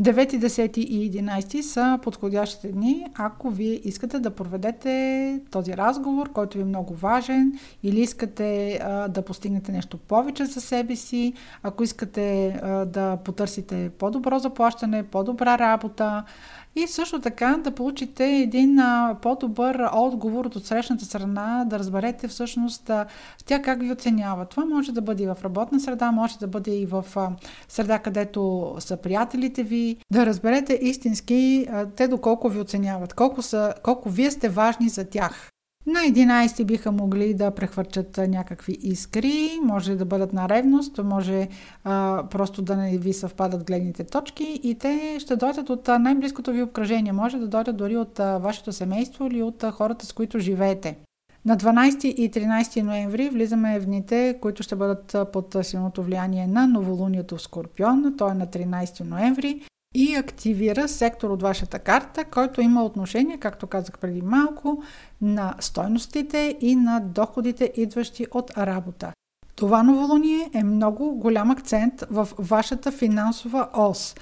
9, 0.00 0.38
10 0.38 0.78
и 0.78 1.22
11 1.22 1.60
са 1.60 1.98
подходящите 2.02 2.72
дни, 2.72 3.06
ако 3.14 3.50
вие 3.50 3.80
искате 3.84 4.18
да 4.18 4.30
проведете 4.30 5.40
този 5.50 5.76
разговор, 5.76 6.32
който 6.32 6.58
ви 6.58 6.62
е 6.62 6.66
много 6.66 6.94
важен, 6.94 7.52
или 7.82 8.00
искате 8.00 8.78
а, 8.82 9.08
да 9.08 9.22
постигнете 9.22 9.72
нещо 9.72 9.98
повече 9.98 10.44
за 10.44 10.60
себе 10.60 10.96
си, 10.96 11.32
ако 11.62 11.82
искате 11.82 12.48
а, 12.48 12.84
да 12.84 13.16
потърсите 13.16 13.90
по-добро 13.98 14.38
заплащане, 14.38 15.02
по-добра 15.02 15.58
работа, 15.58 16.24
и 16.76 16.86
също 16.86 17.20
така 17.20 17.56
да 17.64 17.70
получите 17.70 18.24
един 18.24 18.80
по-добър 19.22 19.88
отговор 19.92 20.44
от 20.44 20.66
срещната 20.66 21.04
страна, 21.04 21.64
да 21.66 21.78
разберете 21.78 22.28
всъщност 22.28 22.90
тя 23.46 23.62
как 23.62 23.80
ви 23.80 23.92
оценява. 23.92 24.46
Това 24.46 24.64
може 24.64 24.92
да 24.92 25.02
бъде 25.02 25.22
и 25.22 25.26
в 25.26 25.38
работна 25.44 25.80
среда, 25.80 26.12
може 26.12 26.38
да 26.38 26.46
бъде 26.46 26.70
и 26.70 26.86
в 26.86 27.04
среда, 27.68 27.98
където 27.98 28.74
са 28.78 28.96
приятелите 28.96 29.62
ви, 29.62 29.96
да 30.12 30.26
разберете 30.26 30.78
истински 30.82 31.66
те 31.96 32.08
доколко 32.08 32.48
ви 32.48 32.60
оценяват, 32.60 33.14
колко, 33.14 33.42
са, 33.42 33.74
колко 33.82 34.10
вие 34.10 34.30
сте 34.30 34.48
важни 34.48 34.88
за 34.88 35.04
тях. 35.04 35.51
На 35.86 36.00
11 36.00 36.64
биха 36.64 36.92
могли 36.92 37.34
да 37.34 37.50
прехвърчат 37.50 38.20
някакви 38.28 38.78
искри, 38.82 39.50
може 39.62 39.96
да 39.96 40.04
бъдат 40.04 40.32
на 40.32 40.48
ревност, 40.48 41.00
може 41.04 41.48
а, 41.84 42.24
просто 42.30 42.62
да 42.62 42.76
не 42.76 42.98
ви 42.98 43.12
съвпадат 43.12 43.64
гледните 43.64 44.04
точки 44.04 44.60
и 44.62 44.74
те 44.74 45.16
ще 45.18 45.36
дойдат 45.36 45.70
от 45.70 45.88
най-близкото 45.88 46.52
ви 46.52 46.62
обкръжение, 46.62 47.12
може 47.12 47.38
да 47.38 47.48
дойдат 47.48 47.76
дори 47.76 47.96
от 47.96 48.20
а, 48.20 48.38
вашето 48.38 48.72
семейство 48.72 49.26
или 49.26 49.42
от 49.42 49.64
а, 49.64 49.70
хората, 49.70 50.06
с 50.06 50.12
които 50.12 50.38
живеете. 50.38 50.96
На 51.44 51.56
12 51.56 52.06
и 52.06 52.30
13 52.30 52.82
ноември 52.82 53.28
влизаме 53.28 53.80
в 53.80 53.86
дните, 53.86 54.38
които 54.40 54.62
ще 54.62 54.76
бъдат 54.76 55.16
под 55.32 55.56
силното 55.62 56.02
влияние 56.02 56.46
на 56.46 56.66
новолунието 56.66 57.36
в 57.36 57.42
Скорпион, 57.42 58.14
то 58.18 58.28
е 58.28 58.34
на 58.34 58.46
13 58.46 59.04
ноември 59.04 59.62
и 59.94 60.14
активира 60.14 60.88
сектор 60.88 61.30
от 61.30 61.42
вашата 61.42 61.78
карта, 61.78 62.24
който 62.24 62.60
има 62.60 62.84
отношение, 62.84 63.38
както 63.38 63.66
казах 63.66 63.98
преди 63.98 64.22
малко, 64.22 64.82
на 65.20 65.54
стойностите 65.60 66.56
и 66.60 66.76
на 66.76 67.00
доходите, 67.00 67.72
идващи 67.76 68.26
от 68.30 68.58
работа. 68.58 69.12
Това 69.56 69.82
новолуние 69.82 70.50
е 70.54 70.64
много 70.64 71.14
голям 71.14 71.50
акцент 71.50 72.04
в 72.10 72.28
вашата 72.38 72.92
финансова 72.92 73.68
ос. 73.74 74.14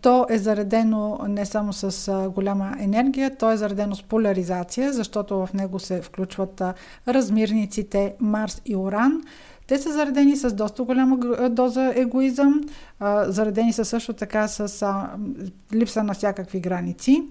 То 0.00 0.26
е 0.30 0.38
заредено 0.38 1.18
не 1.28 1.46
само 1.46 1.72
с 1.72 2.30
голяма 2.34 2.74
енергия, 2.78 3.36
то 3.36 3.52
е 3.52 3.56
заредено 3.56 3.94
с 3.94 4.02
поляризация, 4.02 4.92
защото 4.92 5.46
в 5.46 5.52
него 5.54 5.78
се 5.78 6.02
включват 6.02 6.62
размирниците 7.08 8.14
Марс 8.20 8.62
и 8.64 8.76
Оран. 8.76 9.22
Те 9.66 9.78
са 9.78 9.92
заредени 9.92 10.36
с 10.36 10.54
доста 10.54 10.82
голяма 10.82 11.16
доза 11.50 11.92
егоизъм, 11.96 12.60
заредени 13.26 13.72
са 13.72 13.84
също 13.84 14.12
така 14.12 14.48
с 14.48 14.86
липса 15.74 16.02
на 16.02 16.14
всякакви 16.14 16.60
граници. 16.60 17.22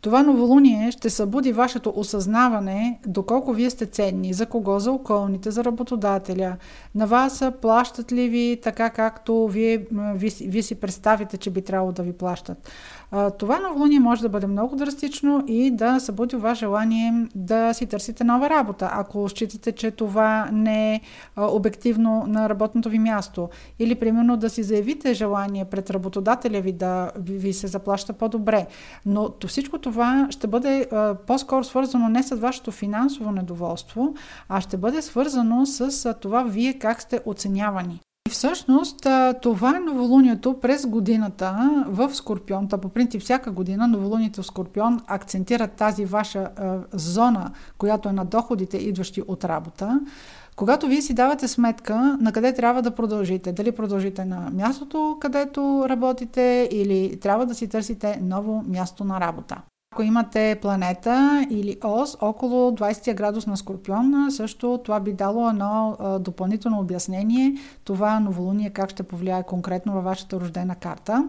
Това 0.00 0.22
новолуние 0.22 0.90
ще 0.90 1.10
събуди 1.10 1.52
вашето 1.52 1.92
осъзнаване 1.96 3.00
доколко 3.06 3.52
вие 3.52 3.70
сте 3.70 3.86
ценни, 3.86 4.32
за 4.32 4.46
кого, 4.46 4.78
за 4.78 4.92
околните, 4.92 5.50
за 5.50 5.64
работодателя. 5.64 6.56
На 6.94 7.06
вас 7.06 7.44
плащат 7.62 8.12
ли 8.12 8.28
ви 8.28 8.60
така, 8.62 8.90
както 8.90 9.48
вие, 9.48 9.86
вие, 10.14 10.30
вие 10.40 10.62
си 10.62 10.74
представите, 10.74 11.36
че 11.36 11.50
би 11.50 11.62
трябвало 11.62 11.92
да 11.92 12.02
ви 12.02 12.12
плащат. 12.12 12.70
Това 13.38 13.58
новолуние 13.58 14.00
може 14.00 14.22
да 14.22 14.28
бъде 14.28 14.46
много 14.46 14.76
драстично 14.76 15.44
и 15.46 15.70
да 15.70 16.00
събуди 16.00 16.36
ваше 16.36 16.64
желание 16.64 17.26
да 17.34 17.74
си 17.74 17.86
търсите 17.86 18.24
нова 18.24 18.50
работа, 18.50 18.90
ако 18.92 19.28
считате, 19.28 19.72
че 19.72 19.90
това 19.90 20.48
не 20.52 20.94
е 20.94 21.00
обективно 21.36 22.24
на 22.28 22.48
работното 22.48 22.88
ви 22.88 22.98
място. 22.98 23.48
Или, 23.78 23.94
примерно, 23.94 24.36
да 24.36 24.50
си 24.50 24.62
заявите 24.62 25.14
желание 25.14 25.64
пред 25.64 25.90
работодателя 25.90 26.60
ви 26.60 26.72
да 26.72 27.10
ви 27.16 27.52
се 27.52 27.66
заплаща 27.66 28.12
по-добре. 28.12 28.66
Но 29.06 29.30
всичко 29.46 29.78
това 29.78 30.26
ще 30.30 30.46
бъде 30.46 30.88
по-скоро 31.26 31.64
свързано 31.64 32.08
не 32.08 32.22
с 32.22 32.36
вашето 32.36 32.70
финансово 32.70 33.32
недоволство, 33.32 34.14
а 34.48 34.60
ще 34.60 34.76
бъде 34.76 35.02
свързано 35.02 35.66
с 35.66 36.14
това 36.14 36.42
вие 36.42 36.78
как 36.78 37.02
сте 37.02 37.20
оценявани. 37.26 38.00
И 38.28 38.30
всъщност 38.30 39.06
това 39.42 39.76
е 39.76 39.80
новолунието 39.80 40.60
през 40.60 40.86
годината 40.86 41.82
в 41.86 42.14
Скорпион. 42.14 42.68
Та 42.68 42.78
по 42.78 42.88
принцип 42.88 43.22
всяка 43.22 43.50
година 43.50 43.88
новолунието 43.88 44.42
в 44.42 44.46
Скорпион 44.46 45.00
акцентира 45.06 45.68
тази 45.68 46.04
ваша 46.04 46.48
зона, 46.92 47.50
която 47.78 48.08
е 48.08 48.12
на 48.12 48.24
доходите, 48.24 48.76
идващи 48.76 49.22
от 49.28 49.44
работа. 49.44 50.00
Когато 50.56 50.86
вие 50.86 51.02
си 51.02 51.14
давате 51.14 51.48
сметка 51.48 52.18
на 52.20 52.32
къде 52.32 52.54
трябва 52.54 52.82
да 52.82 52.90
продължите, 52.90 53.52
дали 53.52 53.72
продължите 53.72 54.24
на 54.24 54.50
мястото, 54.52 55.16
където 55.20 55.86
работите 55.88 56.68
или 56.72 57.20
трябва 57.20 57.46
да 57.46 57.54
си 57.54 57.68
търсите 57.68 58.18
ново 58.22 58.64
място 58.68 59.04
на 59.04 59.20
работа. 59.20 59.62
Ако 59.94 60.02
имате 60.02 60.58
планета 60.62 61.46
или 61.50 61.76
ос 61.84 62.16
около 62.20 62.70
20 62.70 63.14
градус 63.14 63.46
на 63.46 63.56
Скорпион, 63.56 64.30
също 64.30 64.80
това 64.84 65.00
би 65.00 65.12
дало 65.12 65.48
едно 65.48 65.96
допълнително 66.20 66.80
обяснение 66.80 67.54
това 67.84 68.20
новолуние 68.20 68.70
как 68.70 68.90
ще 68.90 69.02
повлияе 69.02 69.42
конкретно 69.42 69.92
във 69.92 70.04
вашата 70.04 70.40
рождена 70.40 70.74
карта. 70.74 71.28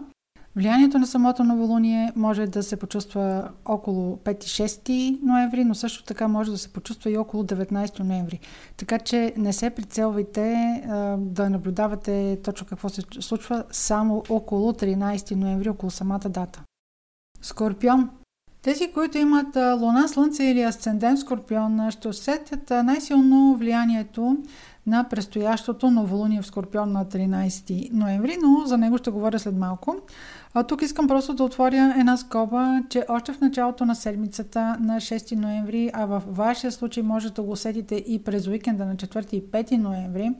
Влиянието 0.56 0.98
на 0.98 1.06
самото 1.06 1.44
новолуние 1.44 2.12
може 2.16 2.46
да 2.46 2.62
се 2.62 2.76
почувства 2.76 3.48
около 3.64 4.16
5-6 4.16 5.18
ноември, 5.22 5.64
но 5.64 5.74
също 5.74 6.04
така 6.04 6.28
може 6.28 6.50
да 6.50 6.58
се 6.58 6.72
почувства 6.72 7.10
и 7.10 7.18
около 7.18 7.44
19 7.44 8.00
ноември. 8.00 8.40
Така 8.76 8.98
че 8.98 9.34
не 9.36 9.52
се 9.52 9.70
прицелвайте 9.70 10.82
да 11.18 11.50
наблюдавате 11.50 12.38
точно 12.44 12.66
какво 12.66 12.88
се 12.88 13.02
случва 13.20 13.64
само 13.70 14.22
около 14.28 14.72
13 14.72 15.34
ноември, 15.34 15.68
около 15.68 15.90
самата 15.90 16.28
дата. 16.28 16.62
Скорпион 17.42 18.10
тези, 18.66 18.92
които 18.92 19.18
имат 19.18 19.56
Луна, 19.56 20.08
Слънце 20.08 20.44
или 20.44 20.62
Асцендент 20.62 21.18
Скорпион, 21.18 21.90
ще 21.90 22.08
усетят 22.08 22.70
най-силно 22.70 23.56
влиянието 23.58 24.36
на 24.86 25.04
предстоящото 25.04 25.90
новолуние 25.90 26.42
в 26.42 26.46
Скорпион 26.46 26.92
на 26.92 27.04
13 27.04 27.92
ноември, 27.92 28.36
но 28.42 28.66
за 28.66 28.78
него 28.78 28.98
ще 28.98 29.10
говоря 29.10 29.38
след 29.38 29.56
малко. 29.56 29.96
А 30.54 30.62
тук 30.62 30.82
искам 30.82 31.08
просто 31.08 31.34
да 31.34 31.44
отворя 31.44 31.94
една 31.98 32.16
скоба, 32.16 32.82
че 32.88 33.04
още 33.08 33.32
в 33.32 33.40
началото 33.40 33.84
на 33.84 33.94
седмицата 33.94 34.76
на 34.80 34.96
6 34.96 35.36
ноември, 35.36 35.90
а 35.92 36.06
в 36.06 36.22
вашия 36.26 36.72
случай 36.72 37.02
може 37.02 37.32
да 37.32 37.42
го 37.42 37.50
усетите 37.50 37.94
и 37.94 38.24
през 38.24 38.46
уикенда 38.46 38.84
на 38.84 38.96
4 38.96 39.34
и 39.34 39.42
5 39.42 39.76
ноември, 39.76 40.30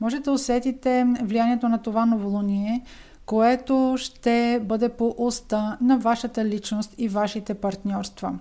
може 0.00 0.18
да 0.18 0.32
усетите 0.32 1.06
влиянието 1.22 1.68
на 1.68 1.78
това 1.78 2.06
новолуние, 2.06 2.82
което 3.26 3.94
ще 3.98 4.60
бъде 4.64 4.88
по 4.88 5.14
уста 5.18 5.76
на 5.80 5.98
вашата 5.98 6.44
личност 6.44 6.94
и 6.98 7.08
вашите 7.08 7.54
партньорства. 7.54 8.34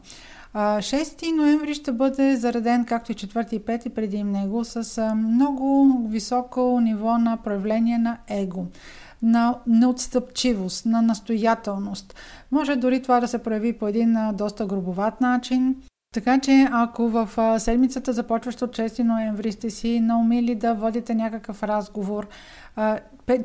6 0.56 1.36
ноември 1.36 1.74
ще 1.74 1.92
бъде 1.92 2.36
зареден, 2.36 2.86
както 2.86 3.12
и 3.12 3.16
4 3.16 3.54
и 3.54 3.60
5 3.60 3.90
преди 3.90 4.24
него, 4.24 4.66
с 4.66 5.16
много 5.16 5.98
високо 6.10 6.80
ниво 6.82 7.18
на 7.18 7.38
проявление 7.38 7.98
на 7.98 8.18
его 8.30 8.66
на 9.24 9.56
неотстъпчивост, 9.68 10.86
на 10.86 11.02
настоятелност. 11.02 12.16
Може 12.52 12.76
дори 12.76 13.02
това 13.02 13.20
да 13.20 13.28
се 13.28 13.38
прояви 13.38 13.74
по 13.74 13.88
един 13.88 14.18
доста 14.34 14.66
грубоват 14.66 15.22
начин. 15.22 15.76
Така 16.14 16.40
че 16.40 16.68
ако 16.72 17.10
в 17.10 17.30
седмицата, 17.60 18.14
започваща 18.14 18.66
от 18.66 18.72
6 18.72 19.04
ноември, 19.04 19.52
сте 19.52 19.70
си 19.70 20.00
наумили 20.00 20.56
да 20.56 20.74
водите 20.74 21.16
някакъв 21.16 21.64
разговор, 21.64 22.28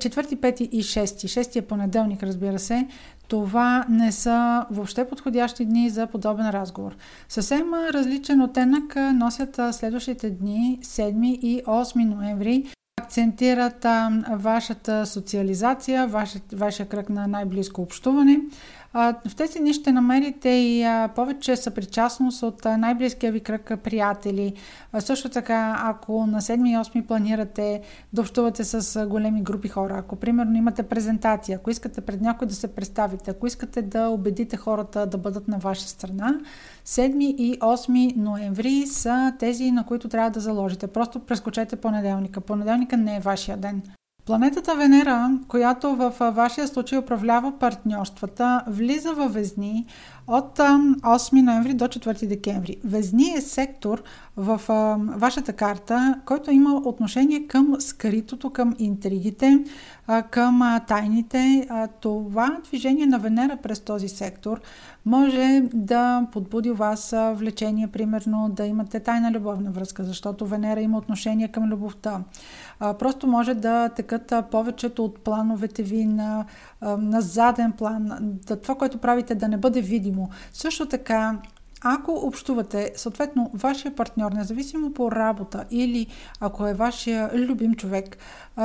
четвърти, 0.00 0.36
пети 0.36 0.68
и 0.72 0.82
шести, 0.82 1.28
шестия 1.28 1.66
понеделник, 1.66 2.22
разбира 2.22 2.58
се, 2.58 2.86
това 3.28 3.86
не 3.88 4.12
са 4.12 4.66
въобще 4.70 5.08
подходящи 5.08 5.64
дни 5.64 5.90
за 5.90 6.06
подобен 6.06 6.50
разговор. 6.50 6.96
Съвсем 7.28 7.74
различен 7.74 8.42
оттенък 8.42 8.96
носят 9.14 9.60
следващите 9.72 10.30
дни, 10.30 10.78
7 10.82 11.26
и 11.26 11.62
8 11.64 12.04
ноември, 12.04 12.64
акцентират 13.00 13.86
вашата 14.30 15.06
социализация, 15.06 16.06
вашия 16.52 16.88
кръг 16.88 17.10
на 17.10 17.26
най-близко 17.26 17.82
общуване. 17.82 18.40
В 18.94 19.34
тези 19.36 19.58
дни 19.58 19.72
ще 19.74 19.92
намерите 19.92 20.48
и 20.48 20.86
повече 21.14 21.56
съпричастност 21.56 22.42
от 22.42 22.64
най-близкия 22.64 23.32
ви 23.32 23.40
кръг 23.40 23.72
приятели. 23.84 24.52
Също 24.98 25.28
така, 25.28 25.80
ако 25.84 26.26
на 26.26 26.40
7 26.40 26.68
и 26.68 26.76
8 26.76 27.06
планирате 27.06 27.80
да 28.12 28.20
общувате 28.20 28.64
с 28.64 29.06
големи 29.06 29.42
групи 29.42 29.68
хора, 29.68 29.94
ако 29.98 30.16
примерно 30.16 30.56
имате 30.56 30.82
презентация, 30.82 31.56
ако 31.56 31.70
искате 31.70 32.00
пред 32.00 32.20
някой 32.20 32.48
да 32.48 32.54
се 32.54 32.74
представите, 32.74 33.30
ако 33.30 33.46
искате 33.46 33.82
да 33.82 34.08
убедите 34.08 34.56
хората 34.56 35.06
да 35.06 35.18
бъдат 35.18 35.48
на 35.48 35.58
ваша 35.58 35.88
страна, 35.88 36.34
7 36.86 37.18
и 37.18 37.58
8 37.58 38.16
ноември 38.16 38.86
са 38.86 39.34
тези, 39.38 39.70
на 39.70 39.86
които 39.86 40.08
трябва 40.08 40.30
да 40.30 40.40
заложите. 40.40 40.86
Просто 40.86 41.20
прескочете 41.20 41.76
понеделника. 41.76 42.40
Понеделника 42.40 42.96
не 42.96 43.16
е 43.16 43.20
вашия 43.20 43.56
ден. 43.56 43.82
Планетата 44.28 44.76
Венера, 44.76 45.38
която 45.48 45.96
в 45.96 46.12
вашия 46.32 46.68
случай 46.68 46.98
управлява 46.98 47.58
партньорствата, 47.58 48.62
влиза 48.66 49.12
във 49.12 49.34
Везни 49.34 49.86
от 50.26 50.58
8 50.58 51.42
ноември 51.42 51.74
до 51.74 51.84
4 51.84 52.26
декември. 52.26 52.76
Везни 52.84 53.34
е 53.36 53.40
сектор 53.40 54.02
в 54.36 54.60
вашата 55.16 55.52
карта, 55.52 56.20
който 56.24 56.50
има 56.50 56.74
отношение 56.74 57.46
към 57.46 57.76
скритото, 57.78 58.50
към 58.50 58.74
интригите, 58.78 59.64
към 60.30 60.80
тайните. 60.88 61.68
Това 62.00 62.56
движение 62.64 63.06
на 63.06 63.18
Венера 63.18 63.56
през 63.62 63.80
този 63.80 64.08
сектор 64.08 64.60
може 65.04 65.62
да 65.74 66.26
подбуди 66.32 66.70
вас 66.70 67.14
влечение, 67.32 67.86
примерно 67.86 68.48
да 68.52 68.66
имате 68.66 69.00
тайна 69.00 69.32
любовна 69.32 69.70
връзка, 69.70 70.04
защото 70.04 70.46
Венера 70.46 70.80
има 70.80 70.98
отношение 70.98 71.48
към 71.48 71.64
любовта. 71.64 72.20
Просто 72.80 73.26
може 73.26 73.54
да 73.54 73.88
текат 73.88 74.32
повечето 74.50 75.04
от 75.04 75.20
плановете 75.20 75.82
ви 75.82 76.04
на, 76.04 76.44
на 76.82 77.20
заден 77.20 77.72
план, 77.72 78.18
това, 78.62 78.74
което 78.74 78.98
правите 78.98 79.34
да 79.34 79.48
не 79.48 79.56
бъде 79.56 79.80
видимо. 79.80 80.28
Също 80.52 80.86
така, 80.86 81.38
ако 81.82 82.12
общувате, 82.12 82.92
съответно, 82.96 83.50
вашия 83.54 83.94
партньор, 83.94 84.32
независимо 84.32 84.92
по 84.92 85.12
работа 85.12 85.64
или 85.70 86.06
ако 86.40 86.66
е 86.66 86.74
вашия 86.74 87.30
любим 87.34 87.74
човек, 87.74 88.18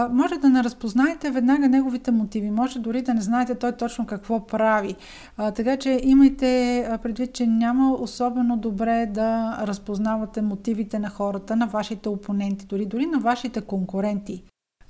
може 0.10 0.36
да 0.38 0.50
не 0.50 0.64
разпознаете 0.64 1.32
веднага 1.32 1.70
неговите 1.70 2.12
мотиви, 2.12 2.52
може 2.52 2.80
дори 2.80 3.02
да 3.02 3.14
не 3.14 3.22
знаете 3.22 3.56
той 3.56 3.72
точно 3.72 4.06
какво 4.06 4.48
прави. 4.48 4.96
Така 5.38 5.78
че 5.78 6.00
имайте 6.04 6.90
предвид, 7.04 7.34
че 7.34 7.48
няма 7.48 7.92
особено 7.92 8.58
добре 8.58 9.06
да 9.06 9.58
разпознавате 9.62 10.42
мотивите 10.42 11.00
на 11.00 11.10
хората, 11.10 11.56
на 11.56 11.68
вашите 11.68 12.10
опоненти, 12.10 12.66
дори, 12.66 12.86
дори 12.86 13.06
на 13.06 13.20
вашите 13.20 13.62
конкуренти. 13.62 14.44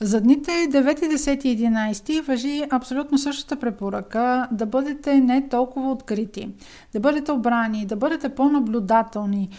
За 0.04 0.22
дните 0.22 0.52
9, 0.52 1.16
10 1.16 1.46
и 1.46 1.58
11 1.58 2.22
въжи 2.22 2.64
абсолютно 2.70 3.18
същата 3.18 3.56
препоръка 3.56 4.48
да 4.52 4.66
бъдете 4.66 5.22
не 5.22 5.50
толкова 5.50 5.92
открити, 5.92 6.50
да 6.94 7.00
бъдете 7.00 7.32
обрани, 7.32 7.86
да 7.86 7.96
бъдете 7.96 8.30
по-наблюдателни, 8.30 9.50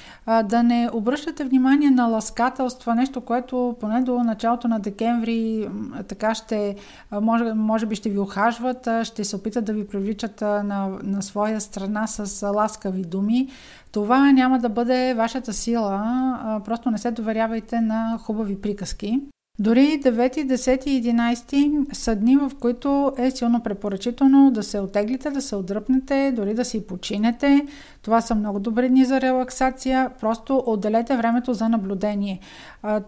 да 0.45 0.63
не 0.63 0.91
обръщате 0.93 1.45
внимание 1.45 1.91
на 1.91 2.07
ласкателства, 2.07 2.95
нещо, 2.95 3.21
което 3.21 3.77
поне 3.81 4.03
до 4.03 4.19
началото 4.19 4.69
на 4.69 4.79
декември 4.81 5.69
така 6.09 6.35
ще, 6.35 6.77
може, 7.13 7.45
може 7.55 7.87
би 7.87 7.95
ще 7.95 8.11
ви 8.11 8.19
охажват, 8.19 8.89
ще 9.03 9.25
се 9.25 9.37
опитат 9.37 9.65
да 9.65 9.73
ви 9.73 9.87
привличат 9.87 10.41
на, 10.41 10.89
на 11.03 11.23
своя 11.23 11.61
страна 11.61 12.07
с 12.07 12.49
ласкави 12.55 13.03
думи. 13.03 13.49
Това 13.93 14.33
няма 14.33 14.59
да 14.59 14.69
бъде 14.69 15.15
вашата 15.15 15.53
сила, 15.53 16.61
просто 16.65 16.91
не 16.91 16.99
се 16.99 17.11
доверявайте 17.11 17.81
на 17.81 18.19
хубави 18.23 18.61
приказки. 18.61 19.21
Дори 19.59 20.01
9, 20.03 20.47
10 20.47 20.87
и 20.87 21.03
11 21.03 21.95
са 21.95 22.17
дни, 22.17 22.37
в 22.37 22.53
които 22.61 23.13
е 23.19 23.31
силно 23.31 23.63
препоръчително 23.63 24.51
да 24.51 24.63
се 24.63 24.81
отеглите, 24.81 25.31
да 25.31 25.43
се 25.43 25.57
отдръпнете, 25.57 26.33
дори 26.37 26.55
да 26.55 26.65
си 26.65 26.87
починете. 26.87 27.67
Това 28.05 28.21
са 28.21 28.35
много 28.35 28.61
добри 28.61 28.89
дни 28.89 29.05
за 29.05 29.21
релаксация. 29.21 30.11
Просто 30.21 30.63
отделете 30.67 31.17
времето 31.17 31.55
за 31.55 31.69
наблюдение. 31.69 32.41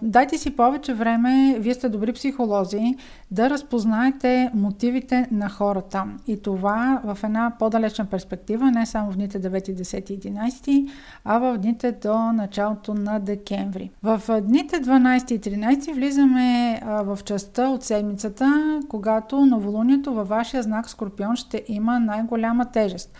Дайте 0.02 0.38
си 0.38 0.56
повече 0.56 0.94
време, 0.94 1.56
вие 1.58 1.74
сте 1.74 1.88
добри 1.88 2.12
психолози, 2.12 2.94
да 3.30 3.50
разпознаете 3.50 4.50
мотивите 4.54 5.28
на 5.32 5.48
хората. 5.48 6.04
И 6.26 6.42
това 6.42 7.00
в 7.04 7.18
една 7.24 7.52
по-далечна 7.58 8.04
перспектива, 8.04 8.70
не 8.70 8.86
само 8.86 9.12
в 9.12 9.14
дните 9.14 9.40
9, 9.40 9.74
10 9.74 10.10
и 10.10 10.20
11, 10.20 10.90
а 11.24 11.38
в 11.38 11.58
дните 11.58 11.92
до 11.92 12.32
началото 12.32 12.94
на 12.94 13.18
декември. 13.18 13.90
В 14.02 14.40
дните 14.40 14.76
12 14.76 15.32
и 15.32 15.40
13 15.40 15.94
влизаме 15.94 16.80
в 16.84 17.18
частта 17.24 17.68
от 17.68 17.82
седмицата, 17.82 18.80
когато 18.88 19.46
новолунието 19.46 20.14
във 20.14 20.28
вашия 20.28 20.62
знак 20.62 20.90
Скорпион 20.90 21.36
ще 21.36 21.64
има 21.68 22.00
най-голяма 22.00 22.64
тежест. 22.64 23.12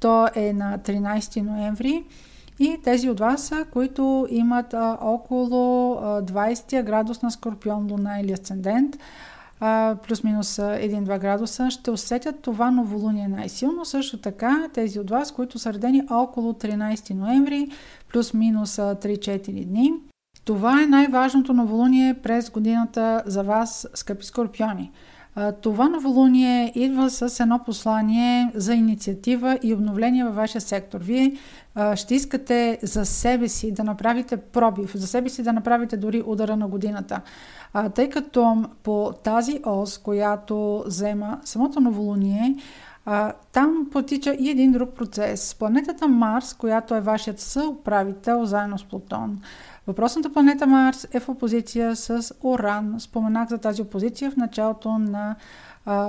То 0.00 0.28
е 0.34 0.52
на 0.52 0.78
13 0.78 1.42
ноември. 1.42 2.04
И 2.58 2.78
тези 2.84 3.10
от 3.10 3.20
вас, 3.20 3.52
които 3.72 4.26
имат 4.30 4.74
а, 4.74 4.98
около 5.00 5.94
а, 5.94 6.22
20 6.22 6.82
градус 6.82 7.22
на 7.22 7.30
Скорпион, 7.30 7.88
Луна 7.90 8.20
или 8.20 8.32
Асцендент, 8.32 8.96
плюс-минус 10.06 10.56
1-2 10.56 11.18
градуса, 11.18 11.70
ще 11.70 11.90
усетят 11.90 12.40
това 12.42 12.70
новолуние 12.70 13.28
най-силно. 13.28 13.84
Също 13.84 14.18
така, 14.18 14.68
тези 14.74 15.00
от 15.00 15.10
вас, 15.10 15.32
които 15.32 15.58
са 15.58 15.72
родени 15.72 16.02
около 16.10 16.52
13 16.52 17.14
ноември, 17.14 17.68
плюс-минус 18.12 18.76
3-4 18.76 19.64
дни. 19.64 19.92
Това 20.44 20.82
е 20.82 20.86
най-важното 20.86 21.52
новолуние 21.52 22.14
през 22.14 22.50
годината 22.50 23.22
за 23.26 23.42
вас, 23.42 23.88
скъпи 23.94 24.26
скорпиони. 24.26 24.90
Това 25.60 25.88
новолуние 25.88 26.72
идва 26.74 27.10
с 27.10 27.40
едно 27.40 27.58
послание 27.58 28.50
за 28.54 28.74
инициатива 28.74 29.58
и 29.62 29.74
обновление 29.74 30.24
във 30.24 30.34
вашия 30.34 30.60
сектор. 30.60 31.00
Вие 31.00 31.36
ще 31.94 32.14
искате 32.14 32.78
за 32.82 33.04
себе 33.04 33.48
си 33.48 33.72
да 33.72 33.84
направите 33.84 34.36
пробив, 34.36 34.92
за 34.94 35.06
себе 35.06 35.28
си 35.28 35.42
да 35.42 35.52
направите 35.52 35.96
дори 35.96 36.22
удара 36.26 36.56
на 36.56 36.68
годината. 36.68 37.20
Тъй 37.94 38.08
като 38.08 38.64
по 38.82 39.12
тази 39.24 39.60
ос, 39.66 39.98
която 39.98 40.84
взема 40.86 41.40
самото 41.44 41.80
новолуние, 41.80 42.56
там 43.52 43.88
потича 43.92 44.36
и 44.40 44.50
един 44.50 44.72
друг 44.72 44.90
процес. 44.90 45.54
Планетата 45.54 46.08
Марс, 46.08 46.54
която 46.54 46.94
е 46.94 47.00
вашият 47.00 47.40
съуправител 47.40 48.44
заедно 48.44 48.78
с 48.78 48.84
Плутон, 48.84 49.40
Въпросната 49.86 50.32
планета 50.32 50.66
Марс 50.66 51.06
е 51.12 51.20
в 51.20 51.28
опозиция 51.28 51.96
с 51.96 52.34
Оран. 52.44 52.94
Споменах 52.98 53.48
за 53.48 53.58
тази 53.58 53.82
опозиция 53.82 54.30
в 54.30 54.36
началото 54.36 54.98
на 54.98 55.36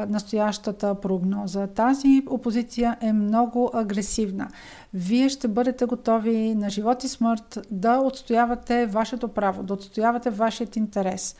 настоящата 0.09 0.95
прогноза. 0.95 1.67
Тази 1.67 2.23
опозиция 2.29 2.97
е 3.01 3.13
много 3.13 3.71
агресивна. 3.73 4.47
Вие 4.93 5.29
ще 5.29 5.47
бъдете 5.47 5.85
готови 5.85 6.55
на 6.55 6.69
живот 6.69 7.03
и 7.03 7.07
смърт 7.07 7.67
да 7.71 7.97
отстоявате 7.97 8.85
вашето 8.85 9.27
право, 9.27 9.63
да 9.63 9.73
отстоявате 9.73 10.29
вашият 10.29 10.75
интерес. 10.75 11.35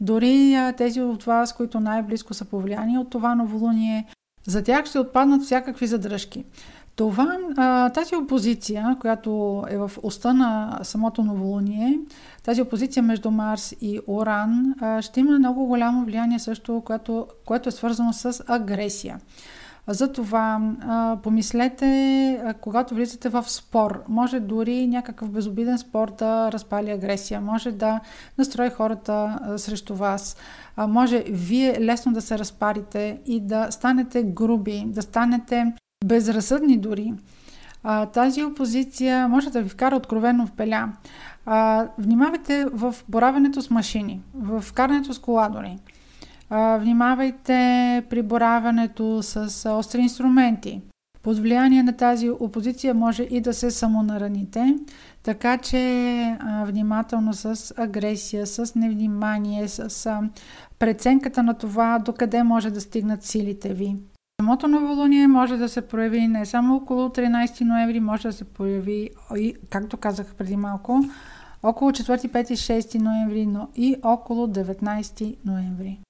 Дори 0.00 0.72
тези 0.76 1.00
от 1.00 1.22
вас, 1.22 1.52
които 1.52 1.80
най-близко 1.80 2.34
са 2.34 2.44
повлияни 2.44 2.98
от 2.98 3.10
това 3.10 3.34
новолуние, 3.34 4.06
за 4.46 4.64
тях 4.64 4.86
ще 4.86 4.98
отпаднат 4.98 5.42
всякакви 5.42 5.86
задръжки. 5.86 6.44
Това, 6.96 7.38
тази 7.94 8.16
опозиция, 8.16 8.96
която 9.00 9.62
е 9.68 9.76
в 9.76 9.90
уста 10.02 10.34
на 10.34 10.78
самото 10.82 11.22
новолуние, 11.24 11.98
тази 12.42 12.62
опозиция 12.62 13.02
между 13.02 13.30
Марс 13.30 13.74
и 13.80 14.00
Оран, 14.08 14.74
ще 15.00 15.20
има 15.20 15.38
много 15.38 15.66
голямо 15.66 16.04
влияние 16.04 16.38
също, 16.38 16.82
което, 16.86 17.26
което 17.44 17.68
е 17.68 17.72
свързано 17.72 18.12
с 18.12 18.44
агресия. 18.46 19.20
Затова 19.88 20.60
помислете, 21.22 22.54
когато 22.60 22.94
влизате 22.94 23.28
в 23.28 23.50
спор, 23.50 24.04
може 24.08 24.40
дори 24.40 24.86
някакъв 24.86 25.30
безобиден 25.30 25.78
спор 25.78 26.16
да 26.18 26.52
разпали 26.52 26.90
агресия, 26.90 27.40
може 27.40 27.72
да 27.72 28.00
настрои 28.38 28.70
хората 28.70 29.38
срещу 29.56 29.94
вас, 29.94 30.36
може 30.78 31.24
вие 31.28 31.80
лесно 31.80 32.12
да 32.12 32.20
се 32.20 32.38
разпарите 32.38 33.20
и 33.26 33.40
да 33.40 33.70
станете 33.70 34.22
груби, 34.22 34.84
да 34.86 35.02
станете 35.02 35.72
безразсъдни 36.06 36.78
дори. 36.78 37.12
А, 37.82 38.06
тази 38.06 38.44
опозиция 38.44 39.28
може 39.28 39.50
да 39.50 39.62
ви 39.62 39.68
вкара 39.68 39.96
откровено 39.96 40.46
в 40.46 40.52
пеля. 40.52 40.92
А, 41.46 41.88
внимавайте 41.98 42.66
в 42.72 42.94
боравенето 43.08 43.62
с 43.62 43.70
машини, 43.70 44.20
в 44.34 44.64
карането 44.74 45.14
с 45.14 45.18
коладори. 45.18 45.78
А, 46.50 46.76
внимавайте 46.76 48.02
при 48.10 48.22
боравенето 48.22 49.22
с 49.22 49.70
остри 49.70 50.00
инструменти. 50.00 50.80
Под 51.22 51.38
влияние 51.38 51.82
на 51.82 51.92
тази 51.92 52.30
опозиция 52.30 52.94
може 52.94 53.22
и 53.22 53.40
да 53.40 53.54
се 53.54 53.70
самонараните, 53.70 54.76
така 55.22 55.58
че 55.58 55.78
а, 56.40 56.64
внимателно 56.64 57.34
с 57.34 57.74
агресия, 57.76 58.46
с 58.46 58.74
невнимание, 58.74 59.68
с 59.68 60.06
а, 60.06 60.20
преценката 60.78 61.42
на 61.42 61.54
това 61.54 61.98
докъде 61.98 62.42
може 62.42 62.70
да 62.70 62.80
стигнат 62.80 63.24
силите 63.24 63.74
ви. 63.74 63.96
Самото 64.40 64.68
новолуние 64.68 65.28
може 65.28 65.56
да 65.56 65.68
се 65.68 65.88
прояви 65.88 66.28
не 66.28 66.46
само 66.46 66.76
около 66.76 67.08
13 67.08 67.60
ноември, 67.60 68.00
може 68.00 68.28
да 68.28 68.32
се 68.32 68.44
появи 68.44 69.10
както 69.70 69.96
казах 69.96 70.34
преди 70.34 70.56
малко, 70.56 71.00
около 71.62 71.90
4, 71.90 72.28
5 72.28 72.50
и 72.50 72.56
6 72.56 72.98
ноември, 72.98 73.46
но 73.46 73.68
и 73.76 73.96
около 74.02 74.46
19 74.46 75.36
ноември. 75.44 76.00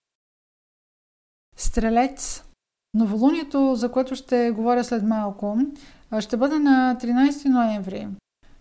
Стрелец. 1.56 2.44
Новолунието, 2.94 3.74
за 3.74 3.92
което 3.92 4.14
ще 4.14 4.50
говоря 4.50 4.84
след 4.84 5.02
малко, 5.02 5.58
ще 6.20 6.36
бъде 6.36 6.58
на 6.58 6.96
13 7.00 7.48
ноември. 7.48 8.08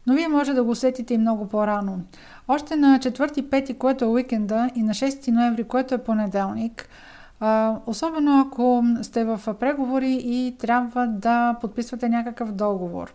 Но 0.07 0.13
вие 0.13 0.27
може 0.27 0.53
да 0.53 0.63
го 0.63 0.71
усетите 0.71 1.13
и 1.13 1.17
много 1.17 1.49
по-рано. 1.49 2.01
Още 2.47 2.75
на 2.75 2.99
4-5, 2.99 3.77
което 3.77 4.05
е 4.05 4.07
уикенда, 4.07 4.69
и 4.75 4.83
на 4.83 4.93
6 4.93 5.31
ноември, 5.31 5.63
което 5.63 5.93
е 5.93 6.03
понеделник– 6.03 6.89
а, 7.47 7.79
особено 7.85 8.41
ако 8.41 8.83
сте 9.01 9.23
в 9.23 9.55
преговори 9.59 10.19
и 10.23 10.55
трябва 10.59 11.07
да 11.07 11.55
подписвате 11.61 12.09
някакъв 12.09 12.51
договор. 12.51 13.13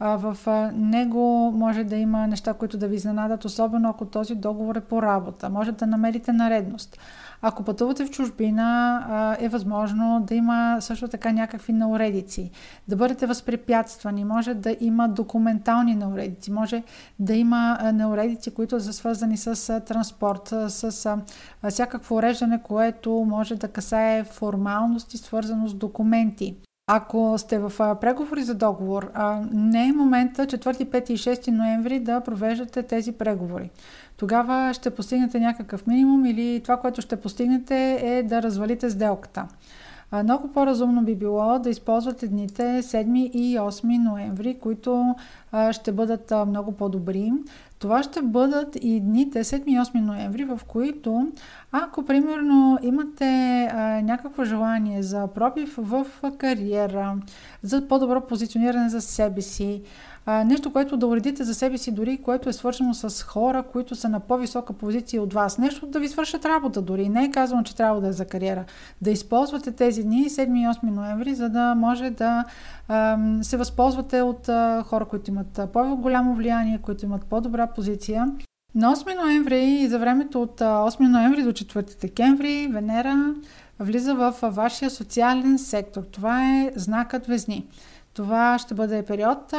А, 0.00 0.16
в 0.16 0.36
него 0.74 1.52
може 1.56 1.84
да 1.84 1.96
има 1.96 2.26
неща, 2.26 2.54
които 2.54 2.78
да 2.78 2.88
ви 2.88 2.96
изненадат, 2.96 3.44
особено 3.44 3.88
ако 3.90 4.04
този 4.04 4.34
договор 4.34 4.76
е 4.76 4.80
по 4.80 5.02
работа. 5.02 5.50
Може 5.50 5.72
да 5.72 5.86
намерите 5.86 6.32
наредност. 6.32 6.98
Ако 7.42 7.64
пътувате 7.64 8.04
в 8.04 8.10
чужбина, 8.10 9.36
е 9.40 9.48
възможно 9.48 10.24
да 10.26 10.34
има 10.34 10.76
също 10.80 11.08
така 11.08 11.32
някакви 11.32 11.72
науредици, 11.72 12.50
да 12.88 12.96
бъдете 12.96 13.26
възпрепятствани, 13.26 14.24
може 14.24 14.54
да 14.54 14.76
има 14.80 15.08
документални 15.08 15.94
науредици, 15.94 16.52
може 16.52 16.82
да 17.18 17.34
има 17.34 17.78
науредици, 17.94 18.54
които 18.54 18.80
са 18.80 18.92
свързани 18.92 19.36
с 19.36 19.80
транспорт, 19.80 20.54
с 20.68 21.16
всякакво 21.70 22.14
уреждане, 22.14 22.62
което 22.62 23.10
може 23.28 23.54
да 23.54 23.68
касае 23.68 24.24
формалности, 24.24 25.18
свързано 25.18 25.68
с 25.68 25.74
документи. 25.74 26.56
Ако 26.90 27.38
сте 27.38 27.58
в 27.58 27.96
преговори 28.00 28.42
за 28.42 28.54
договор, 28.54 29.12
не 29.52 29.88
е 29.88 29.92
момента 29.92 30.46
4, 30.46 30.84
5 30.84 31.10
и 31.10 31.18
6 31.18 31.50
ноември 31.50 32.00
да 32.00 32.20
провеждате 32.20 32.82
тези 32.82 33.12
преговори. 33.12 33.70
Тогава 34.18 34.74
ще 34.74 34.90
постигнете 34.90 35.40
някакъв 35.40 35.86
минимум 35.86 36.26
или 36.26 36.60
това, 36.64 36.76
което 36.76 37.02
ще 37.02 37.16
постигнете 37.16 38.00
е 38.02 38.22
да 38.22 38.42
развалите 38.42 38.90
сделката. 38.90 39.46
Много 40.24 40.52
по-разумно 40.52 41.02
би 41.02 41.14
било 41.14 41.58
да 41.58 41.70
използвате 41.70 42.28
дните 42.28 42.62
7 42.62 43.30
и 43.30 43.58
8 43.58 44.04
ноември, 44.04 44.58
които 44.58 45.14
ще 45.70 45.92
бъдат 45.92 46.32
много 46.46 46.72
по-добри. 46.72 47.32
Това 47.78 48.02
ще 48.02 48.22
бъдат 48.22 48.76
и 48.80 49.00
дните 49.00 49.44
7 49.44 49.64
и 49.64 49.78
8 49.78 50.00
ноември, 50.00 50.44
в 50.44 50.60
които, 50.68 51.32
ако 51.72 52.04
примерно 52.04 52.78
имате 52.82 53.26
някакво 54.04 54.44
желание 54.44 55.02
за 55.02 55.26
пробив 55.26 55.74
в 55.78 56.06
кариера, 56.38 57.16
за 57.62 57.88
по-добро 57.88 58.26
позициониране 58.26 58.88
за 58.88 59.00
себе 59.00 59.40
си, 59.40 59.82
а, 60.30 60.44
нещо, 60.44 60.72
което 60.72 60.96
да 60.96 61.06
уредите 61.06 61.44
за 61.44 61.54
себе 61.54 61.78
си, 61.78 61.92
дори 61.92 62.16
което 62.16 62.48
е 62.48 62.52
свършено 62.52 62.94
с 62.94 63.22
хора, 63.22 63.62
които 63.62 63.94
са 63.94 64.08
на 64.08 64.20
по-висока 64.20 64.72
позиция 64.72 65.22
от 65.22 65.34
вас. 65.34 65.58
Нещо 65.58 65.86
да 65.86 66.00
ви 66.00 66.08
свършат 66.08 66.44
работа 66.44 66.82
дори. 66.82 67.08
Не 67.08 67.24
е 67.24 67.30
казано, 67.30 67.62
че 67.62 67.76
трябва 67.76 68.00
да 68.00 68.08
е 68.08 68.12
за 68.12 68.24
кариера. 68.24 68.64
Да 69.02 69.10
използвате 69.10 69.72
тези 69.72 70.02
дни, 70.02 70.24
7 70.24 70.40
и 70.40 70.88
8 70.88 70.90
ноември, 70.90 71.34
за 71.34 71.48
да 71.48 71.74
може 71.74 72.10
да 72.10 72.44
а, 72.88 73.18
се 73.42 73.56
възползвате 73.56 74.22
от 74.22 74.48
а, 74.48 74.82
хора, 74.86 75.04
които 75.04 75.30
имат 75.30 75.60
по-голямо 75.72 76.34
влияние, 76.34 76.78
които 76.82 77.04
имат 77.04 77.24
по-добра 77.24 77.66
позиция. 77.66 78.32
На 78.74 78.96
8 78.96 79.22
ноември 79.22 79.64
и 79.64 79.88
за 79.88 79.98
времето 79.98 80.42
от 80.42 80.60
8 80.60 81.00
ноември 81.00 81.42
до 81.42 81.52
4 81.52 82.00
декември 82.00 82.68
Венера 82.72 83.34
влиза 83.80 84.14
в 84.14 84.34
вашия 84.42 84.90
социален 84.90 85.58
сектор. 85.58 86.02
Това 86.02 86.44
е 86.44 86.72
знакът 86.76 87.26
Везни. 87.26 87.66
Това 88.18 88.58
ще 88.58 88.74
бъде 88.74 89.02
период, 89.02 89.54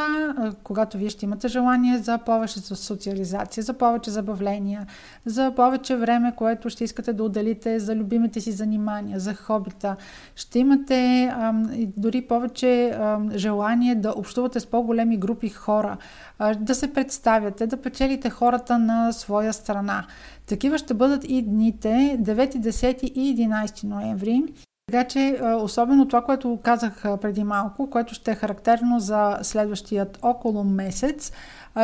когато 0.63 0.97
вие 0.97 1.09
ще 1.09 1.25
имате 1.25 1.47
желание 1.47 1.97
за 1.97 2.17
повече 2.17 2.59
социализация, 2.61 3.63
за 3.63 3.73
повече 3.73 4.11
забавления, 4.11 4.87
за 5.25 5.53
повече 5.55 5.95
време, 5.95 6.33
което 6.35 6.69
ще 6.69 6.83
искате 6.83 7.13
да 7.13 7.23
отделите 7.23 7.79
за 7.79 7.95
любимите 7.95 8.41
си 8.41 8.51
занимания, 8.51 9.19
за 9.19 9.33
хобита. 9.33 9.95
Ще 10.35 10.59
имате 10.59 11.23
ам, 11.25 11.69
дори 11.97 12.21
повече 12.21 12.89
ам, 12.89 13.31
желание 13.35 13.95
да 13.95 14.13
общувате 14.17 14.59
с 14.59 14.65
по-големи 14.65 15.17
групи 15.17 15.49
хора, 15.49 15.97
а, 16.39 16.55
да 16.55 16.75
се 16.75 16.93
представяте, 16.93 17.67
да 17.67 17.81
печелите 17.81 18.29
хората 18.29 18.79
на 18.79 19.11
своя 19.11 19.53
страна. 19.53 20.05
Такива 20.45 20.77
ще 20.77 20.93
бъдат 20.93 21.25
и 21.27 21.41
дните 21.41 22.17
9, 22.21 22.55
10 22.55 23.03
и 23.03 23.37
11 23.37 23.83
ноември. 23.83 24.43
Така 24.91 25.03
че, 25.03 25.39
особено 25.61 26.07
това, 26.07 26.21
което 26.21 26.59
казах 26.63 27.03
преди 27.21 27.43
малко, 27.43 27.89
което 27.89 28.13
ще 28.13 28.31
е 28.31 28.35
характерно 28.35 28.99
за 28.99 29.37
следващият 29.41 30.19
около 30.21 30.63
месец, 30.63 31.31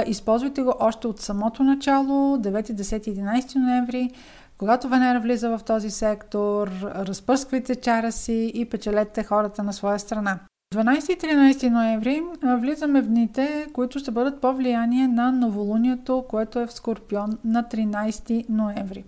използвайте 0.06 0.62
го 0.62 0.74
още 0.80 1.08
от 1.08 1.20
самото 1.20 1.64
начало, 1.64 2.38
9, 2.38 2.72
10, 2.72 3.08
11 3.16 3.56
ноември, 3.56 4.10
когато 4.58 4.90
Венера 4.90 5.20
влиза 5.20 5.58
в 5.58 5.64
този 5.64 5.92
сектор, 5.92 6.72
разпърсквайте 6.82 7.76
чара 7.76 8.12
си 8.12 8.52
и 8.56 8.66
печелете 8.66 9.24
хората 9.24 9.64
на 9.64 9.74
своя 9.74 10.00
страна. 10.00 10.40
12 10.76 11.14
и 11.14 11.18
13 11.18 11.70
ноември 11.70 12.22
влизаме 12.44 13.02
в 13.02 13.08
дните, 13.08 13.68
които 13.74 14.00
ще 14.00 14.12
бъдат 14.12 14.42
по 14.42 14.54
влияние 14.54 15.08
на 15.08 15.32
новолунието, 15.32 16.26
което 16.30 16.60
е 16.60 16.68
в 16.68 16.74
Скорпион 16.74 17.38
на 17.46 17.64
13 17.64 18.46
ноември. 18.50 19.04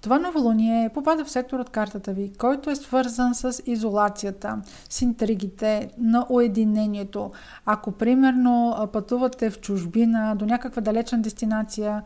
Това 0.00 0.18
новолуние 0.18 0.90
попада 0.94 1.24
в 1.24 1.30
сектор 1.30 1.58
от 1.60 1.70
картата 1.70 2.12
ви, 2.12 2.32
който 2.38 2.70
е 2.70 2.76
свързан 2.76 3.34
с 3.34 3.62
изолацията, 3.66 4.58
с 4.90 5.02
интригите, 5.02 5.90
на 5.98 6.26
уединението. 6.28 7.30
Ако 7.66 7.92
примерно 7.92 8.88
пътувате 8.92 9.50
в 9.50 9.60
чужбина 9.60 10.36
до 10.36 10.46
някаква 10.46 10.82
далечна 10.82 11.18
дестинация, 11.18 12.02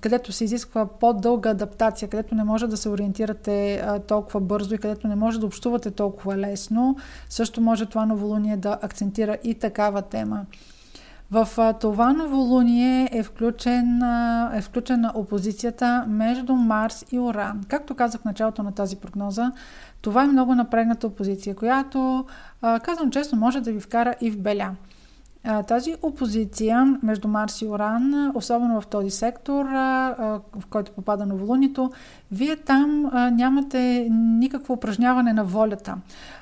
където 0.00 0.32
се 0.32 0.44
изисква 0.44 0.86
по-дълга 0.86 1.50
адаптация, 1.50 2.08
където 2.08 2.34
не 2.34 2.44
може 2.44 2.66
да 2.66 2.76
се 2.76 2.88
ориентирате 2.88 3.84
толкова 4.06 4.40
бързо 4.40 4.74
и 4.74 4.78
където 4.78 5.08
не 5.08 5.16
може 5.16 5.40
да 5.40 5.46
общувате 5.46 5.90
толкова 5.90 6.36
лесно, 6.36 6.96
също 7.28 7.60
може 7.60 7.86
това 7.86 8.06
новолуние 8.06 8.56
да 8.56 8.78
акцентира 8.82 9.36
и 9.44 9.54
такава 9.54 10.02
тема. 10.02 10.46
В 11.32 11.74
това 11.80 12.12
новолуние 12.12 13.08
е, 13.12 13.22
включен, 13.22 14.02
е 14.54 14.60
включена 14.62 15.12
опозицията 15.14 16.04
между 16.08 16.54
Марс 16.54 17.04
и 17.12 17.18
Оран. 17.18 17.60
Както 17.68 17.94
казах 17.94 18.20
в 18.20 18.24
началото 18.24 18.62
на 18.62 18.72
тази 18.72 18.96
прогноза, 18.96 19.52
това 20.00 20.24
е 20.24 20.26
много 20.26 20.54
напрегната 20.54 21.06
опозиция, 21.06 21.56
която, 21.56 22.24
казвам 22.60 23.10
честно, 23.10 23.38
може 23.38 23.60
да 23.60 23.72
ви 23.72 23.80
вкара 23.80 24.14
и 24.20 24.30
в 24.30 24.38
беля. 24.38 24.70
Тази 25.68 25.94
опозиция 26.02 26.98
между 27.02 27.28
Марс 27.28 27.62
и 27.62 27.66
Оран, 27.66 28.32
особено 28.34 28.80
в 28.80 28.86
този 28.86 29.10
сектор, 29.10 29.64
в 29.64 30.66
който 30.70 30.92
попада 30.92 31.26
новолунието, 31.26 31.90
вие 32.32 32.56
там 32.56 33.10
нямате 33.32 34.08
никакво 34.10 34.74
упражняване 34.74 35.32
на 35.32 35.44
волята. 35.44 35.96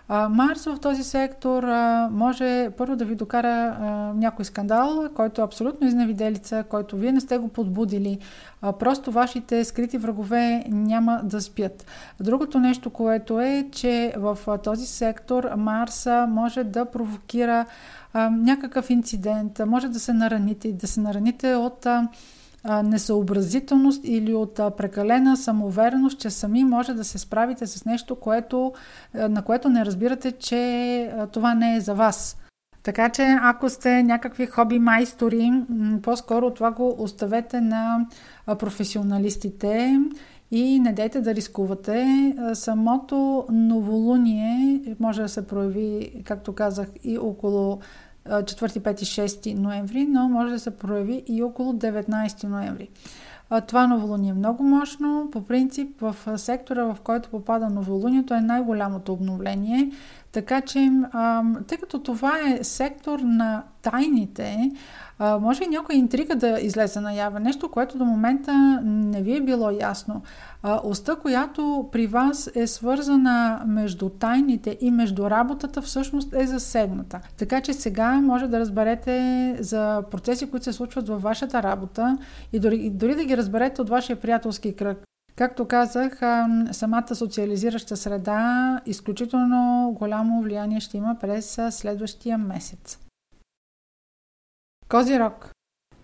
Марс 0.09 0.65
в 0.65 0.79
този 0.81 1.05
сектор 1.05 1.65
може 2.11 2.71
първо 2.77 2.97
да 2.97 3.05
ви 3.05 3.15
докара 3.15 3.77
някой 4.15 4.45
скандал, 4.45 5.09
който 5.15 5.41
е 5.41 5.45
абсолютно 5.45 5.87
изневиделица, 5.87 6.65
който 6.69 6.97
вие 6.97 7.13
не 7.13 7.21
сте 7.21 7.39
го 7.39 7.49
подбудили. 7.49 8.19
Просто 8.79 9.13
вашите 9.13 9.65
скрити 9.65 9.99
врагове 9.99 10.65
няма 10.69 11.21
да 11.25 11.41
спят. 11.41 11.87
Другото 12.21 12.61
нещо, 12.61 12.91
което 12.91 13.41
е, 13.41 13.69
че 13.73 14.15
в 14.17 14.39
този 14.65 14.87
сектор 14.87 15.51
Марс 15.57 16.09
може 16.29 16.65
да 16.65 16.85
провокира 16.85 17.67
някакъв 18.31 18.91
инцидент, 18.91 19.61
може 19.67 19.89
да 19.89 20.01
се 20.01 20.13
нараните, 20.13 20.73
да 20.73 20.87
се 20.87 21.01
нараните 21.01 21.55
от 21.55 21.87
несъобразителност 22.85 24.01
или 24.05 24.35
от 24.35 24.55
прекалена 24.55 25.37
самоувереност, 25.37 26.19
че 26.19 26.31
сами 26.31 26.65
може 26.65 26.95
да 26.95 27.05
се 27.05 27.19
справите 27.19 27.67
с 27.67 27.85
нещо, 27.85 28.17
което, 28.17 28.73
на 29.15 29.43
което 29.43 29.69
не 29.69 29.85
разбирате, 29.85 30.33
че 30.33 31.13
това 31.33 31.55
не 31.55 31.77
е 31.77 31.81
за 31.81 31.95
вас. 31.95 32.37
Така 32.83 33.09
че, 33.09 33.39
ако 33.43 33.71
сте 33.71 34.03
някакви 34.03 34.47
хоби 34.47 34.79
майстори, 34.79 35.63
по-скоро 36.03 36.51
това 36.51 36.71
го 36.71 36.97
оставете 36.99 37.61
на 37.61 38.07
професионалистите 38.59 40.01
и 40.51 40.81
не 40.81 40.93
дайте 40.93 41.21
да 41.21 41.35
рискувате. 41.35 42.35
Самото 42.55 43.47
новолуние 43.51 44.81
може 45.01 45.23
да 45.23 45.29
се 45.29 45.47
прояви, 45.47 46.23
както 46.25 46.53
казах, 46.53 46.89
и 47.05 47.19
около 47.19 47.79
4, 48.27 48.81
5 48.81 49.03
и 49.03 49.29
6 49.29 49.55
ноември, 49.55 50.07
но 50.07 50.29
може 50.29 50.53
да 50.53 50.61
се 50.61 50.77
прояви 50.77 51.23
и 51.27 51.43
около 51.43 51.73
19 51.73 52.45
ноември. 52.45 52.89
Това 53.67 53.87
новолуние 53.87 54.31
е 54.31 54.35
много 54.35 54.63
мощно. 54.63 55.29
По 55.33 55.45
принцип, 55.45 56.01
в 56.01 56.39
сектора, 56.39 56.85
в 56.85 56.97
който 57.05 57.29
попада 57.29 57.71
новолунието, 57.71 58.35
е 58.35 58.41
най-голямото 58.41 59.13
обновление. 59.13 59.93
Така 60.33 60.61
че, 60.61 60.91
тъй 61.67 61.79
като 61.79 62.03
това 62.03 62.33
е 62.39 62.65
сектор 62.65 63.19
на 63.19 63.63
тайните, 63.83 64.71
може 65.21 65.65
и 65.65 65.69
някоя 65.69 65.99
интрига 65.99 66.37
да 66.37 66.61
излезе 66.61 67.01
наяве. 67.01 67.41
Нещо, 67.41 67.71
което 67.71 67.99
до 67.99 68.05
момента 68.05 68.81
не 68.85 69.23
ви 69.23 69.37
е 69.37 69.41
било 69.41 69.71
ясно. 69.71 70.23
Оста, 70.63 71.17
която 71.17 71.89
при 71.93 72.07
вас 72.07 72.51
е 72.55 72.67
свързана 72.67 73.63
между 73.67 74.09
тайните 74.09 74.79
и 74.81 74.91
между 74.91 75.31
работата, 75.31 75.83
всъщност 75.83 76.35
е 76.35 76.47
засегната. 76.47 77.21
Така 77.37 77.61
че 77.61 77.73
сега 77.73 78.21
може 78.21 78.47
да 78.47 78.61
разберете 78.61 79.57
за 79.61 80.03
процеси, 80.11 80.51
които 80.51 80.65
се 80.65 80.73
случват 80.73 81.09
във 81.09 81.23
вашата 81.23 81.63
работа 81.63 82.19
и 82.53 82.61
дори, 82.61 82.91
дори 82.91 83.15
да 83.15 83.25
ги 83.25 83.37
разберете 83.37 83.83
от 83.83 83.89
вашия 83.89 84.21
приятелски 84.21 84.77
кръг. 84.77 84.99
Както 85.37 85.65
казах, 85.65 86.21
самата 86.73 87.15
социализираща 87.15 87.97
среда 87.97 88.81
изключително 88.87 89.93
голямо 89.99 90.43
влияние 90.43 90.81
ще 90.81 90.97
има 90.97 91.17
през 91.21 91.59
следващия 91.71 92.39
месец. 92.39 92.99
Козирог. 94.89 95.51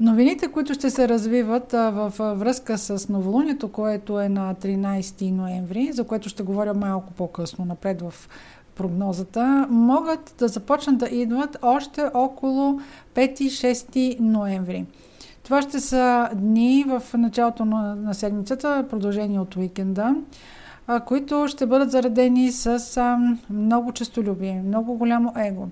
Новините, 0.00 0.48
които 0.48 0.74
ще 0.74 0.90
се 0.90 1.08
развиват 1.08 1.72
в 1.72 2.12
връзка 2.18 2.78
с 2.78 3.08
новолунието, 3.08 3.72
което 3.72 4.20
е 4.20 4.28
на 4.28 4.54
13 4.54 5.30
ноември, 5.30 5.92
за 5.92 6.04
което 6.04 6.28
ще 6.28 6.42
говоря 6.42 6.74
малко 6.74 7.12
по-късно 7.12 7.64
напред 7.64 8.02
в 8.02 8.14
прогнозата, 8.76 9.66
могат 9.70 10.34
да 10.38 10.48
започнат 10.48 10.98
да 10.98 11.06
идват 11.06 11.56
още 11.62 12.10
около 12.14 12.80
5-6 13.14 14.20
ноември. 14.20 14.86
Това 15.42 15.62
ще 15.62 15.80
са 15.80 16.28
дни 16.34 16.84
в 16.88 17.02
началото 17.14 17.64
на, 17.64 18.14
седмицата, 18.14 18.86
продължение 18.90 19.40
от 19.40 19.56
уикенда. 19.56 20.14
които 21.06 21.48
ще 21.48 21.66
бъдат 21.66 21.90
заредени 21.90 22.52
с 22.52 23.18
много 23.50 23.92
честолюбие, 23.92 24.62
много 24.66 24.94
голямо 24.94 25.32
его. 25.36 25.68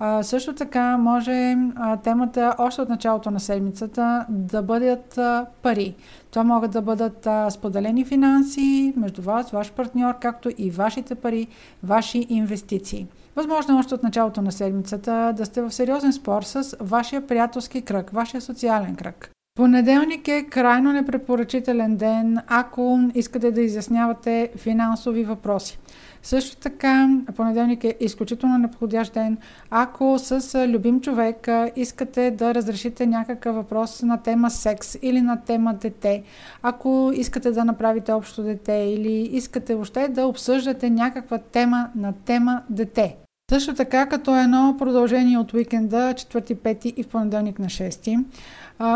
А, 0.00 0.22
също 0.22 0.54
така 0.54 0.96
може 0.96 1.56
а, 1.76 1.96
темата 1.96 2.54
още 2.58 2.82
от 2.82 2.88
началото 2.88 3.30
на 3.30 3.40
седмицата 3.40 4.26
да 4.28 4.62
бъдат 4.62 5.18
а, 5.18 5.46
пари. 5.62 5.94
Това 6.30 6.44
могат 6.44 6.70
да 6.70 6.82
бъдат 6.82 7.26
а, 7.26 7.50
споделени 7.50 8.04
финанси 8.04 8.92
между 8.96 9.22
вас, 9.22 9.50
ваш 9.50 9.72
партньор, 9.72 10.14
както 10.20 10.50
и 10.58 10.70
вашите 10.70 11.14
пари, 11.14 11.46
ваши 11.82 12.26
инвестиции. 12.28 13.06
Възможно 13.36 13.76
е 13.76 13.78
още 13.78 13.94
от 13.94 14.02
началото 14.02 14.42
на 14.42 14.52
седмицата 14.52 15.34
да 15.36 15.46
сте 15.46 15.62
в 15.62 15.72
сериозен 15.72 16.12
спор 16.12 16.42
с 16.42 16.76
вашия 16.80 17.26
приятелски 17.26 17.82
кръг, 17.82 18.10
вашия 18.10 18.40
социален 18.40 18.96
кръг. 18.96 19.30
Понеделник 19.58 20.28
е 20.28 20.46
крайно 20.50 20.92
непрепоръчителен 20.92 21.96
ден, 21.96 22.38
ако 22.46 23.00
искате 23.14 23.50
да 23.50 23.60
изяснявате 23.60 24.50
финансови 24.56 25.24
въпроси. 25.24 25.78
Също 26.22 26.56
така, 26.56 27.08
понеделник 27.36 27.84
е 27.84 27.96
изключително 28.00 28.58
неподходящ 28.58 29.14
ден, 29.14 29.38
ако 29.70 30.18
с 30.18 30.66
любим 30.68 31.00
човек 31.00 31.48
искате 31.76 32.30
да 32.30 32.54
разрешите 32.54 33.06
някакъв 33.06 33.56
въпрос 33.56 34.02
на 34.02 34.22
тема 34.22 34.50
секс 34.50 34.96
или 35.02 35.22
на 35.22 35.40
тема 35.40 35.74
дете, 35.74 36.22
ако 36.62 37.12
искате 37.14 37.50
да 37.50 37.64
направите 37.64 38.12
общо 38.12 38.42
дете 38.42 38.72
или 38.72 39.12
искате 39.12 39.74
въобще 39.74 40.08
да 40.08 40.26
обсъждате 40.26 40.90
някаква 40.90 41.38
тема 41.38 41.88
на 41.96 42.12
тема 42.12 42.62
дете. 42.70 43.16
Също 43.50 43.74
така, 43.74 44.06
като 44.06 44.36
едно 44.36 44.76
продължение 44.78 45.38
от 45.38 45.52
уикенда, 45.52 46.14
4, 46.14 46.54
5 46.54 46.86
и 46.86 47.02
в 47.02 47.08
понеделник 47.08 47.58
на 47.58 47.66
6, 47.66 48.24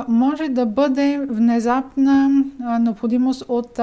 може 0.08 0.48
да 0.48 0.66
бъде 0.66 1.26
внезапна 1.30 2.30
необходимост 2.80 3.44
от 3.48 3.80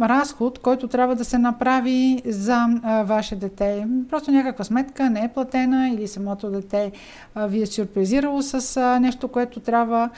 разход, 0.00 0.58
който 0.58 0.88
трябва 0.88 1.14
да 1.14 1.24
се 1.24 1.38
направи 1.38 2.22
за 2.26 2.66
ваше 3.04 3.36
дете. 3.36 3.86
Просто 4.10 4.30
някаква 4.30 4.64
сметка 4.64 5.10
не 5.10 5.20
е 5.24 5.28
платена 5.28 5.88
или 5.88 6.08
самото 6.08 6.50
дете 6.50 6.92
ви 7.36 7.62
е 7.62 7.66
сюрпризирало 7.66 8.42
с 8.42 8.80
нещо, 9.00 9.28
което 9.28 9.60
трябва 9.60 10.10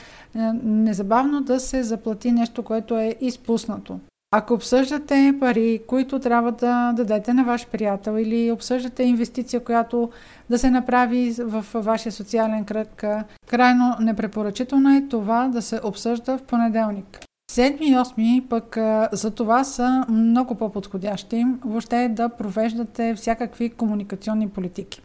незабавно 0.63 1.41
да 1.41 1.59
се 1.59 1.83
заплати 1.83 2.31
нещо, 2.31 2.63
което 2.63 2.97
е 2.97 3.15
изпуснато. 3.21 3.99
Ако 4.35 4.53
обсъждате 4.53 5.35
пари, 5.39 5.81
които 5.87 6.19
трябва 6.19 6.51
да 6.51 6.93
дадете 6.95 7.33
на 7.33 7.43
ваш 7.43 7.67
приятел 7.67 8.17
или 8.19 8.51
обсъждате 8.51 9.03
инвестиция, 9.03 9.63
която 9.63 10.09
да 10.49 10.59
се 10.59 10.69
направи 10.69 11.35
в 11.39 11.65
вашия 11.73 12.11
социален 12.11 12.65
кръг, 12.65 13.03
крайно 13.49 13.95
непрепоръчително 13.99 14.95
е 14.95 15.07
това 15.09 15.47
да 15.47 15.61
се 15.61 15.79
обсъжда 15.83 16.37
в 16.37 16.41
понеделник. 16.41 17.19
Седми 17.51 17.89
и 17.89 17.97
осми 17.97 18.45
пък 18.49 18.77
за 19.11 19.31
това 19.31 19.63
са 19.63 20.05
много 20.09 20.55
по-подходящи 20.55 21.45
въобще 21.65 22.09
да 22.09 22.29
провеждате 22.29 23.15
всякакви 23.15 23.69
комуникационни 23.69 24.49
политики. 24.49 25.01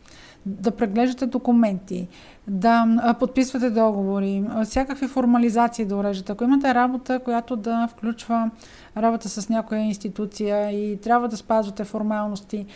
Да 0.47 0.70
преглеждате 0.70 1.26
документи, 1.26 2.09
да 2.49 3.16
подписвате 3.18 3.70
договори, 3.70 4.44
всякакви 4.64 5.09
формализации 5.09 5.84
да 5.84 5.96
уреждате. 5.96 6.32
Ако 6.32 6.44
имате 6.44 6.74
работа, 6.74 7.18
която 7.18 7.57
да 7.57 7.88
включва 7.92 8.51
работа 8.96 9.28
с 9.28 9.49
някоя 9.49 9.80
институция 9.80 10.70
и 10.70 11.01
трябва 11.01 11.28
да 11.28 11.36
спазвате 11.36 11.84
формалности, 11.84 12.66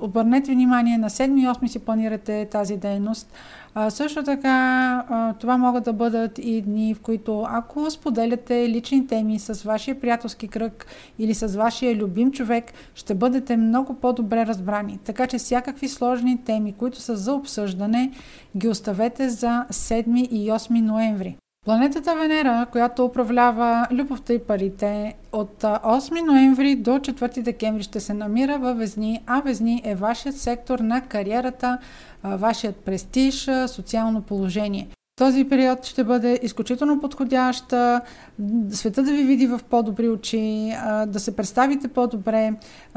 обърнете 0.00 0.52
внимание 0.52 0.98
на 0.98 1.10
7 1.10 1.40
и 1.40 1.46
8 1.46 1.66
си 1.66 1.78
планирате 1.78 2.48
тази 2.50 2.76
дейност. 2.76 3.32
Също 3.88 4.22
така, 4.22 5.34
това 5.40 5.56
могат 5.56 5.84
да 5.84 5.92
бъдат 5.92 6.38
и 6.38 6.62
дни, 6.62 6.94
в 6.94 7.00
които 7.00 7.46
ако 7.48 7.90
споделяте 7.90 8.68
лични 8.68 9.06
теми 9.06 9.38
с 9.38 9.62
вашия 9.62 10.00
приятелски 10.00 10.48
кръг 10.48 10.86
или 11.18 11.34
с 11.34 11.56
вашия 11.56 11.96
любим 11.96 12.32
човек, 12.32 12.72
ще 12.94 13.14
бъдете 13.14 13.56
много 13.56 13.94
по-добре 13.94 14.46
разбрани. 14.46 14.98
Така 15.04 15.26
че 15.26 15.38
всякакви 15.38 15.88
сложни 15.88 16.38
теми, 16.44 16.72
които 16.72 17.00
са 17.00 17.16
за 17.16 17.32
обсъждане, 17.32 18.10
ги 18.56 18.68
оставете 18.98 19.28
за 19.28 19.66
7 19.70 20.28
и 20.28 20.50
8 20.50 20.80
ноември. 20.80 21.36
Планетата 21.64 22.16
Венера, 22.16 22.66
която 22.72 23.04
управлява 23.04 23.86
любовта 23.90 24.32
и 24.32 24.38
парите, 24.38 25.14
от 25.32 25.62
8 25.62 26.26
ноември 26.26 26.76
до 26.76 26.90
4 26.90 27.42
декември 27.42 27.82
ще 27.82 28.00
се 28.00 28.14
намира 28.14 28.58
във 28.58 28.78
Везни, 28.78 29.20
а 29.26 29.40
Везни 29.40 29.82
е 29.84 29.94
вашият 29.94 30.36
сектор 30.36 30.78
на 30.78 31.00
кариерата, 31.00 31.78
вашият 32.24 32.76
престиж, 32.76 33.50
социално 33.66 34.22
положение. 34.22 34.88
Този 35.16 35.44
период 35.44 35.84
ще 35.84 36.04
бъде 36.04 36.40
изключително 36.42 37.00
подходящ, 37.00 37.64
света 38.70 39.02
да 39.02 39.12
ви 39.12 39.22
види 39.24 39.46
в 39.46 39.60
по-добри 39.70 40.08
очи, 40.08 40.72
да 41.06 41.20
се 41.20 41.36
представите 41.36 41.88
по-добре, 41.88 42.52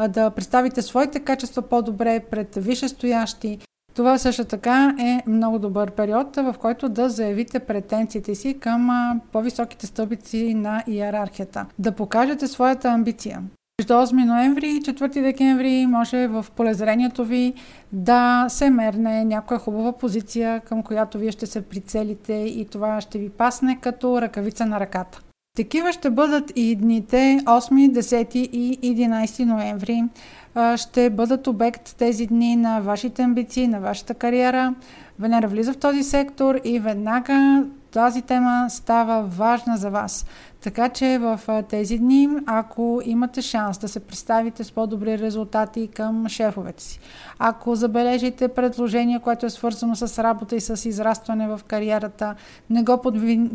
да 0.09 0.29
представите 0.29 0.81
своите 0.81 1.19
качества 1.19 1.61
по-добре 1.61 2.19
пред 2.31 2.55
висшестоящи. 2.55 3.59
Това 3.93 4.17
също 4.17 4.45
така 4.45 4.95
е 4.99 5.23
много 5.27 5.59
добър 5.59 5.91
период, 5.91 6.35
в 6.35 6.55
който 6.59 6.89
да 6.89 7.09
заявите 7.09 7.59
претенциите 7.59 8.35
си 8.35 8.59
към 8.59 8.89
по-високите 9.31 9.87
стълбици 9.87 10.53
на 10.53 10.83
иерархията. 10.87 11.65
Да 11.79 11.91
покажете 11.91 12.47
своята 12.47 12.89
амбиция. 12.89 13.41
Между 13.79 13.93
8 13.93 14.25
ноември 14.25 14.67
и 14.69 14.81
4 14.81 15.21
декември 15.21 15.85
може 15.85 16.27
в 16.27 16.45
полезрението 16.55 17.25
ви 17.25 17.53
да 17.91 18.45
се 18.49 18.69
мерне 18.69 19.25
някоя 19.25 19.59
хубава 19.59 19.91
позиция, 19.91 20.59
към 20.59 20.83
която 20.83 21.17
вие 21.17 21.31
ще 21.31 21.45
се 21.45 21.61
прицелите 21.61 22.33
и 22.33 22.67
това 22.71 23.01
ще 23.01 23.19
ви 23.19 23.29
пасне 23.29 23.77
като 23.81 24.21
ръкавица 24.21 24.65
на 24.65 24.79
ръката. 24.79 25.21
Такива 25.57 25.93
ще 25.93 26.09
бъдат 26.09 26.51
и 26.55 26.75
дните 26.75 27.39
8, 27.45 27.99
10 27.99 28.37
и 28.37 28.95
11 28.95 29.45
ноември. 29.45 30.03
Ще 30.75 31.09
бъдат 31.09 31.47
обект 31.47 31.95
тези 31.97 32.27
дни 32.27 32.55
на 32.55 32.79
вашите 32.79 33.21
амбиции, 33.21 33.67
на 33.67 33.79
вашата 33.79 34.13
кариера. 34.13 34.75
Венера 35.19 35.47
влиза 35.47 35.73
в 35.73 35.77
този 35.77 36.03
сектор 36.03 36.59
и 36.63 36.79
веднага 36.79 37.65
тази 37.91 38.21
тема 38.21 38.65
става 38.69 39.21
важна 39.21 39.77
за 39.77 39.89
вас. 39.89 40.25
Така 40.61 40.89
че 40.89 41.17
в 41.17 41.39
тези 41.69 41.97
дни, 41.97 42.29
ако 42.45 43.01
имате 43.05 43.41
шанс 43.41 43.77
да 43.77 43.87
се 43.87 43.99
представите 43.99 44.63
с 44.63 44.71
по-добри 44.71 45.19
резултати 45.19 45.87
към 45.87 46.27
шефовете 46.27 46.83
си, 46.83 46.99
ако 47.39 47.75
забележите 47.75 48.47
предложение, 48.47 49.19
което 49.19 49.45
е 49.45 49.49
свързано 49.49 49.95
с 49.95 50.23
работа 50.23 50.55
и 50.55 50.61
с 50.61 50.89
израстване 50.89 51.47
в 51.47 51.59
кариерата, 51.67 52.35
не 52.69 52.83
го 52.83 53.01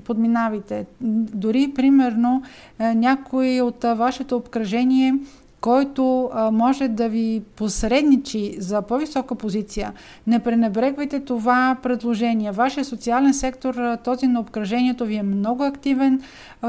подминавайте. 0.05 0.87
Дори, 1.01 1.73
примерно, 1.75 2.43
е, 2.79 2.95
някой 2.95 3.61
от 3.61 3.85
вашето 3.97 4.37
обкръжение 4.37 5.15
който 5.61 6.31
а, 6.33 6.51
може 6.51 6.89
да 6.89 7.09
ви 7.09 7.43
посредничи 7.57 8.55
за 8.59 8.83
по-висока 8.83 9.35
позиция, 9.35 9.93
не 10.27 10.39
пренебрегвайте 10.39 11.21
това 11.21 11.77
предложение. 11.83 12.53
Вашия 12.53 12.85
социален 12.85 13.35
сектор, 13.35 13.97
този 14.05 14.27
на 14.27 14.41
обкръжението 14.41 15.05
ви 15.05 15.17
е 15.17 15.23
много 15.23 15.65
активен 15.65 16.23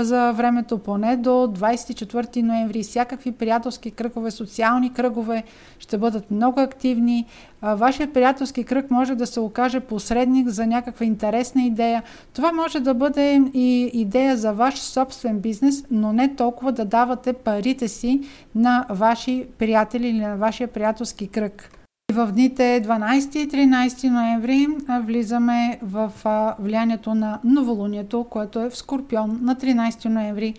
за 0.03 0.31
времето 0.31 0.77
поне 0.77 1.17
до 1.17 1.29
24 1.29 2.41
ноември. 2.41 2.83
Всякакви 2.83 3.31
приятелски 3.31 3.91
кръгове, 3.91 4.31
социални 4.31 4.93
кръгове 4.93 5.43
ще 5.79 5.97
бъдат 5.97 6.31
много 6.31 6.59
активни. 6.59 7.25
Вашия 7.61 8.13
приятелски 8.13 8.63
кръг 8.63 8.91
може 8.91 9.15
да 9.15 9.27
се 9.27 9.39
окаже 9.39 9.79
посредник 9.79 10.47
за 10.47 10.67
някаква 10.67 11.05
интересна 11.05 11.63
идея. 11.63 12.03
Това 12.33 12.51
може 12.51 12.79
да 12.79 12.93
бъде 12.93 13.41
и 13.53 13.89
идея 13.93 14.37
за 14.37 14.53
ваш 14.53 14.79
собствен 14.79 15.39
бизнес, 15.39 15.83
но 15.91 16.13
не 16.13 16.35
толкова 16.35 16.71
да 16.71 16.85
давате 16.85 17.33
парите 17.33 17.87
си 17.87 18.21
на 18.55 18.85
ваши 18.89 19.45
приятели 19.57 20.07
или 20.07 20.19
на 20.19 20.35
вашия 20.35 20.67
приятелски 20.67 21.27
кръг. 21.27 21.76
В 22.18 22.32
дните 22.32 22.82
12 22.86 23.38
и 23.38 23.49
13 23.49 24.09
ноември 24.09 24.68
влизаме 25.01 25.80
в 25.82 26.11
влиянието 26.59 27.15
на 27.15 27.39
новолунието, 27.43 28.24
което 28.30 28.59
е 28.59 28.70
в 28.70 28.78
Скорпион 28.78 29.39
на 29.41 29.55
13 29.55 30.05
ноември 30.05 30.53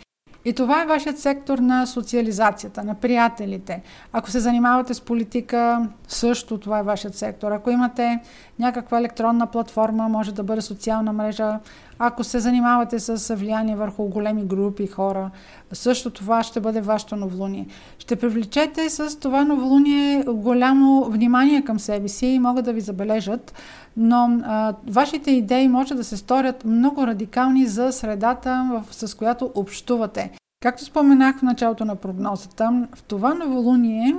и 0.45 0.53
това 0.53 0.83
е 0.83 0.87
вашият 0.87 1.19
сектор 1.19 1.59
на 1.59 1.87
социализацията, 1.87 2.85
на 2.85 2.95
приятелите. 2.95 3.83
Ако 4.13 4.31
се 4.31 4.41
занимавате 4.41 4.95
с 4.95 5.01
политика, 5.01 5.89
също 6.09 6.59
това 6.59 6.79
е 6.79 6.83
вашият 6.83 7.15
сектор. 7.15 7.53
Ако 7.53 7.71
имате 7.71 8.21
някаква 8.59 8.99
електронна 8.99 9.47
платформа, 9.47 10.09
може 10.09 10.35
да 10.35 10.43
бъде 10.43 10.61
социална 10.61 11.13
мрежа. 11.13 11.59
Ако 11.99 12.25
се 12.25 12.39
занимавате 12.39 12.99
с 12.99 13.37
влияние 13.37 13.77
върху 13.77 14.05
големи 14.05 14.45
групи 14.45 14.87
хора, 14.87 15.31
също 15.73 16.11
това 16.11 16.43
ще 16.43 16.61
бъде 16.61 16.81
вашето 16.81 17.17
новолуние. 17.17 17.67
Ще 17.99 18.17
привлечете 18.17 18.91
с 18.91 19.21
това 19.21 19.45
новолуние 19.45 20.25
голямо 20.29 21.05
внимание 21.05 21.63
към 21.63 21.79
себе 21.79 22.09
си 22.09 22.27
и 22.27 22.39
могат 22.39 22.65
да 22.65 22.73
ви 22.73 22.81
забележат, 22.81 23.55
но 23.97 24.41
а, 24.45 24.75
вашите 24.87 25.31
идеи 25.31 25.69
може 25.69 25.95
да 25.95 26.05
се 26.05 26.17
сторят 26.17 26.65
много 26.65 27.07
радикални 27.07 27.67
за 27.67 27.93
средата, 27.93 28.71
в, 28.73 28.95
с 28.95 29.15
която 29.15 29.51
общувате. 29.55 30.31
Както 30.63 30.85
споменах 30.85 31.39
в 31.39 31.43
началото 31.43 31.85
на 31.85 31.97
прогнозата, 31.97 32.87
в 32.95 33.03
това 33.03 33.35
новолуние 33.35 34.17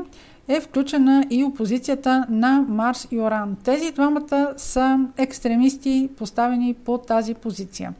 е 0.50 0.62
включена 0.62 1.26
и 1.30 1.44
опозицията 1.44 2.26
на 2.30 2.66
Марс 2.70 3.08
и 3.12 3.20
Оран. 3.20 3.58
Тези 3.64 3.92
двамата 3.92 4.54
са 4.58 5.00
екстремисти, 5.18 6.10
поставени 6.18 6.74
по 6.74 6.98
тази 6.98 7.34
позиция. 7.34 7.94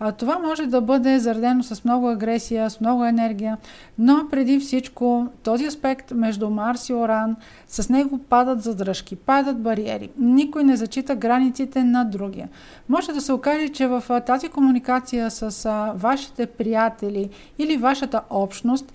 А, 0.00 0.12
това 0.12 0.38
може 0.38 0.66
да 0.66 0.80
бъде 0.80 1.18
заредено 1.18 1.62
с 1.62 1.84
много 1.84 2.08
агресия, 2.08 2.70
с 2.70 2.80
много 2.80 3.04
енергия, 3.04 3.56
но 3.98 4.28
преди 4.30 4.58
всичко 4.58 5.26
този 5.42 5.66
аспект 5.66 6.10
между 6.10 6.50
Марс 6.50 6.88
и 6.88 6.94
Оран, 6.94 7.36
с 7.68 7.88
него 7.88 8.18
падат 8.18 8.62
задръжки, 8.62 9.16
падат 9.16 9.60
бариери. 9.60 10.10
Никой 10.18 10.64
не 10.64 10.76
зачита 10.76 11.14
границите 11.14 11.84
на 11.84 12.04
другия. 12.04 12.48
Може 12.88 13.12
да 13.12 13.20
се 13.20 13.32
окаже, 13.32 13.68
че 13.68 13.86
в 13.86 14.20
тази 14.26 14.48
комуникация 14.48 15.30
с 15.30 15.70
вашите 15.94 16.46
приятели 16.46 17.30
или 17.58 17.76
вашата 17.76 18.20
общност 18.30 18.92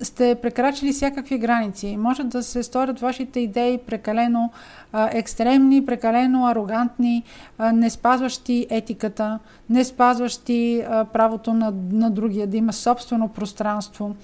сте 0.00 0.34
прекрачили 0.34 0.92
всякакви 0.92 1.38
граници. 1.38 1.96
Може 1.96 2.24
да 2.24 2.42
се 2.42 2.62
сторят 2.62 3.00
вашите 3.00 3.40
идеи 3.40 3.78
прекалено 3.78 4.50
а, 4.92 5.10
екстремни, 5.12 5.86
прекалено 5.86 6.46
арогантни, 6.46 7.22
а, 7.58 7.72
не 7.72 7.90
спазващи 7.90 8.66
етиката, 8.70 9.38
не 9.70 9.84
спазващи 9.84 10.84
а, 10.88 11.04
правото 11.04 11.54
на, 11.54 11.72
на 11.92 12.10
другия 12.10 12.46
да 12.46 12.56
има 12.56 12.72
собствено 12.72 13.28
пространство. 13.28 14.14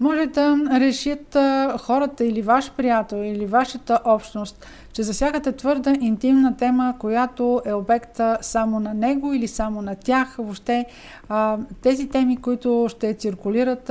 Може 0.00 0.26
да 0.26 0.58
решат 0.80 1.36
хората 1.80 2.24
или 2.24 2.42
ваш 2.42 2.70
приятел 2.70 3.16
или 3.16 3.46
вашата 3.46 4.00
общност, 4.04 4.66
че 4.92 5.02
засягате 5.02 5.52
твърда 5.52 5.94
интимна 6.00 6.56
тема, 6.56 6.94
която 6.98 7.62
е 7.64 7.72
обекта 7.72 8.38
само 8.40 8.80
на 8.80 8.94
него 8.94 9.34
или 9.34 9.48
само 9.48 9.82
на 9.82 9.94
тях. 9.94 10.36
Въобще 10.38 10.86
тези 11.82 12.08
теми, 12.08 12.36
които 12.36 12.86
ще 12.90 13.14
циркулират 13.14 13.90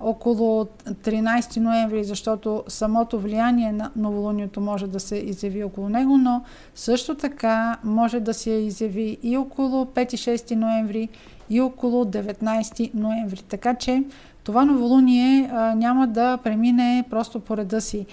около 0.00 0.64
13 0.64 1.56
ноември, 1.56 2.04
защото 2.04 2.64
самото 2.68 3.20
влияние 3.20 3.72
на 3.72 3.90
новолунието 3.96 4.60
може 4.60 4.86
да 4.86 5.00
се 5.00 5.16
изяви 5.16 5.64
около 5.64 5.88
него, 5.88 6.18
но 6.18 6.42
също 6.74 7.14
така 7.14 7.76
може 7.84 8.20
да 8.20 8.34
се 8.34 8.50
изяви 8.50 9.18
и 9.22 9.36
около 9.36 9.84
5-6 9.84 10.54
ноември 10.54 11.08
и 11.50 11.60
около 11.60 12.04
19 12.04 12.94
ноември. 12.94 13.42
Така 13.42 13.74
че 13.74 14.04
това 14.44 14.64
новолуние 14.64 15.50
а, 15.52 15.74
няма 15.74 16.06
да 16.06 16.36
премине 16.36 17.04
просто 17.10 17.40
по 17.40 17.56
реда 17.56 17.80
си. 17.80 18.06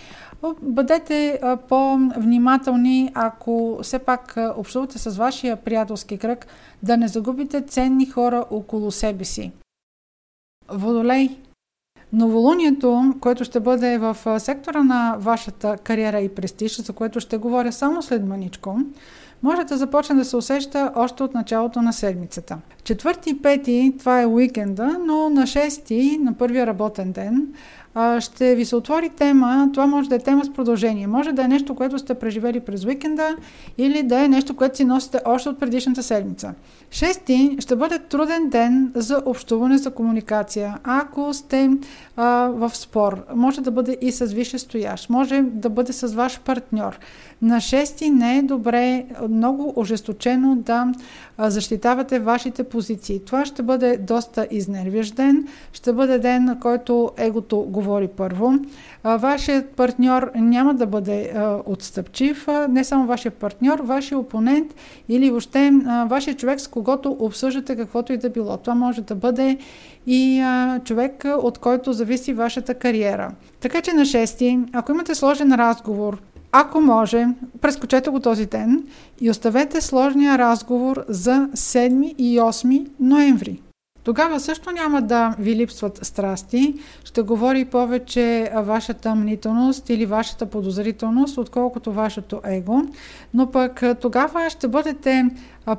Бъдете 0.61 1.39
а, 1.43 1.57
по-внимателни, 1.57 3.11
ако 3.13 3.79
все 3.81 3.99
пак 3.99 4.37
а, 4.37 4.53
общувате 4.57 4.99
с 4.99 5.17
вашия 5.17 5.55
приятелски 5.55 6.17
кръг, 6.17 6.47
да 6.83 6.97
не 6.97 7.07
загубите 7.07 7.61
ценни 7.61 8.05
хора 8.05 8.45
около 8.51 8.91
себе 8.91 9.25
си. 9.25 9.51
Водолей 10.69 11.37
Новолунието, 12.13 13.13
което 13.19 13.43
ще 13.43 13.59
бъде 13.59 13.97
в 13.97 14.39
сектора 14.39 14.83
на 14.83 15.15
вашата 15.19 15.77
кариера 15.83 16.19
и 16.19 16.29
престиж, 16.29 16.81
за 16.81 16.93
което 16.93 17.19
ще 17.19 17.37
говоря 17.37 17.71
само 17.71 18.01
след 18.01 18.25
маничко, 18.25 18.79
може 19.43 19.63
да 19.63 19.77
започне 19.77 20.15
да 20.15 20.25
се 20.25 20.37
усеща 20.37 20.91
още 20.95 21.23
от 21.23 21.33
началото 21.33 21.81
на 21.81 21.93
седмицата. 21.93 22.57
Четвърти 22.83 23.29
и 23.29 23.41
пети, 23.41 23.93
това 23.99 24.21
е 24.21 24.25
уикенда, 24.25 24.97
но 25.05 25.29
на 25.29 25.47
шести, 25.47 26.19
на 26.21 26.33
първия 26.33 26.67
работен 26.67 27.11
ден, 27.11 27.47
ще 28.19 28.55
ви 28.55 28.65
се 28.65 28.75
отвори 28.75 29.09
тема, 29.09 29.69
това 29.73 29.87
може 29.87 30.09
да 30.09 30.15
е 30.15 30.19
тема 30.19 30.45
с 30.45 30.53
продължение. 30.53 31.07
Може 31.07 31.31
да 31.31 31.43
е 31.43 31.47
нещо, 31.47 31.75
което 31.75 31.99
сте 31.99 32.13
преживели 32.13 32.59
през 32.59 32.85
уикенда 32.85 33.35
или 33.77 34.03
да 34.03 34.23
е 34.23 34.27
нещо, 34.27 34.55
което 34.55 34.77
си 34.77 34.85
носите 34.85 35.19
още 35.25 35.49
от 35.49 35.59
предишната 35.59 36.03
седмица. 36.03 36.53
Шести 36.91 37.57
ще 37.59 37.75
бъде 37.75 37.99
труден 37.99 38.49
ден 38.49 38.91
за 38.95 39.21
общуване, 39.25 39.77
за 39.77 39.91
комуникация. 39.91 40.77
Ако 40.83 41.33
сте 41.33 41.69
а, 42.15 42.49
в 42.53 42.75
спор, 42.75 43.25
може 43.35 43.61
да 43.61 43.71
бъде 43.71 43.97
и 44.01 44.11
с 44.11 44.25
висше 44.25 44.59
стоящ, 44.59 45.09
може 45.09 45.41
да 45.41 45.69
бъде 45.69 45.93
с 45.93 46.07
ваш 46.07 46.39
партньор. 46.39 46.99
На 47.41 47.61
шести 47.61 48.09
не 48.09 48.37
е 48.37 48.41
добре 48.41 49.05
много 49.29 49.73
ожесточено 49.75 50.55
да 50.55 50.91
защитавате 51.39 52.19
вашите 52.19 52.63
позиции. 52.63 53.19
Това 53.25 53.45
ще 53.45 53.63
бъде 53.63 53.97
доста 53.97 54.47
изнервящ 54.51 55.15
ден, 55.15 55.47
ще 55.73 55.93
бъде 55.93 56.19
ден, 56.19 56.43
на 56.43 56.59
който 56.59 57.11
егото 57.17 57.59
говори 57.59 58.07
първо. 58.07 58.53
Вашият 59.03 59.69
партньор 59.69 60.31
няма 60.35 60.73
да 60.73 60.85
бъде 60.85 61.33
отстъпчив, 61.65 62.47
не 62.69 62.83
само 62.83 63.07
вашия 63.07 63.31
партньор, 63.31 63.79
вашия 63.79 64.17
опонент 64.17 64.75
или 65.09 65.29
въобще 65.29 65.71
вашия 66.07 66.33
човек, 66.33 66.59
с 66.59 66.67
когото 66.67 67.17
обсъждате 67.19 67.75
каквото 67.75 68.13
и 68.13 68.17
да 68.17 68.29
било. 68.29 68.57
Това 68.57 68.75
може 68.75 69.01
да 69.01 69.15
бъде 69.15 69.57
и 70.07 70.43
човек, 70.83 71.25
от 71.43 71.57
който 71.57 71.93
зависи 71.93 72.33
вашата 72.33 72.73
кариера. 72.73 73.31
Така 73.59 73.81
че 73.81 73.93
на 73.93 74.01
6, 74.01 74.67
ако 74.73 74.91
имате 74.91 75.15
сложен 75.15 75.53
разговор, 75.53 76.21
ако 76.51 76.81
може, 76.81 77.27
прескочете 77.61 78.09
го 78.09 78.19
този 78.19 78.45
ден 78.45 78.83
и 79.21 79.29
оставете 79.29 79.81
сложния 79.81 80.37
разговор 80.37 81.05
за 81.07 81.49
7 81.53 82.15
и 82.17 82.39
8 82.39 82.87
ноември. 82.99 83.61
Тогава 84.03 84.39
също 84.39 84.71
няма 84.71 85.01
да 85.01 85.35
ви 85.39 85.55
липсват 85.55 85.99
страсти, 86.05 86.75
ще 87.03 87.21
говори 87.21 87.65
повече 87.65 88.51
вашата 88.55 89.15
мнителност 89.15 89.89
или 89.89 90.05
вашата 90.05 90.45
подозрителност, 90.45 91.37
отколкото 91.37 91.91
вашето 91.91 92.41
его, 92.45 92.81
но 93.33 93.51
пък 93.51 93.83
тогава 94.01 94.49
ще 94.49 94.67
бъдете 94.67 95.25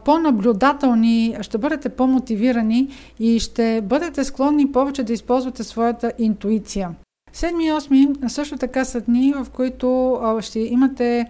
по-наблюдателни, 0.05 1.37
ще 1.41 1.59
бъдете 1.59 1.89
по-мотивирани 1.89 2.89
и 3.19 3.39
ще 3.39 3.81
бъдете 3.85 4.25
склонни 4.25 4.73
повече 4.73 5.03
да 5.03 5.12
използвате 5.12 5.64
своята 5.64 6.12
интуиция. 6.19 6.91
Седми 7.33 7.66
и 7.66 7.72
осми 7.72 8.09
също 8.29 8.57
така 8.57 8.85
са 8.85 9.01
дни, 9.01 9.35
в 9.37 9.51
които 9.51 10.18
ще 10.41 10.61
имате 10.61 11.26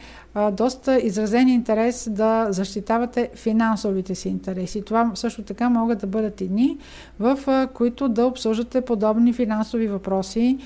доста 0.52 0.98
изразен 0.98 1.48
интерес 1.48 2.08
да 2.10 2.46
защитавате 2.50 3.30
финансовите 3.34 4.14
си 4.14 4.28
интереси. 4.28 4.82
Това 4.84 5.10
също 5.14 5.42
така 5.42 5.68
могат 5.68 5.98
да 5.98 6.06
бъдат 6.06 6.40
и 6.40 6.48
дни, 6.48 6.78
в 7.20 7.68
които 7.74 8.08
да 8.08 8.26
обсъждате 8.26 8.80
подобни 8.80 9.32
финансови 9.32 9.86
въпроси 9.86 10.58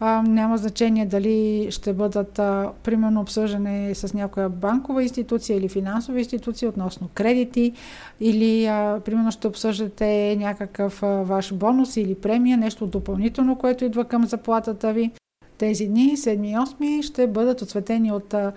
а, 0.00 0.22
няма 0.22 0.58
значение 0.58 1.06
дали 1.06 1.66
ще 1.70 1.92
бъдат, 1.92 2.38
а, 2.38 2.70
примерно, 2.82 3.20
обсъждане 3.20 3.94
с 3.94 4.14
някоя 4.14 4.48
банкова 4.48 5.02
институция 5.02 5.56
или 5.56 5.68
финансова 5.68 6.18
институция 6.18 6.68
относно 6.68 7.08
кредити, 7.14 7.72
или, 8.20 8.66
а, 8.66 9.00
примерно, 9.04 9.30
ще 9.30 9.46
обсъждате 9.46 10.36
някакъв 10.36 11.02
а, 11.02 11.06
ваш 11.06 11.54
бонус 11.54 11.96
или 11.96 12.14
премия, 12.14 12.58
нещо 12.58 12.86
допълнително, 12.86 13.58
което 13.58 13.84
идва 13.84 14.04
към 14.04 14.24
заплатата 14.24 14.92
ви. 14.92 15.10
Тези 15.58 15.86
дни, 15.86 16.16
7 16.16 16.46
и 16.46 16.56
8, 16.56 17.02
ще 17.02 17.26
бъдат 17.26 17.62
отсветени 17.62 18.12
от 18.12 18.34
а, 18.34 18.52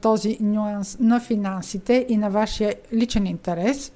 този 0.00 0.38
нюанс 0.40 0.98
на 1.00 1.20
финансите 1.20 2.06
и 2.08 2.16
на 2.16 2.30
вашия 2.30 2.74
личен 2.92 3.26
интерес. 3.26 3.92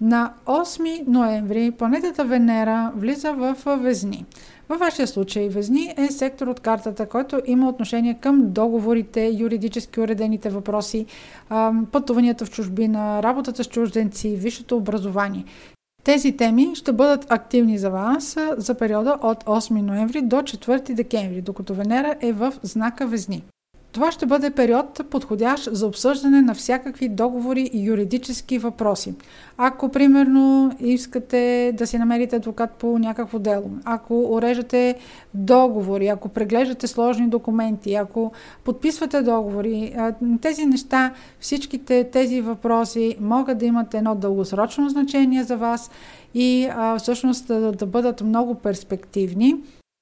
На 0.00 0.32
8 0.46 1.08
ноември 1.08 1.70
планетата 1.70 2.24
Венера 2.24 2.92
влиза 2.96 3.32
в 3.32 3.56
Везни. 3.76 4.24
Във 4.68 4.78
вашия 4.78 5.06
случай 5.06 5.48
Везни 5.48 5.94
е 5.96 6.06
сектор 6.06 6.46
от 6.46 6.60
картата, 6.60 7.08
който 7.08 7.40
има 7.46 7.68
отношение 7.68 8.14
към 8.14 8.52
договорите, 8.52 9.36
юридически 9.38 10.00
уредените 10.00 10.50
въпроси, 10.50 11.06
пътуванията 11.92 12.44
в 12.44 12.50
чужбина, 12.50 13.22
работата 13.22 13.64
с 13.64 13.68
чужденци, 13.68 14.36
висшето 14.36 14.76
образование. 14.76 15.44
Тези 16.04 16.36
теми 16.36 16.70
ще 16.74 16.92
бъдат 16.92 17.26
активни 17.32 17.78
за 17.78 17.90
вас 17.90 18.36
за 18.56 18.74
периода 18.74 19.18
от 19.22 19.44
8 19.44 19.82
ноември 19.82 20.22
до 20.22 20.36
4 20.36 20.94
декември, 20.94 21.42
докато 21.42 21.74
Венера 21.74 22.14
е 22.20 22.32
в 22.32 22.52
знака 22.62 23.06
Везни. 23.06 23.44
Това 23.92 24.12
ще 24.12 24.26
бъде 24.26 24.50
период 24.50 25.00
подходящ 25.10 25.68
за 25.72 25.86
обсъждане 25.86 26.42
на 26.42 26.54
всякакви 26.54 27.08
договори 27.08 27.70
и 27.72 27.84
юридически 27.84 28.58
въпроси. 28.58 29.14
Ако, 29.56 29.88
примерно, 29.88 30.72
искате 30.80 31.72
да 31.78 31.86
си 31.86 31.98
намерите 31.98 32.36
адвокат 32.36 32.70
по 32.70 32.98
някакво 32.98 33.38
дело, 33.38 33.70
ако 33.84 34.34
уреждате 34.34 34.94
договори, 35.34 36.08
ако 36.08 36.28
преглеждате 36.28 36.86
сложни 36.86 37.28
документи, 37.28 37.94
ако 37.94 38.32
подписвате 38.64 39.22
договори, 39.22 39.94
тези 40.40 40.66
неща, 40.66 41.12
всичките 41.40 42.04
тези 42.04 42.40
въпроси 42.40 43.16
могат 43.20 43.58
да 43.58 43.66
имат 43.66 43.94
едно 43.94 44.14
дългосрочно 44.14 44.88
значение 44.88 45.44
за 45.44 45.56
вас 45.56 45.90
и 46.34 46.68
всъщност 46.98 47.46
да, 47.46 47.72
да 47.72 47.86
бъдат 47.86 48.20
много 48.20 48.54
перспективни. 48.54 49.54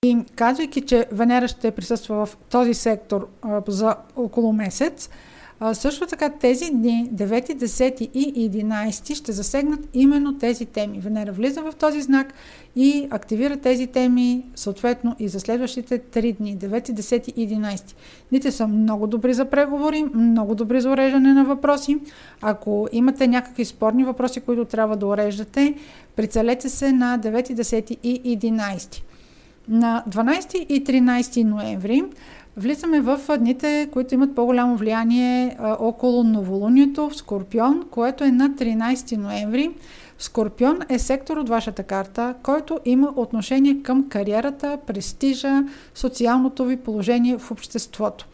И 0.07 0.17
казвайки, 0.35 0.81
че 0.81 1.07
Венера 1.13 1.49
ще 1.49 1.71
присъства 1.71 2.27
в 2.27 2.37
този 2.51 2.75
сектор 2.75 3.29
а, 3.43 3.63
за 3.69 3.97
около 4.17 4.53
месец, 4.53 5.11
а, 5.61 5.75
също 5.75 6.07
така 6.07 6.31
тези 6.31 6.71
дни, 6.71 7.11
9, 7.15 7.55
10 7.55 8.01
и 8.15 8.51
11, 8.51 9.15
ще 9.15 9.33
засегнат 9.33 9.89
именно 9.95 10.39
тези 10.39 10.67
теми. 10.67 10.99
Венера 11.01 11.33
влиза 11.33 11.63
в 11.63 11.73
този 11.73 12.01
знак 12.03 12.35
и 12.77 13.09
активира 13.11 13.57
тези 13.57 13.87
теми, 13.87 14.45
съответно 14.55 15.17
и 15.19 15.29
за 15.29 15.41
следващите 15.41 15.99
3 15.99 16.37
дни, 16.37 16.59
9, 16.59 16.93
10 16.93 17.33
и 17.33 17.49
11. 17.49 17.95
Дните 18.31 18.53
са 18.53 18.69
много 18.69 19.07
добри 19.07 19.35
за 19.35 19.45
преговори, 19.45 20.05
много 20.15 20.55
добри 20.55 20.81
за 20.81 20.91
уреждане 20.91 21.33
на 21.33 21.45
въпроси. 21.45 21.99
Ако 22.41 22.89
имате 22.93 23.27
някакви 23.29 23.65
спорни 23.65 24.05
въпроси, 24.05 24.41
които 24.41 24.65
трябва 24.65 24.97
да 24.97 25.07
уреждате, 25.07 25.75
прицелете 26.17 26.69
се 26.69 26.93
на 26.93 27.19
9, 27.19 27.55
10 27.55 27.99
и 28.03 28.39
11. 28.39 29.03
На 29.69 30.05
12 30.09 30.57
и 30.57 30.85
13 30.85 31.45
ноември 31.45 32.03
Влизаме 32.57 33.01
в 33.01 33.21
дните, 33.39 33.89
които 33.93 34.15
имат 34.15 34.35
по-голямо 34.35 34.77
влияние 34.77 35.57
а, 35.59 35.77
около 35.81 36.25
новолунието 36.25 37.09
в 37.09 37.17
Скорпион, 37.17 37.87
което 37.91 38.25
е 38.25 38.31
на 38.31 38.51
13 38.51 39.17
ноември. 39.17 39.71
Скорпион 40.19 40.79
е 40.89 40.99
сектор 40.99 41.37
от 41.37 41.49
вашата 41.49 41.83
карта, 41.83 42.35
който 42.43 42.79
има 42.85 43.13
отношение 43.17 43.83
към 43.83 44.09
кариерата, 44.09 44.79
престижа, 44.87 45.65
социалното 45.95 46.65
ви 46.65 46.77
положение 46.77 47.39
в 47.39 47.51
обществото. 47.51 48.27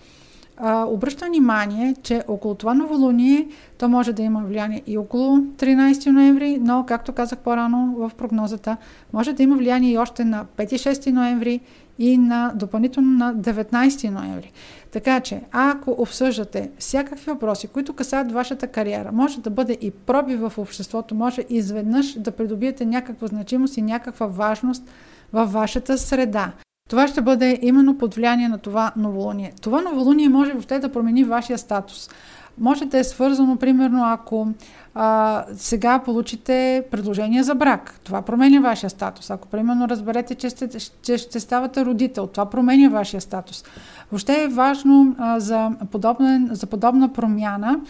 А, 0.65 0.85
обръщам 0.85 1.29
внимание, 1.29 1.95
че 2.03 2.23
около 2.29 2.55
това 2.55 2.75
новолуние 2.75 3.49
то 3.79 3.89
може 3.89 4.13
да 4.13 4.23
има 4.23 4.41
влияние 4.41 4.83
и 4.87 4.99
около 4.99 5.37
13 5.39 6.11
ноември, 6.11 6.59
но, 6.61 6.85
както 6.87 7.13
казах 7.13 7.39
по-рано 7.39 7.95
в 7.99 8.11
прогнозата, 8.15 8.77
може 9.13 9.33
да 9.33 9.43
има 9.43 9.57
влияние 9.57 9.93
и 9.93 9.99
още 9.99 10.25
на 10.25 10.45
5-6 10.57 11.11
ноември 11.11 11.61
и 11.99 12.19
на 12.19 12.53
допълнително 12.55 13.11
на 13.11 13.35
19 13.35 14.11
ноември. 14.11 14.53
Така 14.93 15.21
че, 15.21 15.41
ако 15.53 15.91
обсъждате 15.99 16.71
всякакви 16.79 17.31
въпроси, 17.31 17.69
които 17.69 17.93
касаят 17.93 18.33
вашата 18.33 18.67
кариера, 18.67 19.13
може 19.13 19.41
да 19.41 19.51
бъде 19.51 19.79
и 19.81 19.91
проби 19.91 20.37
в 20.37 20.53
обществото, 20.59 21.15
може 21.15 21.45
изведнъж 21.49 22.19
да 22.19 22.31
придобиете 22.31 22.87
някаква 22.87 23.27
значимост 23.27 23.77
и 23.77 23.83
някаква 23.83 24.27
важност 24.27 24.91
във 25.33 25.53
вашата 25.53 25.99
среда. 25.99 26.53
Това 26.93 27.09
ще 27.09 27.21
бъде 27.23 27.59
именно 27.63 27.99
под 27.99 28.15
влияние 28.15 28.49
на 28.49 28.59
това 28.59 28.93
новолуние. 28.97 29.53
Това 29.63 29.81
новолуние 29.81 30.29
може 30.29 30.53
въобще 30.53 30.79
да 30.79 30.93
промени 30.93 31.25
вашия 31.25 31.59
статус. 31.59 32.11
Може 32.59 32.85
да 32.85 32.99
е 32.99 33.05
свързано, 33.05 33.57
примерно, 33.57 34.05
ако 34.05 34.49
а, 34.95 35.45
сега 35.55 35.99
получите 35.99 36.85
предложение 36.91 37.43
за 37.43 37.55
брак. 37.55 38.01
Това 38.05 38.23
променя 38.23 38.61
вашия 38.61 38.91
статус. 38.91 39.31
Ако, 39.31 39.49
примерно, 39.49 39.89
разберете, 39.89 40.35
че, 40.35 40.51
сте, 40.51 40.69
че 41.03 41.19
ще 41.19 41.41
ставате 41.41 41.85
родител, 41.85 42.27
това 42.27 42.51
променя 42.51 42.89
вашия 42.89 43.21
статус. 43.21 43.65
Въобще 44.11 44.43
е 44.43 44.49
важно 44.49 45.17
а, 45.19 45.41
за, 45.41 45.71
подобна, 45.91 46.49
за 46.51 46.67
подобна 46.67 47.13
промяна. 47.13 47.81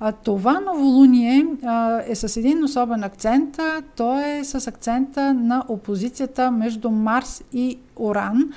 А, 0.00 0.12
това 0.12 0.60
новолуние 0.60 1.46
а, 1.64 2.00
е 2.06 2.14
с 2.14 2.36
един 2.36 2.64
особен 2.64 3.04
акцент. 3.04 3.58
А, 3.58 3.82
то 3.96 4.20
е 4.20 4.44
с 4.44 4.66
акцента 4.66 5.34
на 5.34 5.64
опозицията 5.68 6.50
между 6.50 6.90
Марс 6.90 7.42
и 7.52 7.78
Оран 7.96 8.50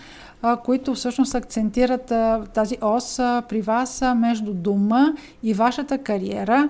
които 0.63 0.93
всъщност 0.93 1.35
акцентират 1.35 2.13
тази 2.53 2.77
ос 2.81 3.17
при 3.49 3.61
вас 3.61 4.03
между 4.15 4.53
дома 4.53 5.13
и 5.43 5.53
вашата 5.53 5.97
кариера. 5.97 6.69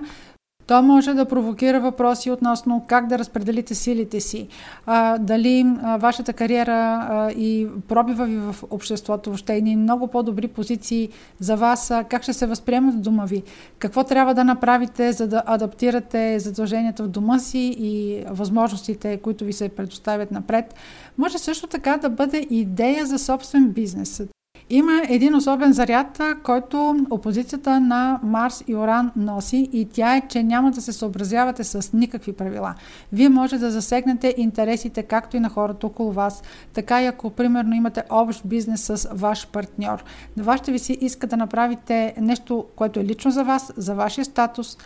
То 0.66 0.82
може 0.82 1.14
да 1.14 1.24
провокира 1.24 1.80
въпроси 1.80 2.30
относно 2.30 2.84
как 2.88 3.06
да 3.06 3.18
разпределите 3.18 3.74
силите 3.74 4.20
си, 4.20 4.48
а, 4.86 5.18
дали 5.18 5.66
а, 5.82 5.96
вашата 5.96 6.32
кариера 6.32 6.72
а, 6.72 7.30
и 7.30 7.68
пробива 7.88 8.26
ви 8.26 8.36
в 8.36 8.56
обществото 8.70 9.36
ще 9.36 9.56
е 9.56 9.76
много 9.76 10.06
по-добри 10.06 10.48
позиции 10.48 11.08
за 11.40 11.56
вас, 11.56 11.90
а, 11.90 12.04
как 12.04 12.22
ще 12.22 12.32
се 12.32 12.46
възприемат 12.46 12.94
в 12.94 12.98
дома 12.98 13.24
ви, 13.24 13.42
какво 13.78 14.04
трябва 14.04 14.34
да 14.34 14.44
направите, 14.44 15.12
за 15.12 15.28
да 15.28 15.42
адаптирате 15.46 16.38
задълженията 16.38 17.02
в 17.02 17.08
дома 17.08 17.38
си 17.38 17.74
и 17.78 18.24
възможностите, 18.30 19.16
които 19.16 19.44
ви 19.44 19.52
се 19.52 19.68
предоставят 19.68 20.30
напред. 20.30 20.74
Може 21.18 21.38
също 21.38 21.66
така 21.66 21.96
да 21.96 22.10
бъде 22.10 22.46
идея 22.50 23.06
за 23.06 23.18
собствен 23.18 23.70
бизнес. 23.70 24.22
Има 24.70 25.02
един 25.08 25.34
особен 25.34 25.72
заряд, 25.72 26.20
който 26.42 27.06
опозицията 27.10 27.80
на 27.80 28.20
Марс 28.22 28.64
и 28.68 28.74
Оран 28.74 29.10
носи 29.16 29.68
и 29.72 29.88
тя 29.92 30.16
е, 30.16 30.28
че 30.28 30.42
няма 30.42 30.70
да 30.70 30.80
се 30.80 30.92
съобразявате 30.92 31.64
с 31.64 31.92
никакви 31.92 32.32
правила. 32.32 32.74
Вие 33.12 33.28
може 33.28 33.58
да 33.58 33.70
засегнете 33.70 34.34
интересите 34.36 35.02
както 35.02 35.36
и 35.36 35.40
на 35.40 35.48
хората 35.48 35.86
около 35.86 36.12
вас, 36.12 36.42
така 36.72 37.02
и 37.02 37.06
ако 37.06 37.30
примерно 37.30 37.74
имате 37.74 38.02
общ 38.10 38.46
бизнес 38.46 38.80
с 38.84 39.08
ваш 39.12 39.46
партньор. 39.46 40.04
На 40.36 40.44
вас 40.44 40.60
ще 40.60 40.72
ви 40.72 40.78
си 40.78 40.98
иска 41.00 41.26
да 41.26 41.36
направите 41.36 42.14
нещо, 42.20 42.66
което 42.76 43.00
е 43.00 43.04
лично 43.04 43.30
за 43.30 43.44
вас, 43.44 43.72
за 43.76 43.94
вашия 43.94 44.24
статус. 44.24 44.78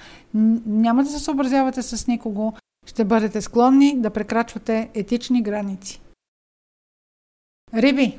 Няма 0.66 1.04
да 1.04 1.10
се 1.10 1.18
съобразявате 1.18 1.82
с 1.82 2.06
никого. 2.06 2.52
Ще 2.86 3.04
бъдете 3.04 3.40
склонни 3.40 4.00
да 4.00 4.10
прекрачвате 4.10 4.90
етични 4.94 5.42
граници. 5.42 6.00
Риби, 7.74 8.18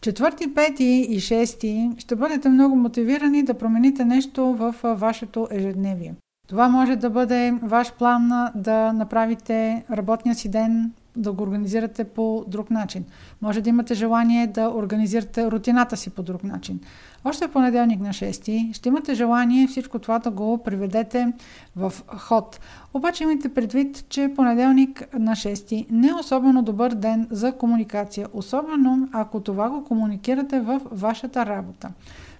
Четвърти, 0.00 0.54
пети 0.54 1.06
и 1.10 1.20
шести 1.20 1.90
ще 1.98 2.16
бъдете 2.16 2.48
много 2.48 2.76
мотивирани 2.76 3.42
да 3.42 3.54
промените 3.54 4.04
нещо 4.04 4.44
в 4.44 4.74
вашето 4.82 5.48
ежедневие. 5.50 6.14
Това 6.48 6.68
може 6.68 6.96
да 6.96 7.10
бъде 7.10 7.54
ваш 7.62 7.92
план 7.92 8.30
да 8.54 8.92
направите 8.92 9.84
работния 9.90 10.34
си 10.34 10.50
ден 10.50 10.92
да 11.16 11.32
го 11.32 11.42
организирате 11.42 12.04
по 12.04 12.44
друг 12.48 12.70
начин. 12.70 13.04
Може 13.42 13.60
да 13.60 13.70
имате 13.70 13.94
желание 13.94 14.46
да 14.46 14.68
организирате 14.68 15.50
рутината 15.50 15.96
си 15.96 16.10
по 16.10 16.22
друг 16.22 16.44
начин. 16.44 16.80
Още 17.24 17.46
в 17.46 17.52
понеделник 17.52 18.00
на 18.00 18.08
6 18.08 18.74
ще 18.74 18.88
имате 18.88 19.14
желание 19.14 19.66
всичко 19.66 19.98
това 19.98 20.18
да 20.18 20.30
го 20.30 20.58
приведете 20.58 21.32
в 21.76 21.92
ход. 22.16 22.60
Обаче 22.94 23.24
имайте 23.24 23.48
предвид, 23.48 24.04
че 24.08 24.32
понеделник 24.36 25.04
на 25.18 25.32
6 25.32 25.86
не 25.90 26.08
е 26.08 26.14
особено 26.14 26.62
добър 26.62 26.94
ден 26.94 27.26
за 27.30 27.52
комуникация, 27.52 28.28
особено 28.32 29.08
ако 29.12 29.40
това 29.40 29.70
го 29.70 29.84
комуникирате 29.84 30.60
в 30.60 30.80
вашата 30.90 31.46
работа. 31.46 31.90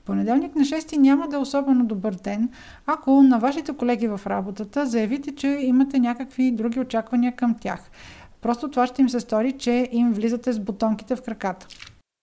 Понеделник 0.06 0.56
на 0.56 0.62
6 0.62 0.96
няма 0.96 1.28
да 1.28 1.36
е 1.36 1.38
особено 1.38 1.84
добър 1.84 2.14
ден, 2.14 2.48
ако 2.86 3.22
на 3.22 3.38
вашите 3.38 3.72
колеги 3.72 4.08
в 4.08 4.20
работата 4.26 4.86
заявите, 4.86 5.34
че 5.34 5.48
имате 5.48 5.98
някакви 5.98 6.50
други 6.50 6.80
очаквания 6.80 7.32
към 7.36 7.54
тях. 7.54 7.90
Просто 8.46 8.68
това 8.68 8.86
ще 8.86 9.02
им 9.02 9.08
се 9.08 9.20
стори, 9.20 9.52
че 9.52 9.88
им 9.92 10.12
влизате 10.12 10.52
с 10.52 10.58
бутонките 10.58 11.16
в 11.16 11.22
краката. 11.22 11.66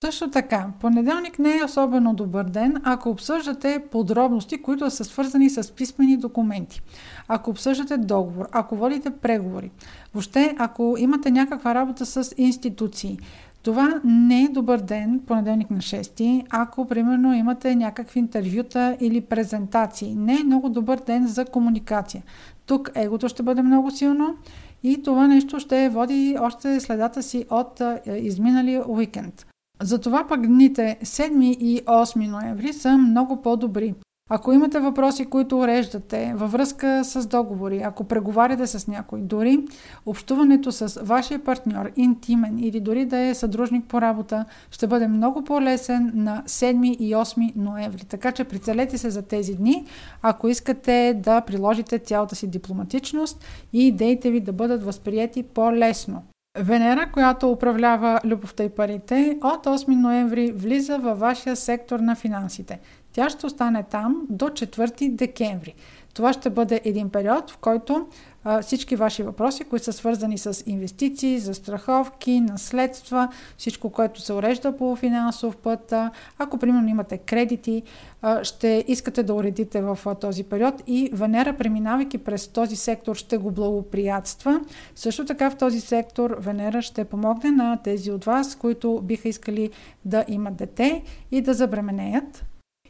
Също 0.05 0.29
така, 0.29 0.67
понеделник 0.79 1.39
не 1.39 1.57
е 1.57 1.63
особено 1.63 2.13
добър 2.13 2.43
ден, 2.43 2.81
ако 2.83 3.09
обсъждате 3.09 3.83
подробности, 3.91 4.61
които 4.61 4.89
са 4.89 5.03
свързани 5.03 5.49
с 5.49 5.71
писмени 5.75 6.17
документи. 6.17 6.81
Ако 7.27 7.49
обсъждате 7.49 7.97
договор, 7.97 8.47
ако 8.51 8.75
водите 8.75 9.09
преговори, 9.09 9.71
въобще 10.13 10.55
ако 10.59 10.95
имате 10.99 11.31
някаква 11.31 11.75
работа 11.75 12.05
с 12.05 12.33
институции, 12.37 13.19
това 13.63 14.01
не 14.03 14.43
е 14.43 14.47
добър 14.47 14.79
ден, 14.79 15.21
понеделник 15.27 15.71
на 15.71 15.77
6, 15.77 16.45
ако 16.49 16.87
примерно 16.87 17.33
имате 17.33 17.75
някакви 17.75 18.19
интервюта 18.19 18.97
или 18.99 19.21
презентации. 19.21 20.15
Не 20.15 20.33
е 20.33 20.43
много 20.43 20.69
добър 20.69 21.01
ден 21.05 21.27
за 21.27 21.45
комуникация. 21.45 22.23
Тук 22.65 22.91
егото 22.95 23.29
ще 23.29 23.43
бъде 23.43 23.61
много 23.61 23.91
силно 23.91 24.37
и 24.83 25.03
това 25.03 25.27
нещо 25.27 25.59
ще 25.59 25.89
води 25.89 26.37
още 26.39 26.79
следата 26.79 27.23
си 27.23 27.45
от 27.49 27.81
изминалия 28.15 28.89
уикенд. 28.89 29.45
Затова 29.81 30.27
пък 30.27 30.47
дните 30.47 30.97
7 31.03 31.43
и 31.43 31.81
8 31.81 32.27
ноември 32.27 32.73
са 32.73 32.97
много 32.97 33.41
по-добри. 33.41 33.93
Ако 34.29 34.53
имате 34.53 34.79
въпроси, 34.79 35.25
които 35.25 35.59
уреждате 35.59 36.33
във 36.35 36.51
връзка 36.51 37.05
с 37.05 37.27
договори, 37.27 37.81
ако 37.85 38.03
преговаряте 38.03 38.67
с 38.67 38.87
някой, 38.87 39.21
дори 39.21 39.59
общуването 40.05 40.71
с 40.71 41.01
вашия 41.01 41.43
партньор, 41.43 41.91
интимен 41.95 42.59
или 42.59 42.79
дори 42.79 43.05
да 43.05 43.17
е 43.17 43.33
съдружник 43.33 43.85
по 43.85 44.01
работа, 44.01 44.45
ще 44.71 44.87
бъде 44.87 45.07
много 45.07 45.43
по-лесен 45.43 46.11
на 46.15 46.43
7 46.47 46.97
и 46.97 47.15
8 47.15 47.51
ноември. 47.55 48.05
Така 48.05 48.31
че 48.31 48.43
прицелете 48.43 48.97
се 48.97 49.09
за 49.09 49.21
тези 49.21 49.55
дни, 49.55 49.85
ако 50.21 50.47
искате 50.47 51.19
да 51.23 51.41
приложите 51.41 51.99
цялата 51.99 52.35
си 52.35 52.47
дипломатичност 52.47 53.45
и 53.73 53.87
идеите 53.87 54.31
ви 54.31 54.39
да 54.39 54.53
бъдат 54.53 54.83
възприяти 54.83 55.43
по-лесно. 55.43 56.23
Венера, 56.59 57.11
която 57.11 57.51
управлява 57.51 58.19
любовта 58.25 58.63
и 58.63 58.69
парите, 58.69 59.37
от 59.43 59.65
8 59.65 59.87
ноември 59.87 60.51
влиза 60.51 60.97
във 60.97 61.19
вашия 61.19 61.55
сектор 61.55 61.99
на 61.99 62.15
финансите. 62.15 62.79
Тя 63.13 63.29
ще 63.29 63.45
остане 63.45 63.83
там 63.83 64.21
до 64.29 64.45
4 64.45 65.09
декември. 65.09 65.75
Това 66.13 66.33
ще 66.33 66.49
бъде 66.49 66.81
един 66.83 67.09
период, 67.09 67.51
в 67.51 67.57
който 67.57 68.07
а, 68.43 68.61
всички 68.61 68.95
ваши 68.95 69.23
въпроси, 69.23 69.63
които 69.63 69.85
са 69.85 69.93
свързани 69.93 70.37
с 70.37 70.63
инвестиции, 70.65 71.39
застраховки, 71.39 72.41
наследства, 72.41 73.29
всичко, 73.57 73.89
което 73.89 74.21
се 74.21 74.33
урежда 74.33 74.77
по 74.77 74.95
финансов 74.95 75.57
път, 75.57 75.91
а, 75.91 76.11
ако 76.37 76.57
примерно 76.57 76.87
имате 76.87 77.17
кредити, 77.17 77.83
а, 78.21 78.43
ще 78.43 78.85
искате 78.87 79.23
да 79.23 79.33
уредите 79.33 79.81
в 79.81 79.99
а, 80.05 80.15
този 80.15 80.43
период 80.43 80.83
и 80.87 81.09
Венера, 81.13 81.57
преминавайки 81.57 82.17
през 82.17 82.47
този 82.47 82.75
сектор, 82.75 83.15
ще 83.15 83.37
го 83.37 83.51
благоприятства. 83.51 84.61
Също 84.95 85.25
така 85.25 85.49
в 85.49 85.57
този 85.57 85.81
сектор 85.81 86.37
Венера 86.39 86.81
ще 86.81 87.05
помогне 87.05 87.51
на 87.51 87.77
тези 87.83 88.11
от 88.11 88.25
вас, 88.25 88.55
които 88.55 89.01
биха 89.03 89.29
искали 89.29 89.69
да 90.05 90.25
имат 90.27 90.55
дете 90.55 91.03
и 91.31 91.41
да 91.41 91.53
забременеят. 91.53 92.45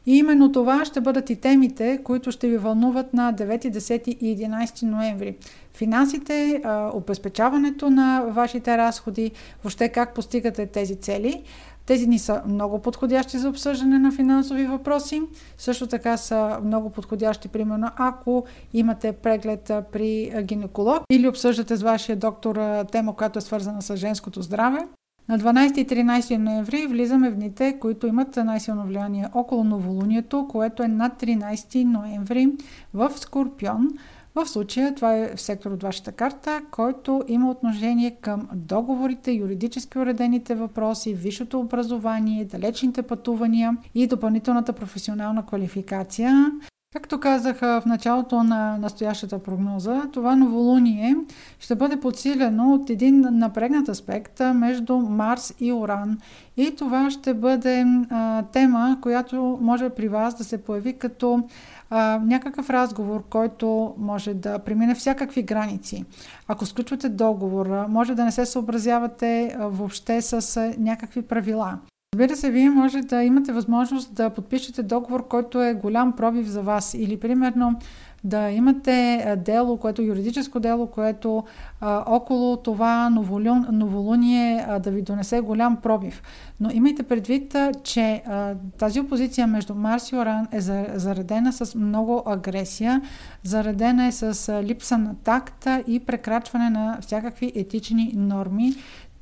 И 0.05 0.17
именно 0.17 0.51
това 0.51 0.85
ще 0.85 1.01
бъдат 1.01 1.29
и 1.29 1.35
темите, 1.35 1.99
които 2.03 2.31
ще 2.31 2.47
ви 2.47 2.57
вълнуват 2.57 3.13
на 3.13 3.33
9, 3.33 3.71
10 3.71 4.07
и 4.07 4.37
11 4.37 4.83
ноември. 4.83 5.35
Финансите, 5.73 6.61
обезпечаването 6.93 7.89
на 7.89 8.25
вашите 8.29 8.77
разходи, 8.77 9.31
въобще 9.63 9.89
как 9.89 10.13
постигате 10.13 10.65
тези 10.65 10.95
цели. 10.95 11.43
Тези 11.85 12.05
дни 12.05 12.19
са 12.19 12.41
много 12.47 12.79
подходящи 12.79 13.37
за 13.37 13.49
обсъждане 13.49 13.99
на 13.99 14.11
финансови 14.11 14.65
въпроси. 14.65 15.21
Също 15.57 15.87
така 15.87 16.17
са 16.17 16.59
много 16.63 16.89
подходящи, 16.89 17.47
примерно, 17.47 17.87
ако 17.95 18.43
имате 18.73 19.11
преглед 19.11 19.71
при 19.91 20.33
гинеколог 20.43 21.03
или 21.09 21.27
обсъждате 21.27 21.75
с 21.75 21.81
вашия 21.81 22.15
доктор 22.15 22.83
тема, 22.91 23.15
която 23.15 23.39
е 23.39 23.41
свързана 23.41 23.81
с 23.81 23.97
женското 23.97 24.41
здраве. 24.41 24.87
На 25.29 25.39
12 25.39 25.77
и 25.77 25.87
13 25.87 26.37
ноември 26.37 26.87
влизаме 26.87 27.29
в 27.29 27.35
дните, 27.35 27.79
които 27.79 28.07
имат 28.07 28.35
най-силно 28.35 28.83
влияние 28.85 29.27
около 29.33 29.63
новолунието, 29.63 30.47
което 30.49 30.83
е 30.83 30.87
на 30.87 31.09
13 31.09 31.83
ноември 31.83 32.47
в 32.93 33.11
Скорпион. 33.15 33.89
В 34.35 34.45
случая 34.45 34.95
това 34.95 35.15
е 35.15 35.31
сектор 35.35 35.71
от 35.71 35.83
вашата 35.83 36.11
карта, 36.11 36.61
който 36.71 37.21
има 37.27 37.51
отношение 37.51 38.11
към 38.21 38.47
договорите, 38.53 39.31
юридически 39.31 39.99
уредените 39.99 40.55
въпроси, 40.55 41.13
висшето 41.13 41.59
образование, 41.59 42.45
далечните 42.45 43.01
пътувания 43.01 43.77
и 43.95 44.07
допълнителната 44.07 44.73
професионална 44.73 45.45
квалификация. 45.45 46.51
Както 46.93 47.19
казах 47.19 47.59
в 47.59 47.83
началото 47.85 48.43
на 48.43 48.77
настоящата 48.77 49.39
прогноза, 49.39 50.01
това 50.13 50.35
новолуние 50.35 51.15
ще 51.59 51.75
бъде 51.75 51.99
подсилено 51.99 52.73
от 52.73 52.89
един 52.89 53.27
напрегнат 53.31 53.89
аспект 53.89 54.41
между 54.55 54.97
Марс 54.97 55.53
и 55.59 55.73
Оран. 55.73 56.17
И 56.57 56.75
това 56.75 57.11
ще 57.11 57.33
бъде 57.33 57.85
а, 58.09 58.43
тема, 58.43 58.97
която 59.01 59.57
може 59.61 59.89
при 59.89 60.07
вас 60.07 60.35
да 60.35 60.43
се 60.43 60.63
появи 60.63 60.93
като 60.93 61.43
а, 61.89 62.19
някакъв 62.25 62.69
разговор, 62.69 63.23
който 63.29 63.95
може 63.97 64.33
да 64.33 64.59
премине 64.59 64.95
всякакви 64.95 65.43
граници. 65.43 66.05
Ако 66.47 66.65
сключвате 66.65 67.09
договор, 67.09 67.87
може 67.89 68.15
да 68.15 68.25
не 68.25 68.31
се 68.31 68.45
съобразявате 68.45 69.57
въобще 69.59 70.21
с 70.21 70.73
някакви 70.77 71.21
правила. 71.21 71.77
Разбира 72.13 72.35
се, 72.35 72.51
вие 72.51 72.69
може 72.69 73.01
да 73.01 73.23
имате 73.23 73.51
възможност 73.51 74.13
да 74.13 74.29
подпишете 74.29 74.83
договор, 74.83 75.27
който 75.27 75.61
е 75.61 75.73
голям 75.73 76.15
пробив 76.15 76.47
за 76.47 76.61
вас 76.61 76.93
или 76.93 77.19
примерно 77.19 77.79
да 78.23 78.49
имате 78.49 79.25
дело, 79.45 79.77
което 79.77 80.01
юридическо 80.01 80.59
дело, 80.59 80.87
което 80.87 81.43
а, 81.81 82.03
около 82.07 82.57
това 82.57 83.09
новолун, 83.09 83.65
новолуние 83.71 84.65
а, 84.67 84.79
да 84.79 84.91
ви 84.91 85.01
донесе 85.01 85.41
голям 85.41 85.75
пробив. 85.75 86.23
Но 86.59 86.69
имайте 86.73 87.03
предвид, 87.03 87.55
че 87.83 88.23
а, 88.27 88.55
тази 88.77 88.99
опозиция 88.99 89.47
между 89.47 89.75
Марс 89.75 90.11
и 90.11 90.15
Оран 90.15 90.47
е 90.51 90.61
заредена 90.95 91.53
с 91.53 91.75
много 91.75 92.23
агресия, 92.25 93.01
заредена 93.43 94.05
е 94.05 94.11
с 94.11 94.61
липса 94.63 94.97
на 94.97 95.15
такта 95.23 95.83
и 95.87 95.99
прекрачване 95.99 96.69
на 96.69 96.97
всякакви 97.01 97.51
етични 97.55 98.13
норми. 98.15 98.73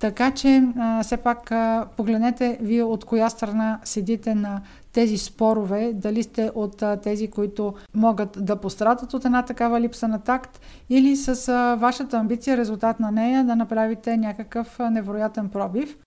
Така 0.01 0.31
че 0.31 0.63
все 1.03 1.17
пак 1.17 1.51
погледнете 1.97 2.57
вие 2.61 2.83
от 2.83 3.05
коя 3.05 3.29
страна 3.29 3.79
седите 3.83 4.35
на 4.35 4.61
тези 4.93 5.17
спорове, 5.17 5.91
дали 5.93 6.23
сте 6.23 6.51
от 6.55 6.83
тези, 7.03 7.27
които 7.27 7.73
могат 7.95 8.37
да 8.45 8.55
пострадат 8.55 9.13
от 9.13 9.25
една 9.25 9.41
такава 9.41 9.81
липса 9.81 10.07
на 10.07 10.19
такт 10.19 10.61
или 10.89 11.15
с 11.15 11.51
вашата 11.79 12.17
амбиция, 12.17 12.57
резултат 12.57 12.99
на 12.99 13.11
нея 13.11 13.45
да 13.45 13.55
направите 13.55 14.17
някакъв 14.17 14.79
невероятен 14.91 15.49
пробив. 15.49 15.97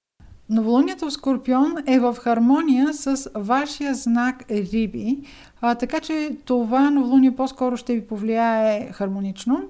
Новолунието 0.49 1.07
в 1.07 1.13
Скорпион 1.13 1.75
е 1.87 2.01
в 2.01 2.17
хармония 2.21 2.95
с 2.95 3.31
вашия 3.35 3.95
знак 3.95 4.45
Риби, 4.51 5.19
а, 5.61 5.75
така 5.75 6.01
че 6.01 6.37
това 6.45 6.91
новолуние 6.91 7.37
по-скоро 7.37 7.77
ще 7.77 7.95
ви 7.95 8.07
повлияе 8.07 8.93
хармонично 8.93 9.63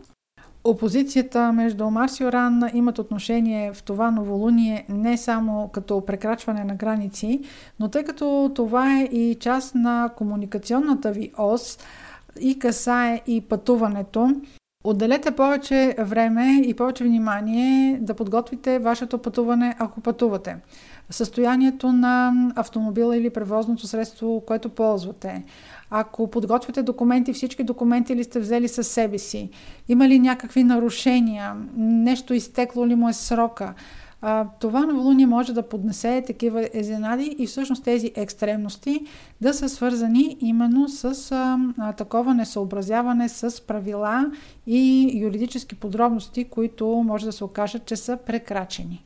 опозицията 0.65 1.53
между 1.53 1.91
Марс 1.91 2.21
и 2.21 2.25
Оран 2.25 2.63
имат 2.75 2.99
отношение 2.99 3.73
в 3.73 3.83
това 3.83 4.11
новолуние 4.11 4.87
не 4.89 5.17
само 5.17 5.69
като 5.69 6.07
прекрачване 6.07 6.65
на 6.65 6.75
граници, 6.75 7.41
но 7.81 7.89
тъй 7.89 8.05
като 8.05 8.53
това 8.55 9.01
е 9.01 9.03
и 9.03 9.37
част 9.41 9.75
на 9.75 10.11
комуникационната 10.17 11.13
ви 11.13 11.33
ос 11.39 11.79
и 12.41 12.59
касае 12.59 13.23
и 13.27 13.41
пътуването, 13.41 14.31
Отделете 14.87 15.31
повече 15.31 15.97
време 15.99 16.63
и 16.65 16.75
повече 16.75 17.05
внимание 17.05 17.99
да 18.01 18.15
подготвите 18.15 18.79
вашето 18.79 19.19
пътуване, 19.19 19.77
ако 19.79 20.01
пътувате. 20.01 20.57
Състоянието 21.11 21.93
на 21.93 22.33
автомобила 22.57 23.17
или 23.17 23.31
превозното 23.31 23.87
средство, 23.87 24.43
което 24.47 24.69
ползвате. 24.69 25.45
Ако 25.91 26.31
подготвяте 26.31 26.83
документи, 26.83 27.33
всички 27.33 27.65
документи 27.65 28.17
ли 28.17 28.25
сте 28.25 28.41
взели 28.41 28.69
със 28.69 28.89
себе 28.89 29.19
си? 29.19 29.51
Има 29.89 30.09
ли 30.09 30.19
някакви 30.19 30.65
нарушения? 30.65 31.57
Нещо 31.77 32.35
изтекло 32.35 32.87
ли 32.87 32.95
му 32.95 33.09
е 33.09 33.13
срока? 33.13 33.75
А, 34.27 34.47
това 34.61 34.81
новолуние 34.81 35.27
може 35.27 35.53
да 35.53 35.69
поднесе 35.69 36.23
такива 36.27 36.69
езенади 36.75 37.37
и 37.39 37.47
всъщност 37.47 37.85
тези 37.85 38.13
екстремности 38.17 39.01
да 39.41 39.55
са 39.55 39.69
свързани 39.69 40.37
именно 40.41 40.89
с 40.89 41.33
а, 41.33 41.59
а, 41.79 41.93
такова 41.93 42.35
несъобразяване 42.35 43.29
с 43.29 43.67
правила 43.67 44.31
и 44.67 45.13
юридически 45.15 45.75
подробности, 45.75 46.45
които 46.45 46.87
може 46.87 47.27
да 47.27 47.33
се 47.33 47.45
окажат, 47.45 47.87
че 47.87 47.97
са 47.97 48.19
прекрачени. 48.27 49.03